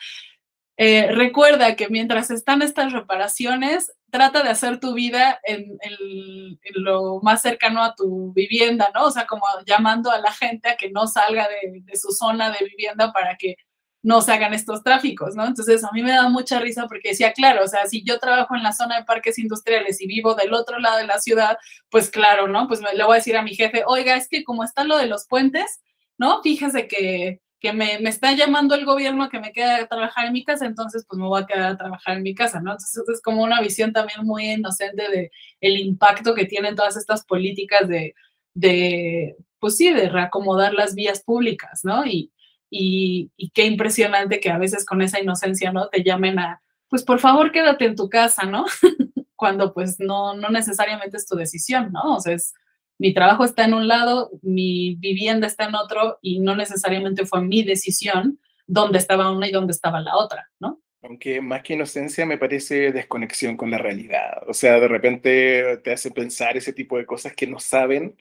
eh, 0.78 1.12
recuerda 1.12 1.76
que 1.76 1.90
mientras 1.90 2.30
están 2.30 2.62
estas 2.62 2.94
reparaciones, 2.94 3.92
trata 4.10 4.42
de 4.42 4.50
hacer 4.50 4.80
tu 4.80 4.94
vida 4.94 5.40
en, 5.44 5.78
en, 5.80 6.58
lo 6.74 7.20
más 7.22 7.42
cercano 7.42 7.82
a 7.82 7.94
tu 7.94 8.32
vivienda, 8.32 8.90
¿no? 8.94 9.06
O 9.06 9.10
sea, 9.10 9.26
como 9.26 9.44
llamando 9.66 10.10
a 10.10 10.18
la 10.18 10.32
gente 10.32 10.68
a 10.70 10.76
que 10.76 10.90
no 10.90 11.06
salga 11.06 11.48
de, 11.48 11.80
de, 11.82 11.96
su 11.96 12.12
zona 12.12 12.50
de 12.50 12.64
vivienda 12.64 13.12
para 13.12 13.36
que 13.36 13.56
no 14.02 14.22
se 14.22 14.32
hagan 14.32 14.54
estos 14.54 14.84
tráficos, 14.84 15.34
¿no? 15.34 15.44
Entonces, 15.46 15.82
a 15.82 15.90
mí 15.92 16.02
me 16.02 16.12
da 16.12 16.28
mucha 16.28 16.60
risa 16.60 16.86
porque 16.86 17.10
decía, 17.10 17.32
claro, 17.32 17.64
o 17.64 17.68
sea, 17.68 17.86
si 17.86 18.04
yo 18.04 18.20
trabajo 18.20 18.54
en 18.54 18.62
la 18.62 18.72
zona 18.72 18.98
de 18.98 19.04
parques 19.04 19.38
industriales 19.38 20.00
y 20.00 20.06
vivo 20.06 20.34
del 20.34 20.54
otro 20.54 20.78
lado 20.78 20.98
de 20.98 21.06
la 21.06 21.18
ciudad, 21.18 21.58
pues 21.90 22.08
claro, 22.08 22.46
¿no? 22.46 22.68
Pues 22.68 22.80
le 22.80 23.04
voy 23.04 23.14
a 23.14 23.18
decir 23.18 23.36
a 23.36 23.42
mi 23.42 23.54
jefe, 23.54 23.82
oiga, 23.86 24.16
es 24.16 24.28
que 24.28 24.44
como 24.44 24.62
está 24.62 24.84
lo 24.84 24.96
de 24.96 25.06
los 25.06 25.26
puentes, 25.26 25.80
¿no? 26.18 26.40
Fíjese 26.42 26.86
que 26.86 27.40
que 27.60 27.72
me, 27.72 27.98
me, 28.00 28.10
está 28.10 28.32
llamando 28.32 28.74
el 28.74 28.84
gobierno 28.84 29.24
a 29.24 29.30
que 29.30 29.40
me 29.40 29.52
quede 29.52 29.72
a 29.72 29.86
trabajar 29.86 30.26
en 30.26 30.32
mi 30.32 30.44
casa, 30.44 30.66
entonces 30.66 31.04
pues 31.08 31.18
me 31.18 31.26
voy 31.26 31.42
a 31.42 31.46
quedar 31.46 31.72
a 31.72 31.76
trabajar 31.76 32.16
en 32.16 32.22
mi 32.22 32.34
casa, 32.34 32.60
¿no? 32.60 32.72
Entonces 32.72 33.02
es 33.08 33.22
como 33.22 33.42
una 33.42 33.60
visión 33.60 33.92
también 33.92 34.24
muy 34.24 34.50
inocente 34.50 35.08
de 35.08 35.30
el 35.60 35.78
impacto 35.78 36.34
que 36.34 36.44
tienen 36.44 36.76
todas 36.76 36.96
estas 36.96 37.24
políticas 37.24 37.88
de, 37.88 38.14
de 38.54 39.36
pues 39.58 39.76
sí, 39.76 39.92
de 39.92 40.08
reacomodar 40.08 40.74
las 40.74 40.94
vías 40.94 41.22
públicas, 41.22 41.80
¿no? 41.82 42.04
Y, 42.06 42.32
y, 42.70 43.50
qué 43.54 43.64
impresionante 43.64 44.40
que 44.40 44.50
a 44.50 44.58
veces 44.58 44.84
con 44.84 45.02
esa 45.02 45.20
inocencia, 45.20 45.72
¿no? 45.72 45.88
Te 45.88 46.02
llamen 46.02 46.38
a, 46.38 46.62
pues 46.88 47.02
por 47.04 47.20
favor 47.20 47.52
quédate 47.52 47.86
en 47.86 47.96
tu 47.96 48.08
casa, 48.08 48.44
¿no? 48.44 48.66
Cuando 49.36 49.72
pues 49.72 49.96
no, 49.98 50.34
no 50.34 50.50
necesariamente 50.50 51.16
es 51.16 51.26
tu 51.26 51.36
decisión, 51.36 51.92
¿no? 51.92 52.16
O 52.16 52.20
sea, 52.20 52.34
es 52.34 52.54
mi 52.98 53.12
trabajo 53.12 53.44
está 53.44 53.64
en 53.64 53.74
un 53.74 53.88
lado, 53.88 54.30
mi 54.42 54.96
vivienda 54.96 55.46
está 55.46 55.66
en 55.66 55.74
otro 55.74 56.18
y 56.22 56.40
no 56.40 56.56
necesariamente 56.56 57.26
fue 57.26 57.42
mi 57.42 57.62
decisión 57.62 58.38
dónde 58.66 58.98
estaba 58.98 59.30
una 59.30 59.48
y 59.48 59.52
dónde 59.52 59.72
estaba 59.72 60.00
la 60.00 60.16
otra, 60.16 60.50
¿no? 60.58 60.80
Aunque 61.02 61.40
más 61.40 61.62
que 61.62 61.74
inocencia 61.74 62.26
me 62.26 62.38
parece 62.38 62.90
desconexión 62.92 63.56
con 63.56 63.70
la 63.70 63.78
realidad. 63.78 64.42
O 64.48 64.54
sea, 64.54 64.80
de 64.80 64.88
repente 64.88 65.76
te 65.78 65.92
hace 65.92 66.10
pensar 66.10 66.56
ese 66.56 66.72
tipo 66.72 66.98
de 66.98 67.06
cosas 67.06 67.34
que 67.34 67.46
no 67.46 67.60
saben 67.60 68.16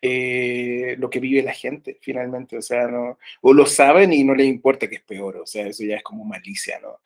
eh, 0.00 0.96
lo 0.98 1.10
que 1.10 1.20
vive 1.20 1.42
la 1.42 1.52
gente 1.52 1.98
finalmente. 2.00 2.56
O 2.56 2.62
sea, 2.62 2.86
no, 2.86 3.18
o 3.42 3.52
lo 3.52 3.66
saben 3.66 4.12
y 4.12 4.24
no 4.24 4.34
les 4.34 4.46
importa 4.46 4.88
que 4.88 4.96
es 4.96 5.02
peor. 5.02 5.36
O 5.36 5.46
sea, 5.46 5.66
eso 5.66 5.84
ya 5.84 5.96
es 5.96 6.02
como 6.02 6.24
malicia, 6.24 6.78
¿no? 6.80 7.00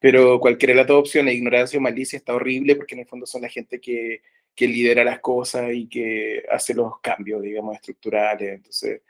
Pero 0.00 0.40
cualquier 0.40 0.70
de 0.70 0.82
las 0.82 0.90
opciones, 0.90 1.34
ignorancia 1.34 1.78
o 1.78 1.82
malicia, 1.82 2.16
está 2.16 2.34
horrible 2.34 2.74
porque 2.74 2.94
en 2.94 3.00
el 3.02 3.06
fondo 3.06 3.24
son 3.24 3.42
la 3.42 3.48
gente 3.48 3.80
que 3.80 4.22
que 4.54 4.68
lidera 4.68 5.04
las 5.04 5.20
cosas 5.20 5.72
y 5.72 5.88
que 5.88 6.42
hace 6.50 6.74
los 6.74 7.00
cambios, 7.00 7.42
digamos, 7.42 7.74
estructurales. 7.74 8.54
Entonces, 8.56 9.02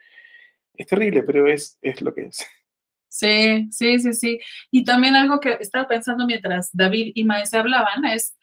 es 0.75 0.87
terrible, 0.87 1.23
pero 1.23 1.47
es, 1.49 1.79
es 1.83 2.01
lo 2.01 2.15
que 2.15 2.23
es. 2.27 2.47
Sí, 3.15 3.69
sí, 3.71 3.99
sí, 3.99 4.15
sí. 4.15 4.41
Y 4.71 4.85
también 4.85 5.15
algo 5.15 5.39
que 5.39 5.59
estaba 5.61 5.87
pensando 5.87 6.27
mientras 6.27 6.71
David 6.73 7.13
y 7.15 7.25
Maese 7.25 7.59
hablaban 7.59 8.07
es 8.07 8.35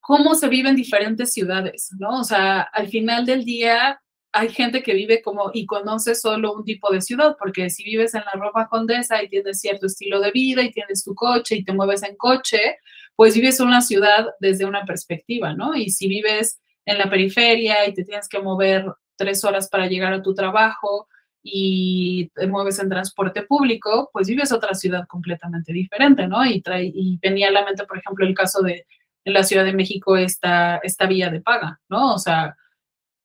cómo 0.00 0.34
se 0.34 0.48
vive 0.48 0.70
en 0.70 0.76
diferentes 0.76 1.34
ciudades, 1.34 1.90
¿no? 1.98 2.20
O 2.20 2.24
sea, 2.24 2.62
al 2.62 2.88
final 2.88 3.26
del 3.26 3.44
día 3.44 4.00
hay 4.32 4.48
gente 4.48 4.82
que 4.82 4.94
vive 4.94 5.20
como 5.20 5.50
y 5.52 5.66
conoce 5.66 6.14
solo 6.14 6.54
un 6.54 6.64
tipo 6.64 6.90
de 6.90 7.02
ciudad, 7.02 7.36
porque 7.38 7.68
si 7.68 7.84
vives 7.84 8.14
en 8.14 8.22
la 8.24 8.32
Roma 8.32 8.66
Condesa 8.66 9.22
y 9.22 9.28
tienes 9.28 9.60
cierto 9.60 9.86
estilo 9.86 10.20
de 10.20 10.30
vida 10.30 10.62
y 10.62 10.72
tienes 10.72 11.04
tu 11.04 11.14
coche 11.14 11.56
y 11.56 11.64
te 11.64 11.74
mueves 11.74 12.02
en 12.02 12.16
coche, 12.16 12.78
pues 13.16 13.34
vives 13.34 13.60
una 13.60 13.80
ciudad 13.80 14.28
desde 14.40 14.64
una 14.64 14.84
perspectiva, 14.84 15.54
¿no? 15.54 15.74
Y 15.74 15.90
si 15.90 16.08
vives 16.08 16.60
en 16.84 16.98
la 16.98 17.08
periferia 17.10 17.86
y 17.86 17.94
te 17.94 18.04
tienes 18.04 18.28
que 18.28 18.40
mover 18.40 18.86
tres 19.16 19.44
horas 19.44 19.68
para 19.68 19.86
llegar 19.86 20.12
a 20.12 20.22
tu 20.22 20.34
trabajo 20.34 21.08
y 21.42 22.30
te 22.34 22.46
mueves 22.46 22.78
en 22.78 22.88
transporte 22.88 23.42
público, 23.42 24.10
pues 24.12 24.28
vives 24.28 24.52
otra 24.52 24.74
ciudad 24.74 25.06
completamente 25.06 25.72
diferente, 25.72 26.26
¿no? 26.26 26.44
Y, 26.44 26.60
trae, 26.62 26.92
y 26.94 27.18
venía 27.20 27.48
a 27.48 27.52
la 27.52 27.64
mente, 27.64 27.84
por 27.84 27.98
ejemplo, 27.98 28.26
el 28.26 28.34
caso 28.34 28.62
de 28.62 28.86
en 29.24 29.34
la 29.34 29.44
Ciudad 29.44 29.64
de 29.64 29.72
México 29.72 30.16
esta, 30.16 30.78
esta 30.78 31.06
vía 31.06 31.30
de 31.30 31.40
paga, 31.40 31.80
¿no? 31.88 32.14
O 32.14 32.18
sea, 32.18 32.56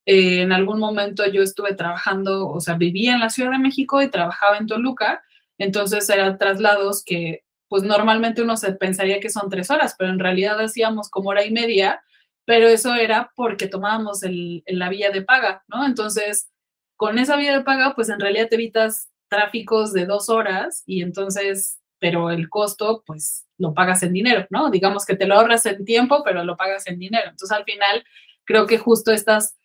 eh, 0.06 0.42
en 0.42 0.52
algún 0.52 0.80
momento 0.80 1.26
yo 1.28 1.42
estuve 1.42 1.74
trabajando, 1.74 2.48
o 2.50 2.60
sea, 2.60 2.76
vivía 2.76 3.14
en 3.14 3.20
la 3.20 3.30
Ciudad 3.30 3.52
de 3.52 3.60
México 3.60 4.02
y 4.02 4.10
trabajaba 4.10 4.58
en 4.58 4.68
Toluca, 4.68 5.24
entonces 5.58 6.10
eran 6.10 6.38
traslados 6.38 7.04
que 7.04 7.44
pues 7.68 7.84
normalmente 7.84 8.42
uno 8.42 8.58
se 8.58 8.74
pensaría 8.74 9.20
que 9.20 9.30
son 9.30 9.50
tres 9.50 9.70
horas, 9.70 9.96
pero 9.98 10.12
en 10.12 10.20
realidad 10.20 10.60
hacíamos 10.60 11.10
como 11.10 11.30
hora 11.30 11.46
y 11.46 11.52
media, 11.52 12.02
pero 12.46 12.68
eso 12.68 12.96
era 12.96 13.32
porque 13.36 13.68
tomábamos 13.68 14.24
el, 14.24 14.64
la 14.68 14.90
vía 14.90 15.12
de 15.12 15.22
paga, 15.22 15.64
¿no? 15.68 15.86
Entonces, 15.86 16.50
con 16.96 17.20
esa 17.20 17.36
vía 17.36 17.58
de 17.58 17.64
paga, 17.64 17.94
pues 17.96 18.10
en 18.10 18.20
realidad 18.20 18.48
te 18.50 18.56
evitas 18.56 19.10
tráficos 19.28 19.92
de 19.92 20.06
dos 20.06 20.30
horas 20.30 20.84
y 20.86 21.02
entonces, 21.02 21.80
pero 22.00 22.32
el 22.32 22.50
costo, 22.50 23.04
pues 23.06 23.46
lo 23.58 23.74
pagas 23.74 24.04
en 24.04 24.14
dinero, 24.14 24.48
¿no? 24.50 24.70
Digamos 24.70 25.06
que 25.06 25.16
te 25.16 25.28
lo 25.28 25.36
ahorras 25.36 25.66
en 25.66 25.84
tiempo, 25.84 26.24
pero 26.24 26.44
lo 26.44 26.56
pagas 26.56 26.88
en 26.88 27.00
dinero. 27.00 27.30
Entonces, 27.30 27.56
al 27.56 27.66
final, 27.66 28.04
creo 28.46 28.66
que 28.66 28.78
justo 28.78 29.12
estas 29.12 29.57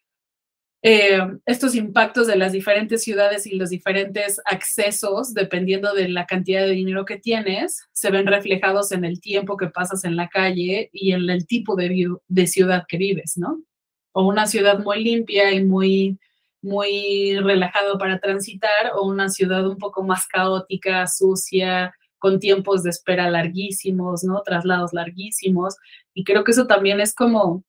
eh, 0.84 1.20
estos 1.46 1.76
impactos 1.76 2.26
de 2.26 2.34
las 2.34 2.50
diferentes 2.50 3.04
ciudades 3.04 3.46
y 3.46 3.54
los 3.54 3.70
diferentes 3.70 4.40
accesos, 4.44 5.32
dependiendo 5.32 5.94
de 5.94 6.08
la 6.08 6.26
cantidad 6.26 6.62
de 6.62 6.72
dinero 6.72 7.04
que 7.04 7.18
tienes, 7.18 7.86
se 7.92 8.10
ven 8.10 8.26
reflejados 8.26 8.90
en 8.90 9.04
el 9.04 9.20
tiempo 9.20 9.56
que 9.56 9.68
pasas 9.68 10.04
en 10.04 10.16
la 10.16 10.28
calle 10.28 10.90
y 10.92 11.12
en 11.12 11.30
el 11.30 11.46
tipo 11.46 11.76
de, 11.76 12.08
de 12.26 12.46
ciudad 12.48 12.84
que 12.88 12.96
vives, 12.96 13.34
¿no? 13.36 13.62
O 14.10 14.26
una 14.26 14.48
ciudad 14.48 14.80
muy 14.80 15.04
limpia 15.04 15.52
y 15.52 15.64
muy, 15.64 16.18
muy 16.62 17.38
relajado 17.38 17.96
para 17.96 18.18
transitar, 18.18 18.92
o 18.96 19.06
una 19.06 19.28
ciudad 19.28 19.68
un 19.68 19.78
poco 19.78 20.02
más 20.02 20.26
caótica, 20.26 21.06
sucia, 21.06 21.94
con 22.18 22.40
tiempos 22.40 22.82
de 22.82 22.90
espera 22.90 23.30
larguísimos, 23.30 24.24
¿no? 24.24 24.42
Traslados 24.42 24.92
larguísimos. 24.92 25.76
Y 26.12 26.24
creo 26.24 26.42
que 26.42 26.50
eso 26.50 26.66
también 26.66 27.00
es 27.00 27.14
como 27.14 27.62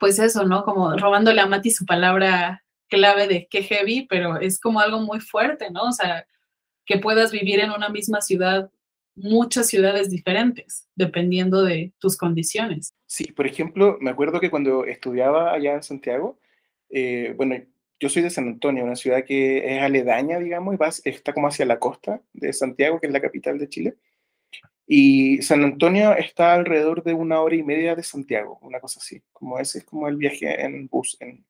pues 0.00 0.18
eso, 0.18 0.44
¿no? 0.44 0.64
Como 0.64 0.96
robándole 0.96 1.40
a 1.40 1.46
Mati 1.46 1.70
su 1.70 1.84
palabra 1.84 2.64
clave 2.88 3.28
de 3.28 3.46
qué 3.48 3.62
heavy, 3.62 4.06
pero 4.08 4.40
es 4.40 4.58
como 4.58 4.80
algo 4.80 4.98
muy 4.98 5.20
fuerte, 5.20 5.70
¿no? 5.70 5.82
O 5.82 5.92
sea, 5.92 6.26
que 6.86 6.98
puedas 6.98 7.30
vivir 7.30 7.60
en 7.60 7.70
una 7.70 7.90
misma 7.90 8.20
ciudad 8.22 8.70
muchas 9.14 9.68
ciudades 9.68 10.10
diferentes, 10.10 10.88
dependiendo 10.96 11.62
de 11.62 11.92
tus 11.98 12.16
condiciones. 12.16 12.94
Sí, 13.06 13.30
por 13.32 13.46
ejemplo, 13.46 13.98
me 14.00 14.10
acuerdo 14.10 14.40
que 14.40 14.50
cuando 14.50 14.86
estudiaba 14.86 15.52
allá 15.52 15.74
en 15.74 15.82
Santiago, 15.82 16.40
eh, 16.88 17.34
bueno, 17.36 17.56
yo 18.00 18.08
soy 18.08 18.22
de 18.22 18.30
San 18.30 18.48
Antonio, 18.48 18.84
una 18.84 18.96
ciudad 18.96 19.24
que 19.24 19.76
es 19.76 19.82
aledaña, 19.82 20.38
digamos, 20.38 20.76
y 21.04 21.08
está 21.10 21.34
como 21.34 21.48
hacia 21.48 21.66
la 21.66 21.78
costa 21.78 22.22
de 22.32 22.52
Santiago, 22.54 22.98
que 22.98 23.08
es 23.08 23.12
la 23.12 23.20
capital 23.20 23.58
de 23.58 23.68
Chile. 23.68 23.96
Y 24.92 25.40
San 25.42 25.62
Antonio 25.62 26.16
está 26.16 26.54
alrededor 26.54 27.04
de 27.04 27.14
una 27.14 27.40
hora 27.40 27.54
y 27.54 27.62
media 27.62 27.94
de 27.94 28.02
Santiago, 28.02 28.58
una 28.62 28.80
cosa 28.80 28.98
así, 28.98 29.22
como 29.32 29.58
ese 29.58 29.78
es 29.78 29.84
como 29.84 30.08
el 30.08 30.16
viaje 30.16 30.64
en 30.64 30.88
bus, 30.88 31.16
en, 31.20 31.44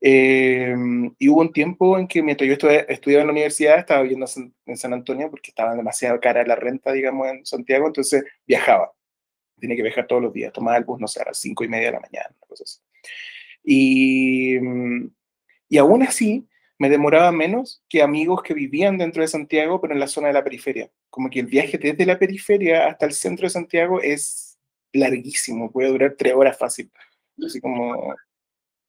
Em, 0.00 1.12
y 1.18 1.28
hubo 1.28 1.40
un 1.40 1.52
tiempo 1.52 1.98
en 1.98 2.06
que 2.06 2.22
mientras 2.22 2.46
yo 2.46 2.54
estudiaba 2.88 3.22
en 3.22 3.26
la 3.26 3.32
universidad, 3.32 3.78
estaba 3.80 4.02
viviendo 4.02 4.26
en 4.66 4.76
San 4.76 4.92
Antonio 4.92 5.28
porque 5.28 5.50
estaba 5.50 5.74
demasiado 5.74 6.20
cara 6.20 6.44
la 6.44 6.54
renta, 6.54 6.92
digamos, 6.92 7.28
en 7.28 7.44
Santiago, 7.44 7.86
entonces 7.88 8.24
viajaba. 8.46 8.92
Tenía 9.58 9.76
que 9.76 9.82
viajar 9.82 10.06
todos 10.06 10.22
los 10.22 10.32
días, 10.32 10.52
tomaba 10.52 10.76
el 10.76 10.84
bus, 10.84 11.00
no 11.00 11.08
sé, 11.08 11.20
a 11.20 11.26
las 11.26 11.40
cinco 11.40 11.64
y 11.64 11.68
media 11.68 11.86
de 11.86 11.92
la 11.94 12.00
mañana, 12.00 12.30
cosas 12.46 12.70
así. 12.70 12.82
Y, 13.64 14.58
mm, 14.60 15.10
y 15.68 15.78
aún 15.78 16.02
así, 16.04 16.46
me 16.78 16.88
demoraba 16.88 17.32
menos 17.32 17.82
que 17.88 18.02
amigos 18.02 18.42
que 18.42 18.54
vivían 18.54 18.98
dentro 18.98 19.22
de 19.22 19.28
Santiago, 19.28 19.80
pero 19.80 19.94
en 19.94 20.00
la 20.00 20.06
zona 20.06 20.28
de 20.28 20.34
la 20.34 20.44
periferia. 20.44 20.90
Como 21.10 21.28
que 21.28 21.40
el 21.40 21.46
viaje 21.46 21.76
desde 21.76 22.06
la 22.06 22.18
periferia 22.18 22.86
hasta 22.86 23.06
el 23.06 23.12
centro 23.12 23.46
de 23.46 23.50
Santiago 23.50 24.00
es 24.00 24.58
larguísimo, 24.92 25.70
puede 25.70 25.88
durar 25.88 26.14
tres 26.16 26.34
horas 26.34 26.56
fácil. 26.56 26.90
Así 27.44 27.60
como 27.60 28.14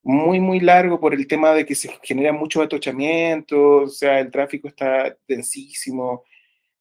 muy, 0.02 0.40
muy 0.40 0.60
largo 0.60 1.00
por 1.00 1.14
el 1.14 1.26
tema 1.26 1.52
de 1.52 1.66
que 1.66 1.74
se 1.74 1.90
genera 2.02 2.32
mucho 2.32 2.62
atochamiento, 2.62 3.82
o 3.82 3.88
sea, 3.88 4.20
el 4.20 4.30
tráfico 4.30 4.68
está 4.68 5.16
densísimo. 5.28 6.24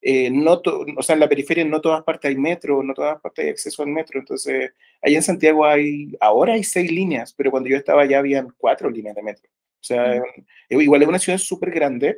Eh, 0.01 0.29
no 0.31 0.61
o 0.97 1.03
sea, 1.03 1.15
en 1.15 1.19
la 1.19 1.27
periferia 1.27 1.65
no 1.65 1.81
todas 1.81 2.03
partes 2.03 2.29
hay 2.29 2.37
metro, 2.37 2.81
no 2.83 2.93
todas 2.93 3.19
partes 3.19 3.45
hay 3.45 3.51
acceso 3.51 3.83
al 3.83 3.89
metro. 3.89 4.19
Entonces, 4.19 4.71
ahí 5.01 5.15
en 5.15 5.23
Santiago 5.23 5.65
hay, 5.65 6.15
ahora 6.21 6.53
hay 6.53 6.63
seis 6.63 6.91
líneas, 6.91 7.33
pero 7.33 7.51
cuando 7.51 7.69
yo 7.69 7.77
estaba 7.77 8.03
allá 8.03 8.19
habían 8.19 8.53
cuatro 8.57 8.89
líneas 8.89 9.15
de 9.15 9.23
metro. 9.23 9.49
O 9.81 9.83
sea, 9.83 10.21
igual 10.69 11.01
es 11.01 11.07
una 11.07 11.19
ciudad 11.19 11.39
súper 11.39 11.71
grande, 11.71 12.17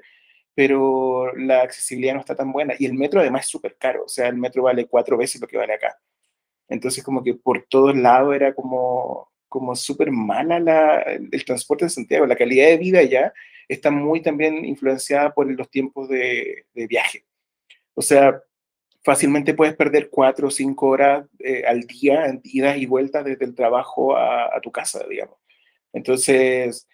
pero 0.55 1.35
la 1.35 1.61
accesibilidad 1.61 2.15
no 2.15 2.19
está 2.21 2.35
tan 2.35 2.51
buena. 2.51 2.73
Y 2.77 2.85
el 2.85 2.93
metro 2.93 3.19
además 3.19 3.45
es 3.45 3.51
súper 3.51 3.77
caro, 3.77 4.05
o 4.05 4.09
sea, 4.09 4.27
el 4.27 4.37
metro 4.37 4.63
vale 4.63 4.87
cuatro 4.87 5.17
veces 5.17 5.39
lo 5.41 5.47
que 5.47 5.57
vale 5.57 5.73
acá. 5.73 5.97
Entonces, 6.67 7.03
como 7.03 7.23
que 7.23 7.33
por 7.33 7.65
todos 7.69 7.95
lados 7.97 8.33
era 8.33 8.53
como, 8.53 9.29
como 9.49 9.75
súper 9.75 10.11
mala 10.11 10.59
la, 10.59 11.01
el 11.01 11.45
transporte 11.45 11.85
en 11.85 11.89
Santiago. 11.89 12.25
La 12.25 12.37
calidad 12.37 12.67
de 12.67 12.77
vida 12.77 13.03
ya 13.03 13.33
está 13.67 13.91
muy 13.91 14.21
también 14.21 14.65
influenciada 14.65 15.33
por 15.33 15.49
los 15.51 15.69
tiempos 15.69 16.09
de, 16.09 16.65
viaje. 16.73 17.25
O 17.93 18.01
sea, 18.01 18.41
fácilmente 19.03 19.53
puedes 19.53 19.75
perder 19.75 20.09
cuatro 20.09 20.47
o 20.47 20.51
cinco 20.51 20.87
horas 20.87 21.25
eh, 21.39 21.63
al 21.65 21.81
día 21.81 22.39
idas 22.43 22.77
y 22.77 22.85
vueltas 22.85 23.25
desde 23.25 23.45
el 23.45 23.55
trabajo 23.55 24.15
a, 24.15 24.59
tu 24.61 24.71
casa, 24.71 25.05
digamos. 25.09 25.37
Entonces, 25.93 26.87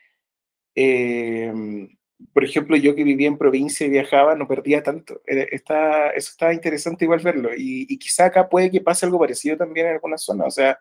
em, 0.77 1.89
por 2.33 2.43
ejemplo, 2.43 2.75
yo 2.77 2.95
que 2.95 3.03
vivía 3.03 3.27
en 3.27 3.37
provincia 3.37 3.85
y 3.85 3.89
viajaba, 3.89 4.35
no 4.35 4.47
perdía 4.47 4.83
tanto. 4.83 5.21
Está, 5.25 6.09
eso 6.11 6.31
está 6.31 6.53
interesante 6.53 7.05
igual 7.05 7.19
verlo. 7.19 7.51
Y, 7.55 7.85
y, 7.89 7.97
quizá 7.97 8.25
acá 8.25 8.49
puede 8.49 8.71
que 8.71 8.81
pase 8.81 9.05
algo 9.05 9.19
parecido 9.19 9.57
también 9.57 9.87
en 9.87 9.93
algunas 9.93 10.23
zonas. 10.23 10.47
O 10.47 10.51
sea, 10.51 10.77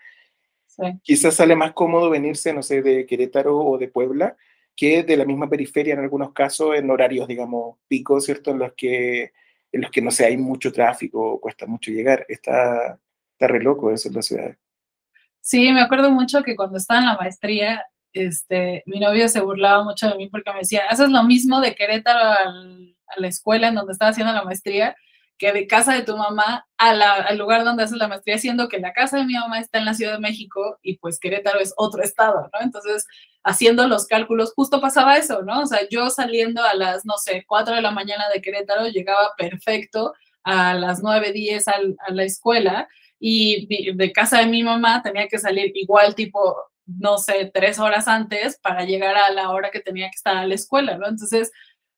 Quizás 1.02 1.34
sale 1.34 1.56
más 1.56 1.72
cómodo 1.72 2.10
venirse, 2.10 2.52
no 2.52 2.62
sé, 2.62 2.82
de 2.82 3.06
Querétaro 3.06 3.56
o 3.56 3.78
de 3.78 3.88
Puebla 3.88 4.36
que 4.76 5.02
de 5.02 5.16
la 5.16 5.24
misma 5.24 5.48
periferia 5.48 5.94
en 5.94 6.00
algunos 6.00 6.34
casos 6.34 6.76
en 6.76 6.90
horarios, 6.90 7.26
digamos, 7.26 7.78
picos, 7.88 8.26
¿cierto? 8.26 8.50
En 8.50 8.58
los 8.58 8.74
que, 8.74 9.32
en 9.72 9.80
los 9.80 9.90
que 9.90 10.02
no 10.02 10.10
sé, 10.10 10.26
hay 10.26 10.36
mucho 10.36 10.70
tráfico, 10.70 11.40
cuesta 11.40 11.64
mucho 11.64 11.90
llegar. 11.90 12.26
Está, 12.28 13.00
está 13.32 13.46
re 13.46 13.62
loco 13.62 13.90
eso 13.90 14.08
en 14.10 14.14
la 14.16 14.22
ciudad. 14.22 14.54
Sí, 15.40 15.72
me 15.72 15.80
acuerdo 15.80 16.10
mucho 16.10 16.42
que 16.42 16.54
cuando 16.54 16.76
estaba 16.76 17.00
en 17.00 17.06
la 17.06 17.16
maestría, 17.16 17.86
este, 18.16 18.82
mi 18.86 19.00
novio 19.00 19.28
se 19.28 19.40
burlaba 19.40 19.84
mucho 19.84 20.08
de 20.08 20.16
mí 20.16 20.28
porque 20.28 20.52
me 20.52 20.60
decía, 20.60 20.82
haces 20.88 21.10
lo 21.10 21.22
mismo 21.22 21.60
de 21.60 21.74
Querétaro 21.74 22.20
a 22.20 23.20
la 23.20 23.28
escuela 23.28 23.68
en 23.68 23.74
donde 23.74 23.92
estaba 23.92 24.10
haciendo 24.10 24.32
la 24.32 24.42
maestría 24.42 24.96
que 25.38 25.52
de 25.52 25.66
casa 25.66 25.92
de 25.94 26.02
tu 26.02 26.16
mamá 26.16 26.66
al 26.78 27.36
lugar 27.38 27.64
donde 27.64 27.82
haces 27.82 27.98
la 27.98 28.08
maestría, 28.08 28.38
siendo 28.38 28.68
que 28.68 28.78
la 28.78 28.92
casa 28.92 29.18
de 29.18 29.24
mi 29.24 29.34
mamá 29.34 29.60
está 29.60 29.78
en 29.78 29.84
la 29.84 29.94
Ciudad 29.94 30.14
de 30.14 30.18
México 30.18 30.78
y 30.82 30.96
pues 30.98 31.18
Querétaro 31.18 31.60
es 31.60 31.74
otro 31.76 32.02
estado, 32.02 32.48
¿no? 32.52 32.60
Entonces, 32.60 33.06
haciendo 33.42 33.86
los 33.86 34.06
cálculos, 34.06 34.54
justo 34.54 34.80
pasaba 34.80 35.16
eso, 35.18 35.42
¿no? 35.42 35.60
O 35.60 35.66
sea, 35.66 35.80
yo 35.90 36.08
saliendo 36.10 36.62
a 36.62 36.74
las, 36.74 37.04
no 37.04 37.18
sé, 37.18 37.44
4 37.46 37.74
de 37.74 37.82
la 37.82 37.90
mañana 37.90 38.24
de 38.32 38.40
Querétaro, 38.40 38.88
llegaba 38.88 39.32
perfecto 39.36 40.14
a 40.42 40.74
las 40.74 41.02
9, 41.02 41.32
10 41.32 41.68
a 41.68 41.74
la 42.08 42.24
escuela 42.24 42.88
y 43.18 43.94
de 43.94 44.12
casa 44.12 44.38
de 44.38 44.46
mi 44.46 44.62
mamá 44.62 45.02
tenía 45.02 45.28
que 45.28 45.38
salir 45.38 45.72
igual 45.74 46.14
tipo, 46.14 46.56
no 46.86 47.18
sé, 47.18 47.50
tres 47.52 47.78
horas 47.78 48.08
antes 48.08 48.58
para 48.60 48.84
llegar 48.84 49.16
a 49.16 49.30
la 49.30 49.50
hora 49.50 49.70
que 49.70 49.80
tenía 49.80 50.06
que 50.06 50.16
estar 50.16 50.36
a 50.36 50.46
la 50.46 50.54
escuela, 50.54 50.96
¿no? 50.98 51.08
Entonces, 51.08 51.52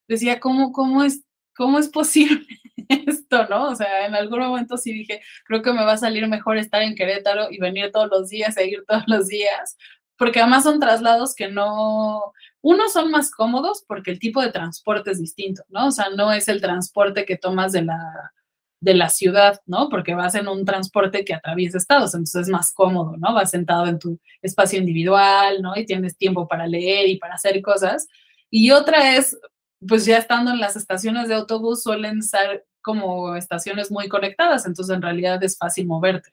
decía, 0.08 0.40
¿cómo, 0.40 0.72
cómo 0.72 1.04
es 1.04 1.22
¿cómo 1.58 1.78
es 1.80 1.88
posible 1.88 2.46
esto, 2.88 3.46
no? 3.48 3.70
O 3.70 3.74
sea, 3.74 4.06
en 4.06 4.14
algún 4.14 4.38
momento 4.38 4.78
sí 4.78 4.92
dije, 4.92 5.20
creo 5.44 5.60
que 5.60 5.72
me 5.72 5.84
va 5.84 5.94
a 5.94 5.98
salir 5.98 6.26
mejor 6.28 6.56
estar 6.56 6.80
en 6.82 6.94
Querétaro 6.94 7.48
y 7.50 7.58
venir 7.58 7.90
todos 7.92 8.08
los 8.10 8.28
días, 8.30 8.56
e 8.56 8.68
ir 8.68 8.84
todos 8.86 9.02
los 9.08 9.26
días, 9.26 9.76
porque 10.16 10.40
además 10.40 10.62
son 10.62 10.80
traslados 10.80 11.34
que 11.34 11.48
no, 11.48 12.32
unos 12.62 12.92
son 12.92 13.10
más 13.10 13.30
cómodos 13.32 13.84
porque 13.86 14.12
el 14.12 14.20
tipo 14.20 14.40
de 14.40 14.52
transporte 14.52 15.10
es 15.10 15.20
distinto, 15.20 15.64
¿no? 15.68 15.88
O 15.88 15.90
sea, 15.90 16.10
no 16.10 16.32
es 16.32 16.48
el 16.48 16.60
transporte 16.60 17.24
que 17.26 17.36
tomas 17.36 17.72
de 17.72 17.82
la, 17.82 18.32
de 18.80 18.94
la 18.94 19.08
ciudad, 19.08 19.60
¿no? 19.66 19.88
Porque 19.88 20.14
vas 20.14 20.34
en 20.34 20.48
un 20.48 20.64
transporte 20.64 21.24
que 21.24 21.34
atraviesa 21.34 21.78
estados, 21.78 22.14
entonces 22.14 22.42
es 22.42 22.48
más 22.48 22.72
cómodo, 22.72 23.16
¿no? 23.16 23.34
Vas 23.34 23.50
sentado 23.50 23.86
en 23.86 23.98
tu 23.98 24.18
espacio 24.42 24.78
individual, 24.78 25.60
¿no? 25.62 25.76
Y 25.76 25.84
tienes 25.84 26.16
tiempo 26.16 26.46
para 26.46 26.66
leer 26.66 27.08
y 27.08 27.18
para 27.18 27.34
hacer 27.34 27.60
cosas. 27.62 28.06
Y 28.50 28.70
otra 28.70 29.16
es 29.16 29.36
pues 29.86 30.04
ya 30.06 30.18
estando 30.18 30.50
en 30.50 30.60
las 30.60 30.76
estaciones 30.76 31.28
de 31.28 31.34
autobús 31.34 31.82
suelen 31.82 32.22
ser 32.22 32.66
como 32.82 33.36
estaciones 33.36 33.90
muy 33.90 34.08
conectadas, 34.08 34.66
entonces 34.66 34.94
en 34.94 35.02
realidad 35.02 35.42
es 35.42 35.56
fácil 35.58 35.86
moverte. 35.86 36.30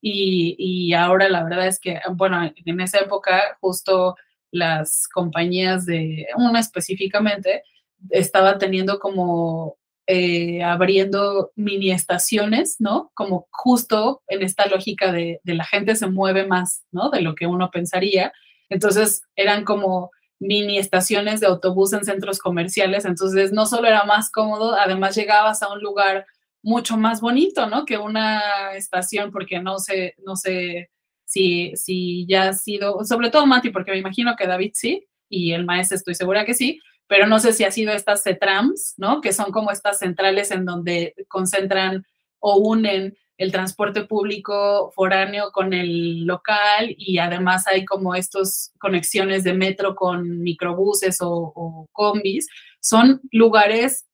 Y, 0.00 0.54
y, 0.58 0.94
ahora 0.94 1.28
la 1.28 1.42
verdad 1.42 1.66
es 1.66 1.80
que, 1.80 2.00
bueno, 2.12 2.52
en 2.64 2.80
esa 2.80 2.98
época 2.98 3.58
justo 3.60 4.16
las 4.52 5.08
compañías 5.08 5.86
de, 5.86 6.26
una 6.36 6.60
específicamente, 6.60 7.62
estaba 8.10 8.58
teniendo 8.58 8.98
como 9.00 9.76
eh, 10.10 10.62
abriendo 10.62 11.52
mini 11.54 11.90
estaciones, 11.90 12.76
¿no? 12.78 13.10
Como 13.12 13.46
justo 13.50 14.22
en 14.26 14.40
esta 14.42 14.66
lógica 14.66 15.12
de, 15.12 15.38
la 15.44 15.66
gente 15.66 15.96
se 15.96 16.06
mueve 16.06 16.46
más, 16.46 16.86
¿no? 16.90 17.10
De 17.10 17.20
lo 17.20 17.34
que 17.34 17.46
uno 17.46 17.70
pensaría. 17.70 18.32
Entonces 18.70 19.20
eran 19.36 19.66
como 19.66 20.10
mini 20.40 20.78
estaciones 20.78 21.40
de 21.40 21.48
autobús 21.48 21.92
en 21.92 22.06
centros 22.06 22.38
comerciales, 22.38 23.04
entonces 23.04 23.52
no 23.52 23.66
solo 23.66 23.86
era 23.86 24.04
más 24.04 24.30
cómodo, 24.30 24.74
además 24.76 25.14
llegabas 25.14 25.62
a 25.62 25.70
un 25.70 25.82
lugar 25.82 26.24
mucho 26.62 26.96
más 26.96 27.20
bonito, 27.20 27.66
¿no? 27.66 27.84
Que 27.84 27.98
una 27.98 28.72
estación, 28.76 29.30
porque 29.30 29.60
no 29.60 29.78
sé, 29.78 30.14
no 30.24 30.36
sé 30.36 30.88
si, 31.26 31.72
si 31.76 32.26
ya 32.26 32.48
ha 32.48 32.52
sido, 32.54 33.04
sobre 33.04 33.28
todo 33.28 33.44
Mati, 33.44 33.68
porque 33.68 33.90
me 33.90 33.98
imagino 33.98 34.36
que 34.36 34.46
David 34.46 34.70
sí, 34.72 35.06
y 35.28 35.52
el 35.52 35.66
maestro 35.66 35.96
estoy 35.96 36.14
segura 36.14 36.46
que 36.46 36.54
sí, 36.54 36.80
pero 37.08 37.26
no 37.26 37.40
sé 37.40 37.52
si 37.52 37.64
ha 37.64 37.70
sido 37.70 37.92
estas 37.92 38.22
CETRAMS, 38.22 38.94
¿no? 38.98 39.20
Que 39.20 39.32
son 39.32 39.50
como 39.50 39.70
estas 39.70 39.98
centrales 39.98 40.50
en 40.50 40.64
donde 40.64 41.14
concentran 41.28 42.04
o 42.38 42.56
unen 42.58 43.16
el 43.38 43.52
transporte 43.52 44.04
público 44.04 44.92
foráneo 44.94 45.50
con 45.52 45.72
el 45.72 46.26
local 46.26 46.94
y 46.98 47.18
además 47.18 47.66
hay 47.68 47.84
como 47.84 48.14
estas 48.14 48.74
conexiones 48.78 49.44
de 49.44 49.54
metro 49.54 49.94
con 49.94 50.42
microbuses 50.42 51.18
o, 51.20 51.88
combis. 51.92 52.48
Son 52.80 53.20
lugares 53.30 54.06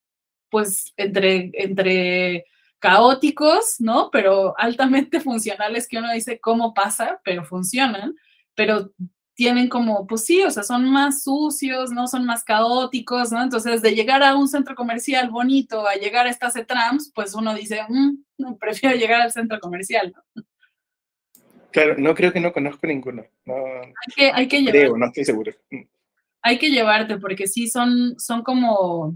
pues 0.50 0.92
entre, 0.96 1.50
entre 1.54 2.44
caóticos, 2.78 3.76
¿no? 3.80 4.10
Pero 4.12 4.54
altamente 4.58 5.20
funcionales 5.20 5.88
que 5.88 5.98
uno 5.98 6.12
dice 6.12 6.38
cómo 6.38 6.74
pasa, 6.74 7.20
pero 7.24 7.44
funcionan, 7.44 8.14
pero 8.54 8.92
tienen 9.34 9.68
como, 9.68 10.06
pues 10.06 10.24
sí, 10.24 10.42
o 10.42 10.50
sea, 10.50 10.62
son 10.62 10.88
más 10.90 11.24
sucios, 11.24 11.90
¿no? 11.90 12.06
Son 12.06 12.24
más 12.24 12.44
caóticos, 12.44 13.32
¿no? 13.32 13.42
Entonces, 13.42 13.82
de 13.82 13.94
llegar 13.94 14.22
a 14.22 14.36
un 14.36 14.48
centro 14.48 14.74
comercial 14.74 15.30
bonito 15.30 15.86
a 15.86 15.94
llegar 15.94 16.26
a 16.26 16.30
estas 16.30 16.54
trams, 16.66 17.10
pues 17.14 17.34
uno 17.34 17.54
dice, 17.54 17.80
mm, 17.88 18.24
prefiero 18.60 18.96
llegar 18.96 19.20
al 19.20 19.32
centro 19.32 19.58
comercial, 19.58 20.14
¿no? 20.14 20.42
Claro, 21.72 21.96
no 21.98 22.14
creo 22.14 22.32
que 22.32 22.38
no 22.38 22.52
conozco 22.52 22.86
ninguno. 22.86 23.26
No, 23.44 23.54
hay 23.56 24.14
que, 24.14 24.30
hay 24.32 24.46
que 24.46 24.64
creo, 24.64 24.96
no 24.96 25.06
estoy 25.06 25.24
seguro. 25.24 25.52
Mm. 25.70 25.82
Hay 26.42 26.58
que 26.58 26.70
llevarte, 26.70 27.18
porque 27.18 27.48
sí 27.48 27.68
son, 27.68 28.14
son 28.18 28.42
como 28.42 29.14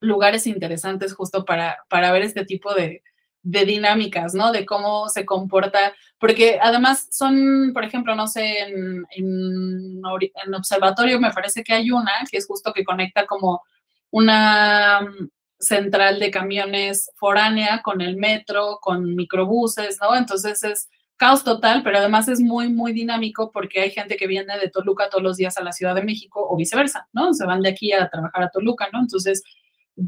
lugares 0.00 0.46
interesantes 0.46 1.14
justo 1.14 1.46
para, 1.46 1.78
para 1.88 2.12
ver 2.12 2.22
este 2.22 2.44
tipo 2.44 2.74
de, 2.74 3.02
de 3.44 3.66
dinámicas, 3.66 4.34
¿no? 4.34 4.50
De 4.52 4.64
cómo 4.64 5.08
se 5.10 5.26
comporta, 5.26 5.94
porque 6.18 6.58
además 6.60 7.08
son, 7.12 7.72
por 7.74 7.84
ejemplo, 7.84 8.14
no 8.14 8.26
sé, 8.26 8.60
en, 8.60 9.04
en, 9.10 10.54
observatorio 10.54 11.20
me 11.20 11.30
parece 11.30 11.62
que 11.62 11.74
hay 11.74 11.90
una 11.90 12.12
que 12.30 12.38
es 12.38 12.46
justo 12.46 12.72
que 12.72 12.84
conecta 12.84 13.26
como 13.26 13.62
una 14.10 15.02
mm, 15.02 15.28
central 15.58 16.18
de 16.20 16.30
camiones 16.30 17.10
foránea 17.16 17.82
con 17.82 18.00
el 18.00 18.16
metro, 18.16 18.78
con 18.80 19.14
microbuses, 19.14 19.98
¿no? 20.00 20.16
Entonces 20.16 20.64
es 20.64 20.88
caos 21.16 21.44
total, 21.44 21.82
pero 21.82 21.98
además 21.98 22.28
es 22.28 22.40
muy, 22.40 22.70
muy 22.70 22.92
dinámico 22.92 23.52
porque 23.52 23.82
hay 23.82 23.90
gente 23.90 24.16
que 24.16 24.26
viene 24.26 24.58
de 24.58 24.70
Toluca 24.70 25.10
todos 25.10 25.22
los 25.22 25.36
días 25.36 25.58
a 25.58 25.62
la 25.62 25.72
Ciudad 25.72 25.94
de 25.94 26.02
México 26.02 26.46
o 26.48 26.56
viceversa, 26.56 27.08
¿no? 27.12 27.34
Se 27.34 27.44
van 27.44 27.60
de 27.60 27.68
aquí 27.68 27.92
a 27.92 28.08
trabajar 28.08 28.44
a 28.44 28.50
Toluca, 28.50 28.88
¿no? 28.90 29.00
Entonces, 29.00 29.42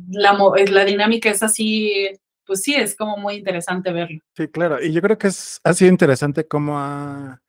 la, 0.09 0.39
la 0.71 0.85
dinámica 0.87 1.31
es 1.31 1.43
así 1.43 2.19
pues 2.47 2.63
sí, 2.63 2.75
es 2.75 2.95
como 2.97 3.17
muy 3.17 3.37
interesante 3.37 3.93
verlo. 3.93 4.21
Sí, 4.37 4.49
claro. 4.49 4.83
Y 4.83 4.93
yo 4.93 5.03
creo 5.03 5.19
que 5.19 5.29
es, 5.29 5.61
ha 5.65 5.75
sido 5.75 5.91
interesante 5.91 6.47
cómo 6.47 6.79
ha 6.79 7.43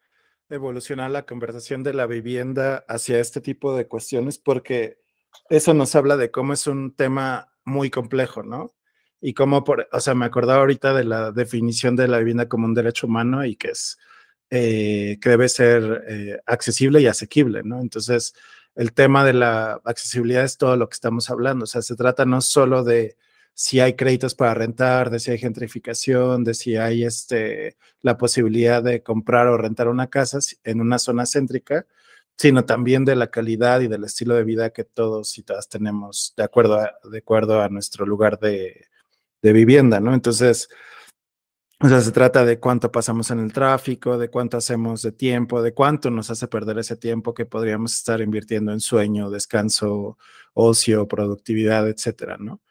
evolucionado 0.50 1.10
la 1.10 1.26
conversación 1.26 1.84
de 1.84 1.94
la 1.94 2.06
vivienda 2.06 2.86
hacia 2.88 3.20
este 3.20 3.42
tipo 3.42 3.76
de 3.76 3.88
cuestiones, 3.88 4.38
porque 4.38 5.00
eso 5.50 5.74
nos 5.74 5.96
habla 5.96 6.18
de 6.18 6.32
cómo 6.32 6.54
es 6.54 6.68
un 6.68 6.96
tema 6.96 7.54
muy 7.64 7.90
complejo, 7.90 8.44
¿no? 8.44 8.74
Y 9.20 9.34
cómo, 9.34 9.64
por, 9.64 9.88
o 9.92 10.00
sea, 10.00 10.16
me 10.16 10.26
acordaba 10.26 10.60
ahorita 10.60 10.94
de 10.94 11.04
la 11.04 11.32
definición 11.32 11.96
de 11.96 12.08
la 12.08 12.20
vivienda 12.20 12.48
como 12.48 12.66
un 12.66 12.74
derecho 12.74 13.08
humano 13.08 13.46
y 13.46 13.56
que 13.56 13.70
es, 13.70 13.98
eh, 14.50 15.18
que 15.22 15.30
debe 15.30 15.50
ser 15.50 16.06
eh, 16.08 16.40
accesible 16.46 17.02
y 17.02 17.08
asequible, 17.08 17.64
¿no? 17.64 17.82
Entonces, 17.82 18.34
el 18.76 18.94
tema 18.94 19.26
de 19.26 19.34
la 19.34 19.82
accesibilidad 19.84 20.44
es 20.44 20.58
todo 20.58 20.78
lo 20.78 20.88
que 20.88 20.94
estamos 20.94 21.30
hablando, 21.30 21.64
o 21.64 21.68
sea, 21.68 21.82
se 21.82 21.96
trata 21.96 22.26
no 22.26 22.42
solo 22.42 22.84
de 22.84 23.18
si 23.60 23.80
hay 23.80 23.96
créditos 23.96 24.36
para 24.36 24.54
rentar, 24.54 25.10
de 25.10 25.20
si 25.20 25.32
hay 25.32 25.40
gentrificación, 25.40 26.44
de 26.44 26.54
si 26.54 26.76
hay 26.76 27.04
este, 27.04 27.76
la 28.04 28.16
posibilidad 28.16 28.84
de 28.84 29.02
comprar 29.02 29.48
o 29.48 29.58
rentar 29.58 29.88
una 29.88 30.08
casa 30.12 30.38
en 30.64 30.80
una 30.80 31.00
zona 31.00 31.26
céntrica, 31.26 31.88
sino 32.38 32.66
también 32.66 33.04
de 33.04 33.16
la 33.16 33.32
calidad 33.32 33.82
y 33.82 33.88
del 33.88 34.04
estilo 34.04 34.36
de 34.36 34.44
vida 34.44 34.70
que 34.70 34.84
todos 34.84 35.40
y 35.40 35.44
todas 35.44 35.70
tenemos 35.70 36.36
de 36.38 36.44
acuerdo 36.44 36.80
a, 36.80 36.94
de 37.10 37.18
acuerdo 37.18 37.60
a 37.64 37.70
nuestro 37.70 38.06
lugar 38.06 38.38
de, 38.40 38.86
de 39.42 39.54
vivienda, 39.54 40.00
¿no? 40.00 40.14
Entonces, 40.14 40.70
o 41.80 41.88
sea, 41.90 42.02
se 42.02 42.12
trata 42.12 42.46
de 42.46 42.60
cuánto 42.60 42.92
pasamos 42.92 43.32
en 43.32 43.40
el 43.40 43.54
tráfico, 43.54 44.20
de 44.20 44.30
cuánto 44.30 44.58
hacemos 44.58 45.02
de 45.02 45.14
tiempo, 45.14 45.64
de 45.64 45.74
cuánto 45.74 46.12
nos 46.12 46.30
hace 46.30 46.48
perder 46.48 46.78
ese 46.78 46.96
tiempo 46.96 47.34
que 47.34 47.48
podríamos 47.48 47.96
estar 47.96 48.22
invirtiendo 48.22 48.72
en 48.72 48.82
sueño, 48.82 49.32
descanso, 49.32 50.20
ocio, 50.54 51.08
productividad, 51.08 51.90
etcétera, 51.90 52.38
¿no? 52.40 52.62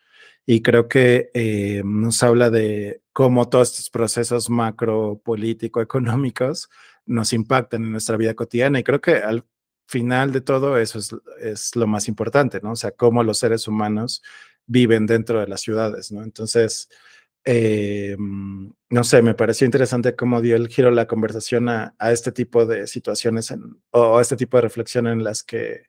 Y 0.46 0.62
creo 0.62 0.88
que 0.88 1.30
eh, 1.34 1.82
nos 1.84 2.22
habla 2.22 2.50
de 2.50 3.02
cómo 3.12 3.48
todos 3.48 3.72
estos 3.72 3.90
procesos 3.90 4.48
macro, 4.48 5.20
político, 5.24 5.80
económicos 5.82 6.70
nos 7.04 7.32
impactan 7.32 7.84
en 7.84 7.92
nuestra 7.92 8.16
vida 8.16 8.34
cotidiana 8.34 8.78
y 8.78 8.84
creo 8.84 9.00
que 9.00 9.16
al 9.16 9.44
final 9.88 10.32
de 10.32 10.40
todo 10.40 10.78
eso 10.78 10.98
es, 11.40 11.76
lo 11.76 11.86
más 11.86 12.08
importante, 12.08 12.60
¿no? 12.62 12.72
O 12.72 12.76
sea, 12.76 12.92
cómo 12.92 13.22
los 13.22 13.38
seres 13.38 13.68
humanos 13.68 14.22
viven 14.66 15.06
dentro 15.06 15.40
de 15.40 15.46
las 15.46 15.60
ciudades, 15.60 16.10
¿no? 16.10 16.22
Entonces, 16.24 16.88
eh, 17.44 18.16
no 18.18 19.04
sé, 19.04 19.22
me 19.22 19.34
pareció 19.34 19.64
interesante 19.64 20.16
cómo 20.16 20.40
dio 20.40 20.56
el 20.56 20.68
giro 20.68 20.90
la 20.90 21.06
conversación 21.06 21.68
a, 21.68 21.94
a 21.98 22.10
este 22.12 22.32
tipo 22.32 22.66
de 22.66 22.88
situaciones 22.88 23.54
o 23.90 24.18
a 24.18 24.22
este 24.22 24.36
tipo 24.36 24.56
de 24.56 24.62
reflexión 24.62 25.06
en 25.06 25.22
las 25.22 25.44
que 25.44 25.84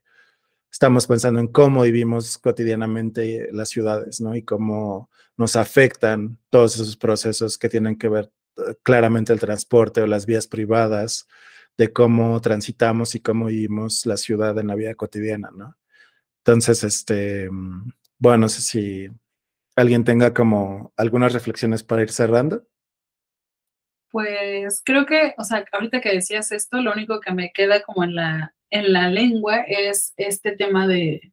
estamos 0.70 1.06
pensando 1.06 1.40
en 1.40 1.48
cómo 1.48 1.82
vivimos 1.82 2.38
cotidianamente 2.38 3.48
las 3.52 3.68
ciudades, 3.70 4.20
¿no? 4.20 4.36
Y 4.36 4.42
cómo 4.42 5.10
nos 5.36 5.56
afectan 5.56 6.38
todos 6.50 6.74
esos 6.74 6.96
procesos 6.96 7.58
que 7.58 7.68
tienen 7.68 7.96
que 7.96 8.08
ver 8.08 8.32
eh, 8.56 8.74
claramente 8.82 9.32
el 9.32 9.40
transporte 9.40 10.02
o 10.02 10.06
las 10.06 10.26
vías 10.26 10.46
privadas, 10.46 11.26
de 11.76 11.92
cómo 11.92 12.40
transitamos 12.40 13.14
y 13.14 13.20
cómo 13.20 13.46
vivimos 13.46 14.04
la 14.04 14.16
ciudad 14.16 14.58
en 14.58 14.66
la 14.66 14.74
vida 14.74 14.94
cotidiana, 14.94 15.50
¿no? 15.54 15.76
Entonces, 16.38 16.82
este, 16.82 17.48
mm, 17.50 17.92
bueno, 18.18 18.38
no 18.38 18.48
sé 18.48 18.62
si 18.62 19.08
alguien 19.76 20.04
tenga 20.04 20.34
como 20.34 20.92
algunas 20.96 21.32
reflexiones 21.32 21.84
para 21.84 22.02
ir 22.02 22.10
cerrando. 22.10 22.66
Pues 24.10 24.82
creo 24.84 25.06
que, 25.06 25.34
o 25.38 25.44
sea, 25.44 25.64
ahorita 25.70 26.00
que 26.00 26.12
decías 26.12 26.50
esto, 26.50 26.80
lo 26.80 26.92
único 26.92 27.20
que 27.20 27.32
me 27.32 27.52
queda 27.52 27.82
como 27.82 28.02
en 28.02 28.16
la, 28.16 28.54
en 28.70 28.92
la 28.92 29.08
lengua 29.08 29.58
es 29.66 30.12
este 30.16 30.52
tema 30.52 30.86
de, 30.86 31.32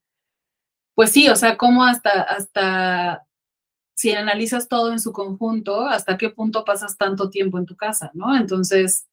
pues 0.93 1.11
sí, 1.11 1.29
o 1.29 1.35
sea, 1.35 1.57
cómo 1.57 1.83
hasta, 1.83 2.21
hasta, 2.21 3.27
si 3.93 4.11
analizas 4.11 4.67
todo 4.67 4.91
en 4.91 4.99
su 4.99 5.11
conjunto, 5.13 5.85
hasta 5.87 6.17
qué 6.17 6.29
punto 6.29 6.65
pasas 6.65 6.97
tanto 6.97 7.29
tiempo 7.29 7.57
en 7.57 7.65
tu 7.65 7.75
casa, 7.75 8.11
¿no? 8.13 8.35
Entonces, 8.35 9.07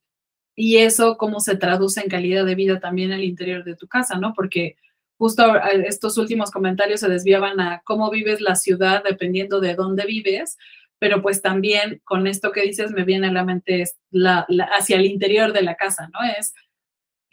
y 0.55 0.79
eso 0.79 1.17
cómo 1.17 1.41
se 1.41 1.57
traduce 1.57 2.01
en 2.01 2.09
calidad 2.09 2.45
de 2.45 2.55
vida 2.55 2.81
también 2.81 3.13
al 3.13 3.25
interior 3.25 3.65
de 3.65 3.77
tu 3.77 3.89
casa, 3.89 4.19
¿no? 4.19 4.35
Porque 4.35 4.77
justo 5.19 5.45
estos 5.87 6.19
últimos 6.19 6.51
comentarios 6.51 7.01
se 7.01 7.09
desviaban 7.09 7.61
a 7.61 7.83
cómo 7.85 8.11
vives 8.11 8.41
la 8.41 8.57
ciudad 8.57 9.03
dependiendo 9.05 9.61
de 9.61 9.75
dónde 9.75 10.05
vives, 10.05 10.59
pero 10.99 11.23
pues 11.23 11.43
también 11.43 12.01
con 12.05 12.27
esto 12.27 12.53
que 12.53 12.63
dices 12.63 12.93
me 12.93 13.05
viene 13.05 13.29
a 13.29 13.33
la 13.33 13.45
mente 13.45 13.85
la, 14.11 14.47
hacia 14.77 14.97
el 14.97 15.07
interior 15.07 15.53
de 15.53 15.63
la 15.63 15.77
casa, 15.77 16.09
¿no? 16.13 16.21
Es 16.39 16.55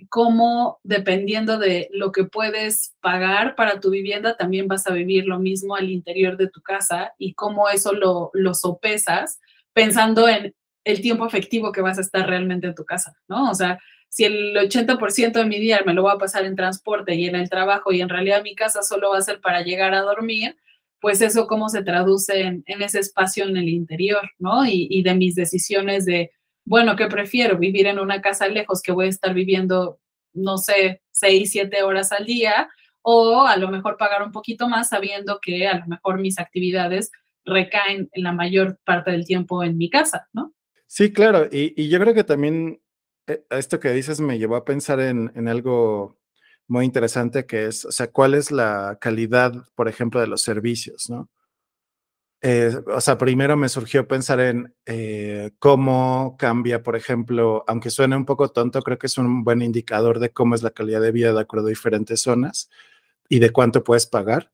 cómo 0.08 0.80
dependiendo 0.84 1.58
de 1.58 1.90
lo 1.92 2.12
que 2.12 2.24
puedes 2.24 2.96
pagar 3.02 3.56
para 3.56 3.80
tu 3.80 3.90
vivienda, 3.90 4.38
también 4.38 4.68
vas 4.68 4.88
a 4.88 4.94
vivir 4.94 5.26
lo 5.26 5.40
mismo 5.40 5.76
al 5.76 5.90
interior 5.90 6.38
de 6.38 6.50
tu 6.50 6.62
casa 6.62 7.14
y 7.18 7.34
cómo 7.34 7.70
eso 7.70 7.94
lo, 7.94 8.32
lo 8.34 8.54
sopesas 8.54 9.40
pensando 9.74 10.28
en 10.28 10.56
el 10.84 11.02
tiempo 11.02 11.26
efectivo 11.26 11.72
que 11.72 11.82
vas 11.82 11.98
a 11.98 12.02
estar 12.02 12.28
realmente 12.28 12.68
en 12.68 12.76
tu 12.76 12.86
casa, 12.86 13.14
¿no? 13.28 13.52
O 13.52 13.56
sea, 13.56 13.80
si 14.10 14.26
el 14.26 14.56
80% 14.56 15.34
de 15.34 15.46
mi 15.46 15.60
día 15.60 15.82
me 15.86 15.94
lo 15.94 16.02
voy 16.02 16.14
a 16.14 16.18
pasar 16.18 16.46
en 16.46 16.56
transporte 16.56 17.14
y 17.16 17.28
en 17.28 17.36
el 17.36 17.50
trabajo 17.50 17.92
y 17.92 18.02
en 18.02 18.10
realidad 18.10 18.42
mi 18.44 18.56
casa 18.56 18.82
solo 18.82 19.12
va 19.12 19.20
a 19.20 19.22
ser 19.22 19.40
para 19.40 19.62
llegar 19.62 19.94
a 19.94 20.02
dormir, 20.02 20.58
pues 21.00 21.22
eso 21.22 21.48
cómo 21.48 21.70
se 21.70 21.84
traduce 21.84 22.42
en, 22.42 22.64
ese 22.66 23.00
espacio 23.00 23.46
en 23.46 23.56
el 23.58 23.70
interior, 23.70 24.32
¿no? 24.40 24.66
Y, 24.66 24.88
y 24.90 25.04
de 25.04 25.14
mis 25.14 25.36
decisiones 25.36 26.06
de 26.06 26.32
bueno, 26.70 26.96
¿qué 26.96 27.08
prefiero? 27.08 27.58
Vivir 27.58 27.88
en 27.88 27.98
una 27.98 28.22
casa 28.22 28.48
lejos 28.48 28.84
que 28.84 28.92
voy 28.92 29.08
a 29.08 29.10
estar 29.10 29.34
viviendo, 29.34 30.00
no 30.34 30.60
sé, 30.60 31.02
seis, 31.10 31.50
siete 31.52 31.82
horas 31.82 32.12
al 32.12 32.28
día, 32.28 32.70
o 33.02 33.48
a 33.48 33.58
lo 33.58 33.70
mejor 33.70 33.98
pagar 33.98 34.22
un 34.22 34.32
poquito 34.32 34.70
más 34.70 34.90
sabiendo 34.90 35.40
que 35.42 35.68
a 35.68 35.80
lo 35.80 35.88
mejor 35.88 36.20
mis 36.20 36.38
actividades 36.38 37.10
recaen 37.44 38.08
en 38.14 38.24
la 38.24 38.34
mayor 38.34 38.78
parte 38.86 39.10
del 39.10 39.26
tiempo 39.26 39.64
en 39.64 39.80
mi 39.80 39.90
casa, 39.90 40.28
¿no? 40.32 40.54
Sí, 40.86 41.12
claro, 41.12 41.48
y, 41.52 41.90
yo 41.90 42.00
creo 42.00 42.14
que 42.14 42.24
también 42.24 42.80
eh, 43.26 43.44
esto 43.50 43.80
que 43.80 43.92
dices 43.92 44.20
me 44.20 44.38
llevó 44.38 44.56
a 44.56 44.66
pensar 44.66 45.00
en, 45.00 45.32
en 45.34 45.48
algo 45.48 46.20
muy 46.68 46.86
interesante 46.86 47.48
que 47.48 47.66
es, 47.66 47.84
o 47.84 47.92
sea, 47.92 48.12
cuál 48.12 48.36
es 48.36 48.52
la 48.52 49.00
calidad, 49.02 49.54
por 49.74 49.88
ejemplo, 49.88 50.22
de 50.22 50.28
los 50.28 50.44
servicios, 50.44 51.10
¿no? 51.10 51.32
Eh, 52.42 52.74
o 52.88 53.02
sea, 53.02 53.18
primero 53.18 53.58
me 53.58 53.68
surgió 53.68 54.08
pensar 54.08 54.40
en 54.40 54.74
eh, 54.86 55.52
cómo 55.60 56.38
cambia, 56.40 56.84
por 56.84 56.96
ejemplo, 56.96 57.66
aunque 57.68 57.90
suene 57.90 58.16
un 58.16 58.26
poco 58.26 58.50
tonto, 58.50 58.82
creo 58.82 58.98
que 58.98 59.08
es 59.08 59.18
un 59.18 59.44
buen 59.44 59.62
indicador 59.62 60.20
de 60.20 60.32
cómo 60.32 60.56
es 60.56 60.64
la 60.64 60.72
calidad 60.72 61.02
de 61.02 61.12
vida 61.12 61.34
de 61.34 61.42
acuerdo 61.42 61.68
a 61.68 61.70
diferentes 61.70 62.22
zonas 62.22 62.70
y 63.28 63.40
de 63.40 63.52
cuánto 63.52 63.84
puedes 63.84 64.08
pagar. 64.08 64.52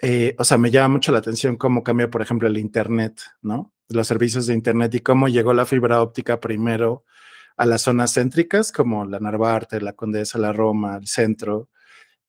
Eh, 0.00 0.34
o 0.38 0.44
sea, 0.44 0.58
me 0.58 0.70
llama 0.70 0.94
mucho 0.94 1.12
la 1.12 1.18
atención 1.18 1.56
cómo 1.56 1.82
cambia, 1.82 2.10
por 2.10 2.22
ejemplo, 2.22 2.48
el 2.48 2.58
Internet, 2.58 3.20
¿no? 3.42 3.72
Los 3.88 4.06
servicios 4.08 4.46
de 4.46 4.54
Internet 4.54 4.94
y 4.94 5.00
cómo 5.00 5.28
llegó 5.28 5.52
la 5.54 5.66
fibra 5.66 6.02
óptica 6.02 6.40
primero 6.40 7.04
a 7.56 7.66
las 7.66 7.82
zonas 7.82 8.14
céntricas 8.14 8.72
como 8.72 9.04
la 9.06 9.20
Narvarte, 9.20 9.80
la 9.80 9.94
Condesa, 9.94 10.38
la 10.38 10.52
Roma, 10.52 10.96
el 10.96 11.06
centro, 11.06 11.70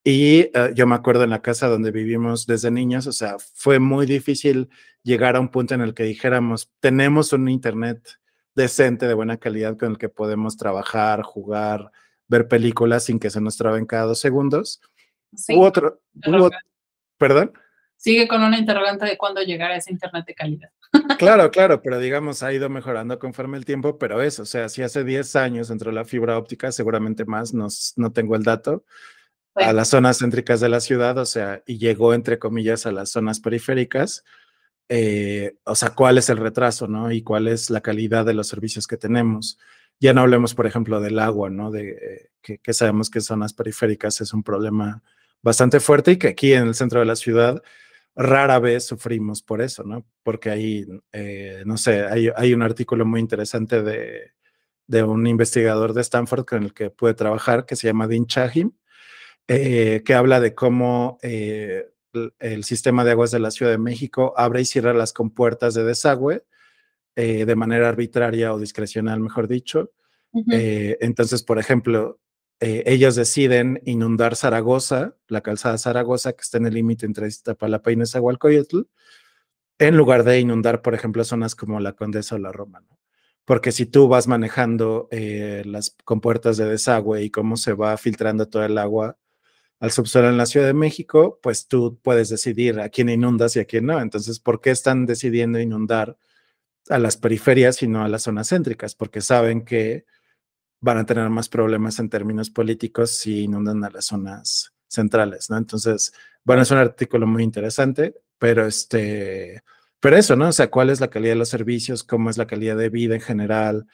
y 0.09 0.43
uh, 0.57 0.73
yo 0.73 0.87
me 0.87 0.95
acuerdo 0.95 1.25
en 1.25 1.31
la 1.31 1.41
casa 1.41 1.67
donde 1.67 1.91
vivimos 1.91 2.47
desde 2.47 2.71
niños, 2.71 3.07
o 3.07 3.11
sea, 3.11 3.35
fue 3.39 3.77
muy 3.77 4.05
difícil 4.05 4.69
llegar 5.03 5.35
a 5.35 5.41
un 5.41 5.49
punto 5.49 5.73
en 5.73 5.81
el 5.81 5.93
que 5.93 6.03
dijéramos, 6.03 6.71
tenemos 6.79 7.33
un 7.33 7.49
Internet 7.49 8.07
decente, 8.55 9.05
de 9.05 9.13
buena 9.13 9.35
calidad, 9.35 9.77
con 9.77 9.91
el 9.91 9.97
que 9.97 10.07
podemos 10.07 10.55
trabajar, 10.55 11.23
jugar, 11.23 11.91
ver 12.29 12.47
películas 12.47 13.03
sin 13.03 13.19
que 13.19 13.29
se 13.29 13.41
nos 13.41 13.57
traben 13.57 13.85
cada 13.85 14.03
dos 14.03 14.19
segundos. 14.21 14.79
Sí, 15.35 15.53
u 15.53 15.63
otro, 15.63 15.99
u 16.25 16.49
¿perdón? 17.17 17.51
Sigue 17.97 18.29
con 18.29 18.41
una 18.41 18.57
interrogante 18.57 19.03
de 19.03 19.17
cuándo 19.17 19.41
llegará 19.41 19.75
ese 19.75 19.91
Internet 19.91 20.25
de 20.25 20.35
calidad. 20.35 20.69
Claro, 21.19 21.51
claro, 21.51 21.81
pero 21.81 21.99
digamos, 21.99 22.43
ha 22.43 22.53
ido 22.53 22.69
mejorando 22.69 23.19
conforme 23.19 23.57
el 23.57 23.65
tiempo, 23.65 23.97
pero 23.97 24.21
eso, 24.21 24.43
o 24.43 24.45
sea, 24.45 24.69
si 24.69 24.83
hace 24.83 25.03
10 25.03 25.35
años 25.35 25.69
entró 25.69 25.91
la 25.91 26.05
fibra 26.05 26.37
óptica, 26.37 26.71
seguramente 26.71 27.25
más, 27.25 27.53
no, 27.53 27.67
no 27.97 28.13
tengo 28.13 28.37
el 28.37 28.43
dato, 28.43 28.85
a 29.57 29.73
las 29.73 29.89
zonas 29.89 30.19
céntricas 30.19 30.59
de 30.59 30.69
la 30.69 30.79
ciudad, 30.79 31.17
o 31.17 31.25
sea, 31.25 31.63
y 31.65 31.77
llegó, 31.77 32.13
entre 32.13 32.39
comillas, 32.39 32.85
a 32.85 32.91
las 32.91 33.09
zonas 33.09 33.39
periféricas, 33.39 34.23
eh, 34.89 35.55
o 35.65 35.75
sea, 35.75 35.89
cuál 35.89 36.17
es 36.17 36.29
el 36.29 36.37
retraso, 36.37 36.87
¿no? 36.87 37.11
Y 37.11 37.21
cuál 37.21 37.47
es 37.47 37.69
la 37.69 37.81
calidad 37.81 38.25
de 38.25 38.33
los 38.33 38.47
servicios 38.47 38.87
que 38.87 38.97
tenemos. 38.97 39.59
Ya 39.99 40.13
no 40.13 40.21
hablemos, 40.21 40.53
por 40.53 40.67
ejemplo, 40.67 41.01
del 41.01 41.19
agua, 41.19 41.49
¿no? 41.49 41.71
De 41.71 42.29
que, 42.41 42.59
que, 42.59 42.73
sabemos 42.73 43.09
que 43.09 43.21
zonas 43.21 43.53
periféricas 43.53 44.21
es 44.21 44.33
un 44.33 44.43
problema 44.43 45.03
bastante 45.41 45.79
fuerte 45.79 46.11
y 46.13 46.17
que 46.17 46.29
aquí 46.29 46.53
en 46.53 46.67
el 46.67 46.75
centro 46.75 46.99
de 46.99 47.05
la 47.05 47.15
ciudad, 47.15 47.61
rara 48.17 48.59
vez 48.59 48.85
sufrimos 48.85 49.43
por 49.43 49.61
eso, 49.61 49.83
¿no? 49.83 50.05
Porque 50.23 50.49
ahí, 50.49 50.85
eh, 51.13 51.63
no 51.65 51.77
sé, 51.77 52.05
hay, 52.05 52.29
hay, 52.35 52.53
un 52.53 52.63
artículo 52.63 53.05
muy 53.05 53.19
interesante 53.19 53.83
de, 53.83 54.31
de, 54.87 55.03
un 55.03 55.27
investigador 55.27 55.93
de 55.93 56.01
Stanford 56.01 56.45
con 56.45 56.63
el 56.63 56.73
que 56.73 56.89
pude 56.89 57.13
trabajar, 57.13 57.65
que 57.65 57.75
se 57.75 57.87
llama 57.87 58.07
Dean 58.07 58.25
Chahim, 58.25 58.71
eh, 59.47 60.03
que 60.05 60.13
habla 60.13 60.39
de 60.39 60.53
cómo 60.53 61.19
eh, 61.21 61.89
el 62.39 62.63
sistema 62.63 63.03
de 63.03 63.11
aguas 63.11 63.31
de 63.31 63.39
la 63.39 63.51
Ciudad 63.51 63.71
de 63.71 63.77
México 63.77 64.33
abre 64.37 64.61
y 64.61 64.65
cierra 64.65 64.93
las 64.93 65.13
compuertas 65.13 65.73
de 65.73 65.83
desagüe 65.83 66.43
eh, 67.15 67.45
de 67.45 67.55
manera 67.55 67.89
arbitraria 67.89 68.53
o 68.53 68.59
discrecional, 68.59 69.19
mejor 69.19 69.47
dicho. 69.47 69.91
Eh, 70.51 70.97
entonces, 71.01 71.41
por 71.41 71.57
ejemplo, 71.57 72.19
eh, 72.59 72.83
ellos 72.85 73.15
deciden 73.15 73.81
inundar 73.85 74.35
Zaragoza, 74.35 75.15
la 75.27 75.41
calzada 75.41 75.79
Zaragoza, 75.79 76.33
que 76.33 76.41
está 76.41 76.59
en 76.59 76.67
el 76.67 76.75
límite 76.75 77.07
entre 77.07 77.27
Iztapalapa 77.27 77.91
y 77.91 77.95
Nezahualcóyotl, 77.95 78.81
en 79.79 79.97
lugar 79.97 80.23
de 80.23 80.39
inundar, 80.39 80.83
por 80.83 80.93
ejemplo, 80.93 81.23
zonas 81.23 81.55
como 81.55 81.79
la 81.79 81.93
Condesa 81.93 82.35
o 82.35 82.39
la 82.39 82.51
Roma. 82.51 82.83
Porque 83.45 83.71
si 83.71 83.85
tú 83.87 84.07
vas 84.07 84.27
manejando 84.27 85.07
las 85.11 85.95
compuertas 86.03 86.57
de 86.57 86.65
desagüe 86.65 87.23
y 87.23 87.31
cómo 87.31 87.57
se 87.57 87.73
va 87.73 87.97
filtrando 87.97 88.47
todo 88.47 88.63
el 88.63 88.77
agua 88.77 89.17
al 89.79 89.91
subsuelo 89.91 90.29
en 90.29 90.37
la 90.37 90.45
Ciudad 90.45 90.65
de 90.65 90.73
México, 90.73 91.39
pues 91.41 91.67
tú 91.67 91.99
puedes 92.01 92.29
decidir 92.29 92.79
a 92.79 92.89
quién 92.89 93.09
inundas 93.09 93.55
y 93.55 93.59
a 93.59 93.65
quién 93.65 93.85
no. 93.85 93.99
Entonces, 94.01 94.39
¿por 94.39 94.61
qué 94.61 94.71
están 94.71 95.05
decidiendo 95.05 95.59
inundar 95.59 96.17
a 96.89 96.99
las 96.99 97.17
periferias 97.17 97.83
y 97.83 97.87
no 97.87 98.03
a 98.03 98.07
las 98.07 98.23
zonas 98.23 98.49
céntricas? 98.49 98.95
Porque 98.95 99.21
saben 99.21 99.63
que 99.63 100.05
van 100.79 100.97
a 100.97 101.05
tener 101.05 101.29
más 101.29 101.49
problemas 101.49 101.99
en 101.99 102.09
términos 102.09 102.49
políticos 102.49 103.11
si 103.11 103.43
inundan 103.43 103.83
a 103.83 103.89
las 103.89 104.05
zonas 104.05 104.73
centrales, 104.87 105.49
¿no? 105.49 105.57
Entonces, 105.57 106.13
bueno, 106.43 106.61
es 106.61 106.71
un 106.71 106.77
artículo 106.77 107.27
muy 107.27 107.43
interesante, 107.43 108.15
pero 108.39 108.65
este, 108.65 109.63
pero 109.99 110.17
eso, 110.17 110.35
¿no? 110.35 110.49
O 110.49 110.51
sea, 110.51 110.69
¿cuál 110.69 110.89
es 110.89 110.99
la 110.99 111.09
calidad 111.09 111.33
de 111.33 111.39
los 111.39 111.49
servicios? 111.49 112.03
¿Cómo 112.03 112.29
es 112.29 112.37
la 112.37 112.47
calidad 112.47 112.77
de 112.77 112.89
vida 112.89 113.15
en 113.15 113.21
general? 113.21 113.87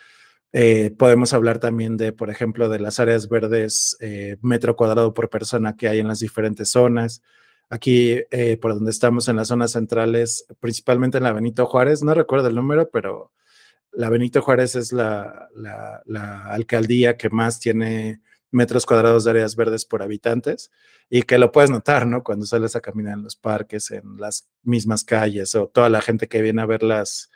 Eh, 0.55 0.91
podemos 0.91 1.33
hablar 1.33 1.57
también 1.57 1.97
de, 1.97 2.13
por 2.13 2.29
ejemplo, 2.29 2.69
de 2.69 2.79
las 2.79 2.99
áreas 2.99 3.27
verdes 3.27 3.97
eh, 3.99 4.37
metro 4.43 4.75
cuadrado 4.75 5.13
por 5.13 5.29
persona 5.29 5.75
que 5.75 5.87
hay 5.87 5.99
en 5.99 6.07
las 6.07 6.19
diferentes 6.19 6.69
zonas. 6.69 7.23
Aquí, 7.69 8.19
eh, 8.29 8.57
por 8.61 8.75
donde 8.75 8.91
estamos 8.91 9.27
en 9.27 9.35
las 9.37 9.47
zonas 9.47 9.71
centrales, 9.71 10.45
principalmente 10.59 11.17
en 11.17 11.23
la 11.23 11.33
Benito 11.33 11.65
Juárez, 11.65 12.03
no 12.03 12.13
recuerdo 12.13 12.49
el 12.49 12.55
número, 12.55 12.89
pero 12.91 13.31
la 13.91 14.09
Benito 14.09 14.43
Juárez 14.43 14.75
es 14.75 14.93
la, 14.93 15.49
la, 15.55 16.43
alcaldía 16.45 17.17
que 17.17 17.31
más 17.31 17.59
tiene 17.59 18.21
metros 18.51 18.85
cuadrados 18.85 19.23
de 19.23 19.31
áreas 19.31 19.55
verdes 19.55 19.85
por 19.85 20.03
habitantes 20.03 20.71
y 21.09 21.23
que 21.23 21.39
lo 21.39 21.51
puedes 21.51 21.71
notar, 21.71 22.05
¿no? 22.05 22.23
Cuando 22.23 22.45
sales 22.45 22.75
a 22.75 22.81
caminar 22.81 23.13
en 23.17 23.23
los 23.23 23.35
parques, 23.35 23.89
en 23.89 24.17
las 24.17 24.47
mismas 24.61 25.03
calles 25.03 25.55
o 25.55 25.67
toda 25.67 25.89
la 25.89 26.01
gente 26.01 26.27
que 26.27 26.43
viene 26.43 26.61
a 26.61 26.67
ver 26.67 26.83
las, 26.83 27.31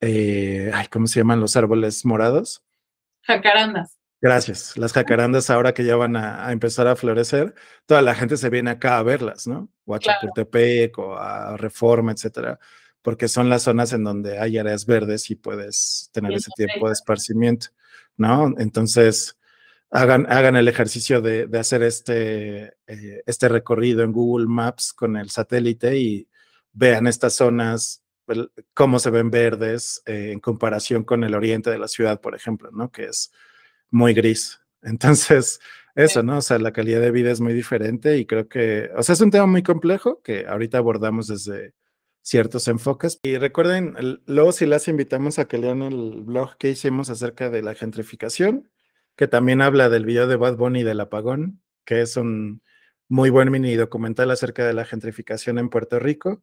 eh, 0.00 0.70
ay, 0.72 0.86
¿cómo 0.88 1.06
se 1.06 1.20
llaman 1.20 1.40
los 1.40 1.56
árboles 1.56 2.04
morados? 2.04 2.64
Jacarandas. 3.22 4.00
Gracias. 4.20 4.76
Las 4.76 4.92
jacarandas 4.92 5.48
ahora 5.48 5.72
que 5.72 5.84
ya 5.84 5.96
van 5.96 6.16
a, 6.16 6.52
empezar 6.52 6.86
a 6.86 6.96
florecer, 6.96 7.54
toda 7.86 8.02
la 8.02 8.14
gente 8.14 8.36
se 8.36 8.50
viene 8.50 8.70
acá 8.70 8.98
a 8.98 9.02
verlas, 9.02 9.46
¿no? 9.46 9.70
O 9.86 9.94
a 9.94 9.98
Chapultepec 9.98 10.98
o 10.98 11.16
a 11.16 11.56
Reforma, 11.56 12.12
etcétera, 12.12 12.58
porque 13.02 13.28
son 13.28 13.48
las 13.48 13.62
zonas 13.62 13.92
en 13.94 14.04
donde 14.04 14.38
hay 14.38 14.58
áreas 14.58 14.84
verdes 14.84 15.30
y 15.30 15.36
puedes 15.36 16.10
tener 16.12 16.32
ese 16.32 16.50
tiempo 16.54 16.88
de 16.88 16.92
esparcimiento, 16.92 17.68
¿no? 18.18 18.52
Entonces, 18.58 19.38
hagan, 19.90 20.30
hagan 20.30 20.56
el 20.56 20.68
ejercicio 20.68 21.22
de, 21.22 21.48
hacer 21.58 21.82
este, 21.82 22.74
eh, 22.86 23.22
este 23.24 23.48
recorrido 23.48 24.02
en 24.02 24.12
Google 24.12 24.46
Maps 24.48 24.92
con 24.92 25.16
el 25.16 25.30
satélite 25.30 25.96
y 25.96 26.28
vean 26.72 27.06
estas 27.06 27.34
zonas 27.34 27.99
cómo 28.74 28.98
se 28.98 29.10
ven 29.10 29.30
verdes 29.30 30.02
eh, 30.06 30.32
en 30.32 30.40
comparación 30.40 31.04
con 31.04 31.24
el 31.24 31.34
oriente 31.34 31.70
de 31.70 31.78
la 31.78 31.88
ciudad, 31.88 32.20
por 32.20 32.34
ejemplo, 32.34 32.70
¿no? 32.72 32.90
Que 32.90 33.04
es 33.04 33.32
muy 33.90 34.14
gris. 34.14 34.60
Entonces, 34.82 35.60
eso, 35.94 36.22
¿no? 36.22 36.38
O 36.38 36.42
sea, 36.42 36.58
la 36.58 36.72
calidad 36.72 37.00
de 37.00 37.10
vida 37.10 37.30
es 37.30 37.40
muy 37.40 37.52
diferente 37.52 38.18
y 38.18 38.26
creo 38.26 38.48
que, 38.48 38.90
o 38.96 39.02
sea, 39.02 39.12
es 39.14 39.20
un 39.20 39.30
tema 39.30 39.46
muy 39.46 39.62
complejo 39.62 40.22
que 40.22 40.46
ahorita 40.46 40.78
abordamos 40.78 41.26
desde 41.26 41.74
ciertos 42.22 42.68
enfoques. 42.68 43.18
Y 43.22 43.38
recuerden, 43.38 43.94
luego 44.26 44.52
si 44.52 44.66
las 44.66 44.88
invitamos 44.88 45.38
a 45.38 45.46
que 45.46 45.58
lean 45.58 45.82
el 45.82 46.22
blog 46.22 46.56
que 46.56 46.70
hicimos 46.70 47.10
acerca 47.10 47.50
de 47.50 47.62
la 47.62 47.74
gentrificación, 47.74 48.70
que 49.16 49.28
también 49.28 49.60
habla 49.62 49.88
del 49.88 50.06
video 50.06 50.26
de 50.26 50.36
Bad 50.36 50.56
Bunny 50.56 50.82
del 50.82 51.00
apagón, 51.00 51.62
que 51.84 52.02
es 52.02 52.16
un 52.16 52.62
muy 53.08 53.30
buen 53.30 53.50
mini 53.50 53.74
documental 53.74 54.30
acerca 54.30 54.66
de 54.66 54.72
la 54.72 54.84
gentrificación 54.84 55.58
en 55.58 55.68
Puerto 55.68 55.98
Rico. 55.98 56.42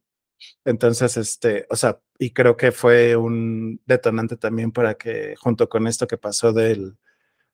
Entonces, 0.66 1.18
este, 1.18 1.66
o 1.70 1.76
sea, 1.76 2.00
y 2.20 2.32
creo 2.32 2.58
que 2.58 2.72
fue 2.72 3.16
un 3.16 3.82
detonante 3.86 4.38
también 4.38 4.72
para 4.72 4.96
que, 4.96 5.36
junto 5.38 5.70
con 5.70 5.88
esto 5.88 6.08
que 6.08 6.18
pasó 6.18 6.54
del 6.54 6.98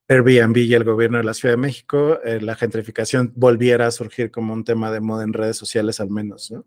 Airbnb 0.08 0.58
y 0.58 0.74
el 0.74 0.84
gobierno 0.84 1.18
de 1.18 1.24
la 1.24 1.34
Ciudad 1.34 1.54
de 1.54 1.62
México, 1.62 2.20
eh, 2.24 2.42
la 2.42 2.56
gentrificación 2.56 3.32
volviera 3.36 3.88
a 3.88 3.92
surgir 3.92 4.32
como 4.32 4.54
un 4.54 4.64
tema 4.64 4.92
de 4.92 5.00
moda 5.00 5.24
en 5.24 5.34
redes 5.34 5.58
sociales 5.58 6.00
al 6.00 6.10
menos, 6.10 6.52
¿no? 6.52 6.66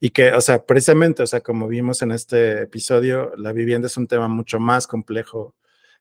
Y 0.00 0.10
que, 0.10 0.32
o 0.32 0.40
sea, 0.40 0.64
precisamente, 0.64 1.22
o 1.22 1.26
sea, 1.26 1.42
como 1.42 1.68
vimos 1.68 2.00
en 2.00 2.12
este 2.12 2.62
episodio, 2.62 3.32
la 3.36 3.52
vivienda 3.52 3.86
es 3.86 3.98
un 3.98 4.06
tema 4.06 4.28
mucho 4.28 4.58
más 4.58 4.86
complejo 4.86 5.54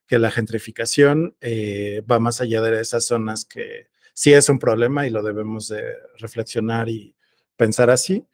que 0.07 0.19
la 0.19 0.31
gentrificación, 0.31 1.35
eh, 1.41 2.01
va 2.09 2.19
más 2.19 2.41
allá 2.41 2.61
de 2.61 2.79
esas 2.81 3.05
zonas 3.05 3.45
que 3.45 3.89
sí 4.13 4.33
es 4.33 4.49
un 4.49 4.57
problema 4.57 5.05
y 5.05 5.09
lo 5.09 5.21
debemos 5.21 5.67
de 5.67 5.83
reflexionar 6.17 6.89
y 6.89 7.15
pensar 7.57 7.89
así, 7.89 8.25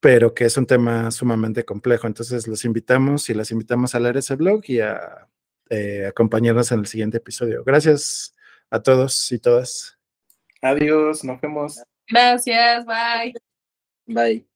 pero 0.00 0.34
que 0.34 0.44
es 0.44 0.56
un 0.56 0.66
tema 0.66 1.10
sumamente 1.10 1.64
complejo. 1.64 2.06
Entonces 2.06 2.46
los 2.46 2.64
invitamos 2.64 3.28
y 3.30 3.34
las 3.34 3.50
invitamos 3.50 3.94
a 3.94 4.00
leer 4.00 4.18
ese 4.18 4.36
blog 4.36 4.62
y 4.68 4.80
a 4.80 5.28
eh, 5.70 6.06
acompañarnos 6.06 6.70
en 6.72 6.80
el 6.80 6.86
siguiente 6.86 7.18
episodio. 7.18 7.64
Gracias 7.64 8.34
a 8.70 8.82
todos 8.82 9.30
y 9.32 9.38
todas. 9.38 9.98
Adiós, 10.62 11.24
nos 11.24 11.40
vemos. 11.40 11.82
Gracias, 12.08 12.84
bye. 12.86 13.34
Bye. 14.06 14.55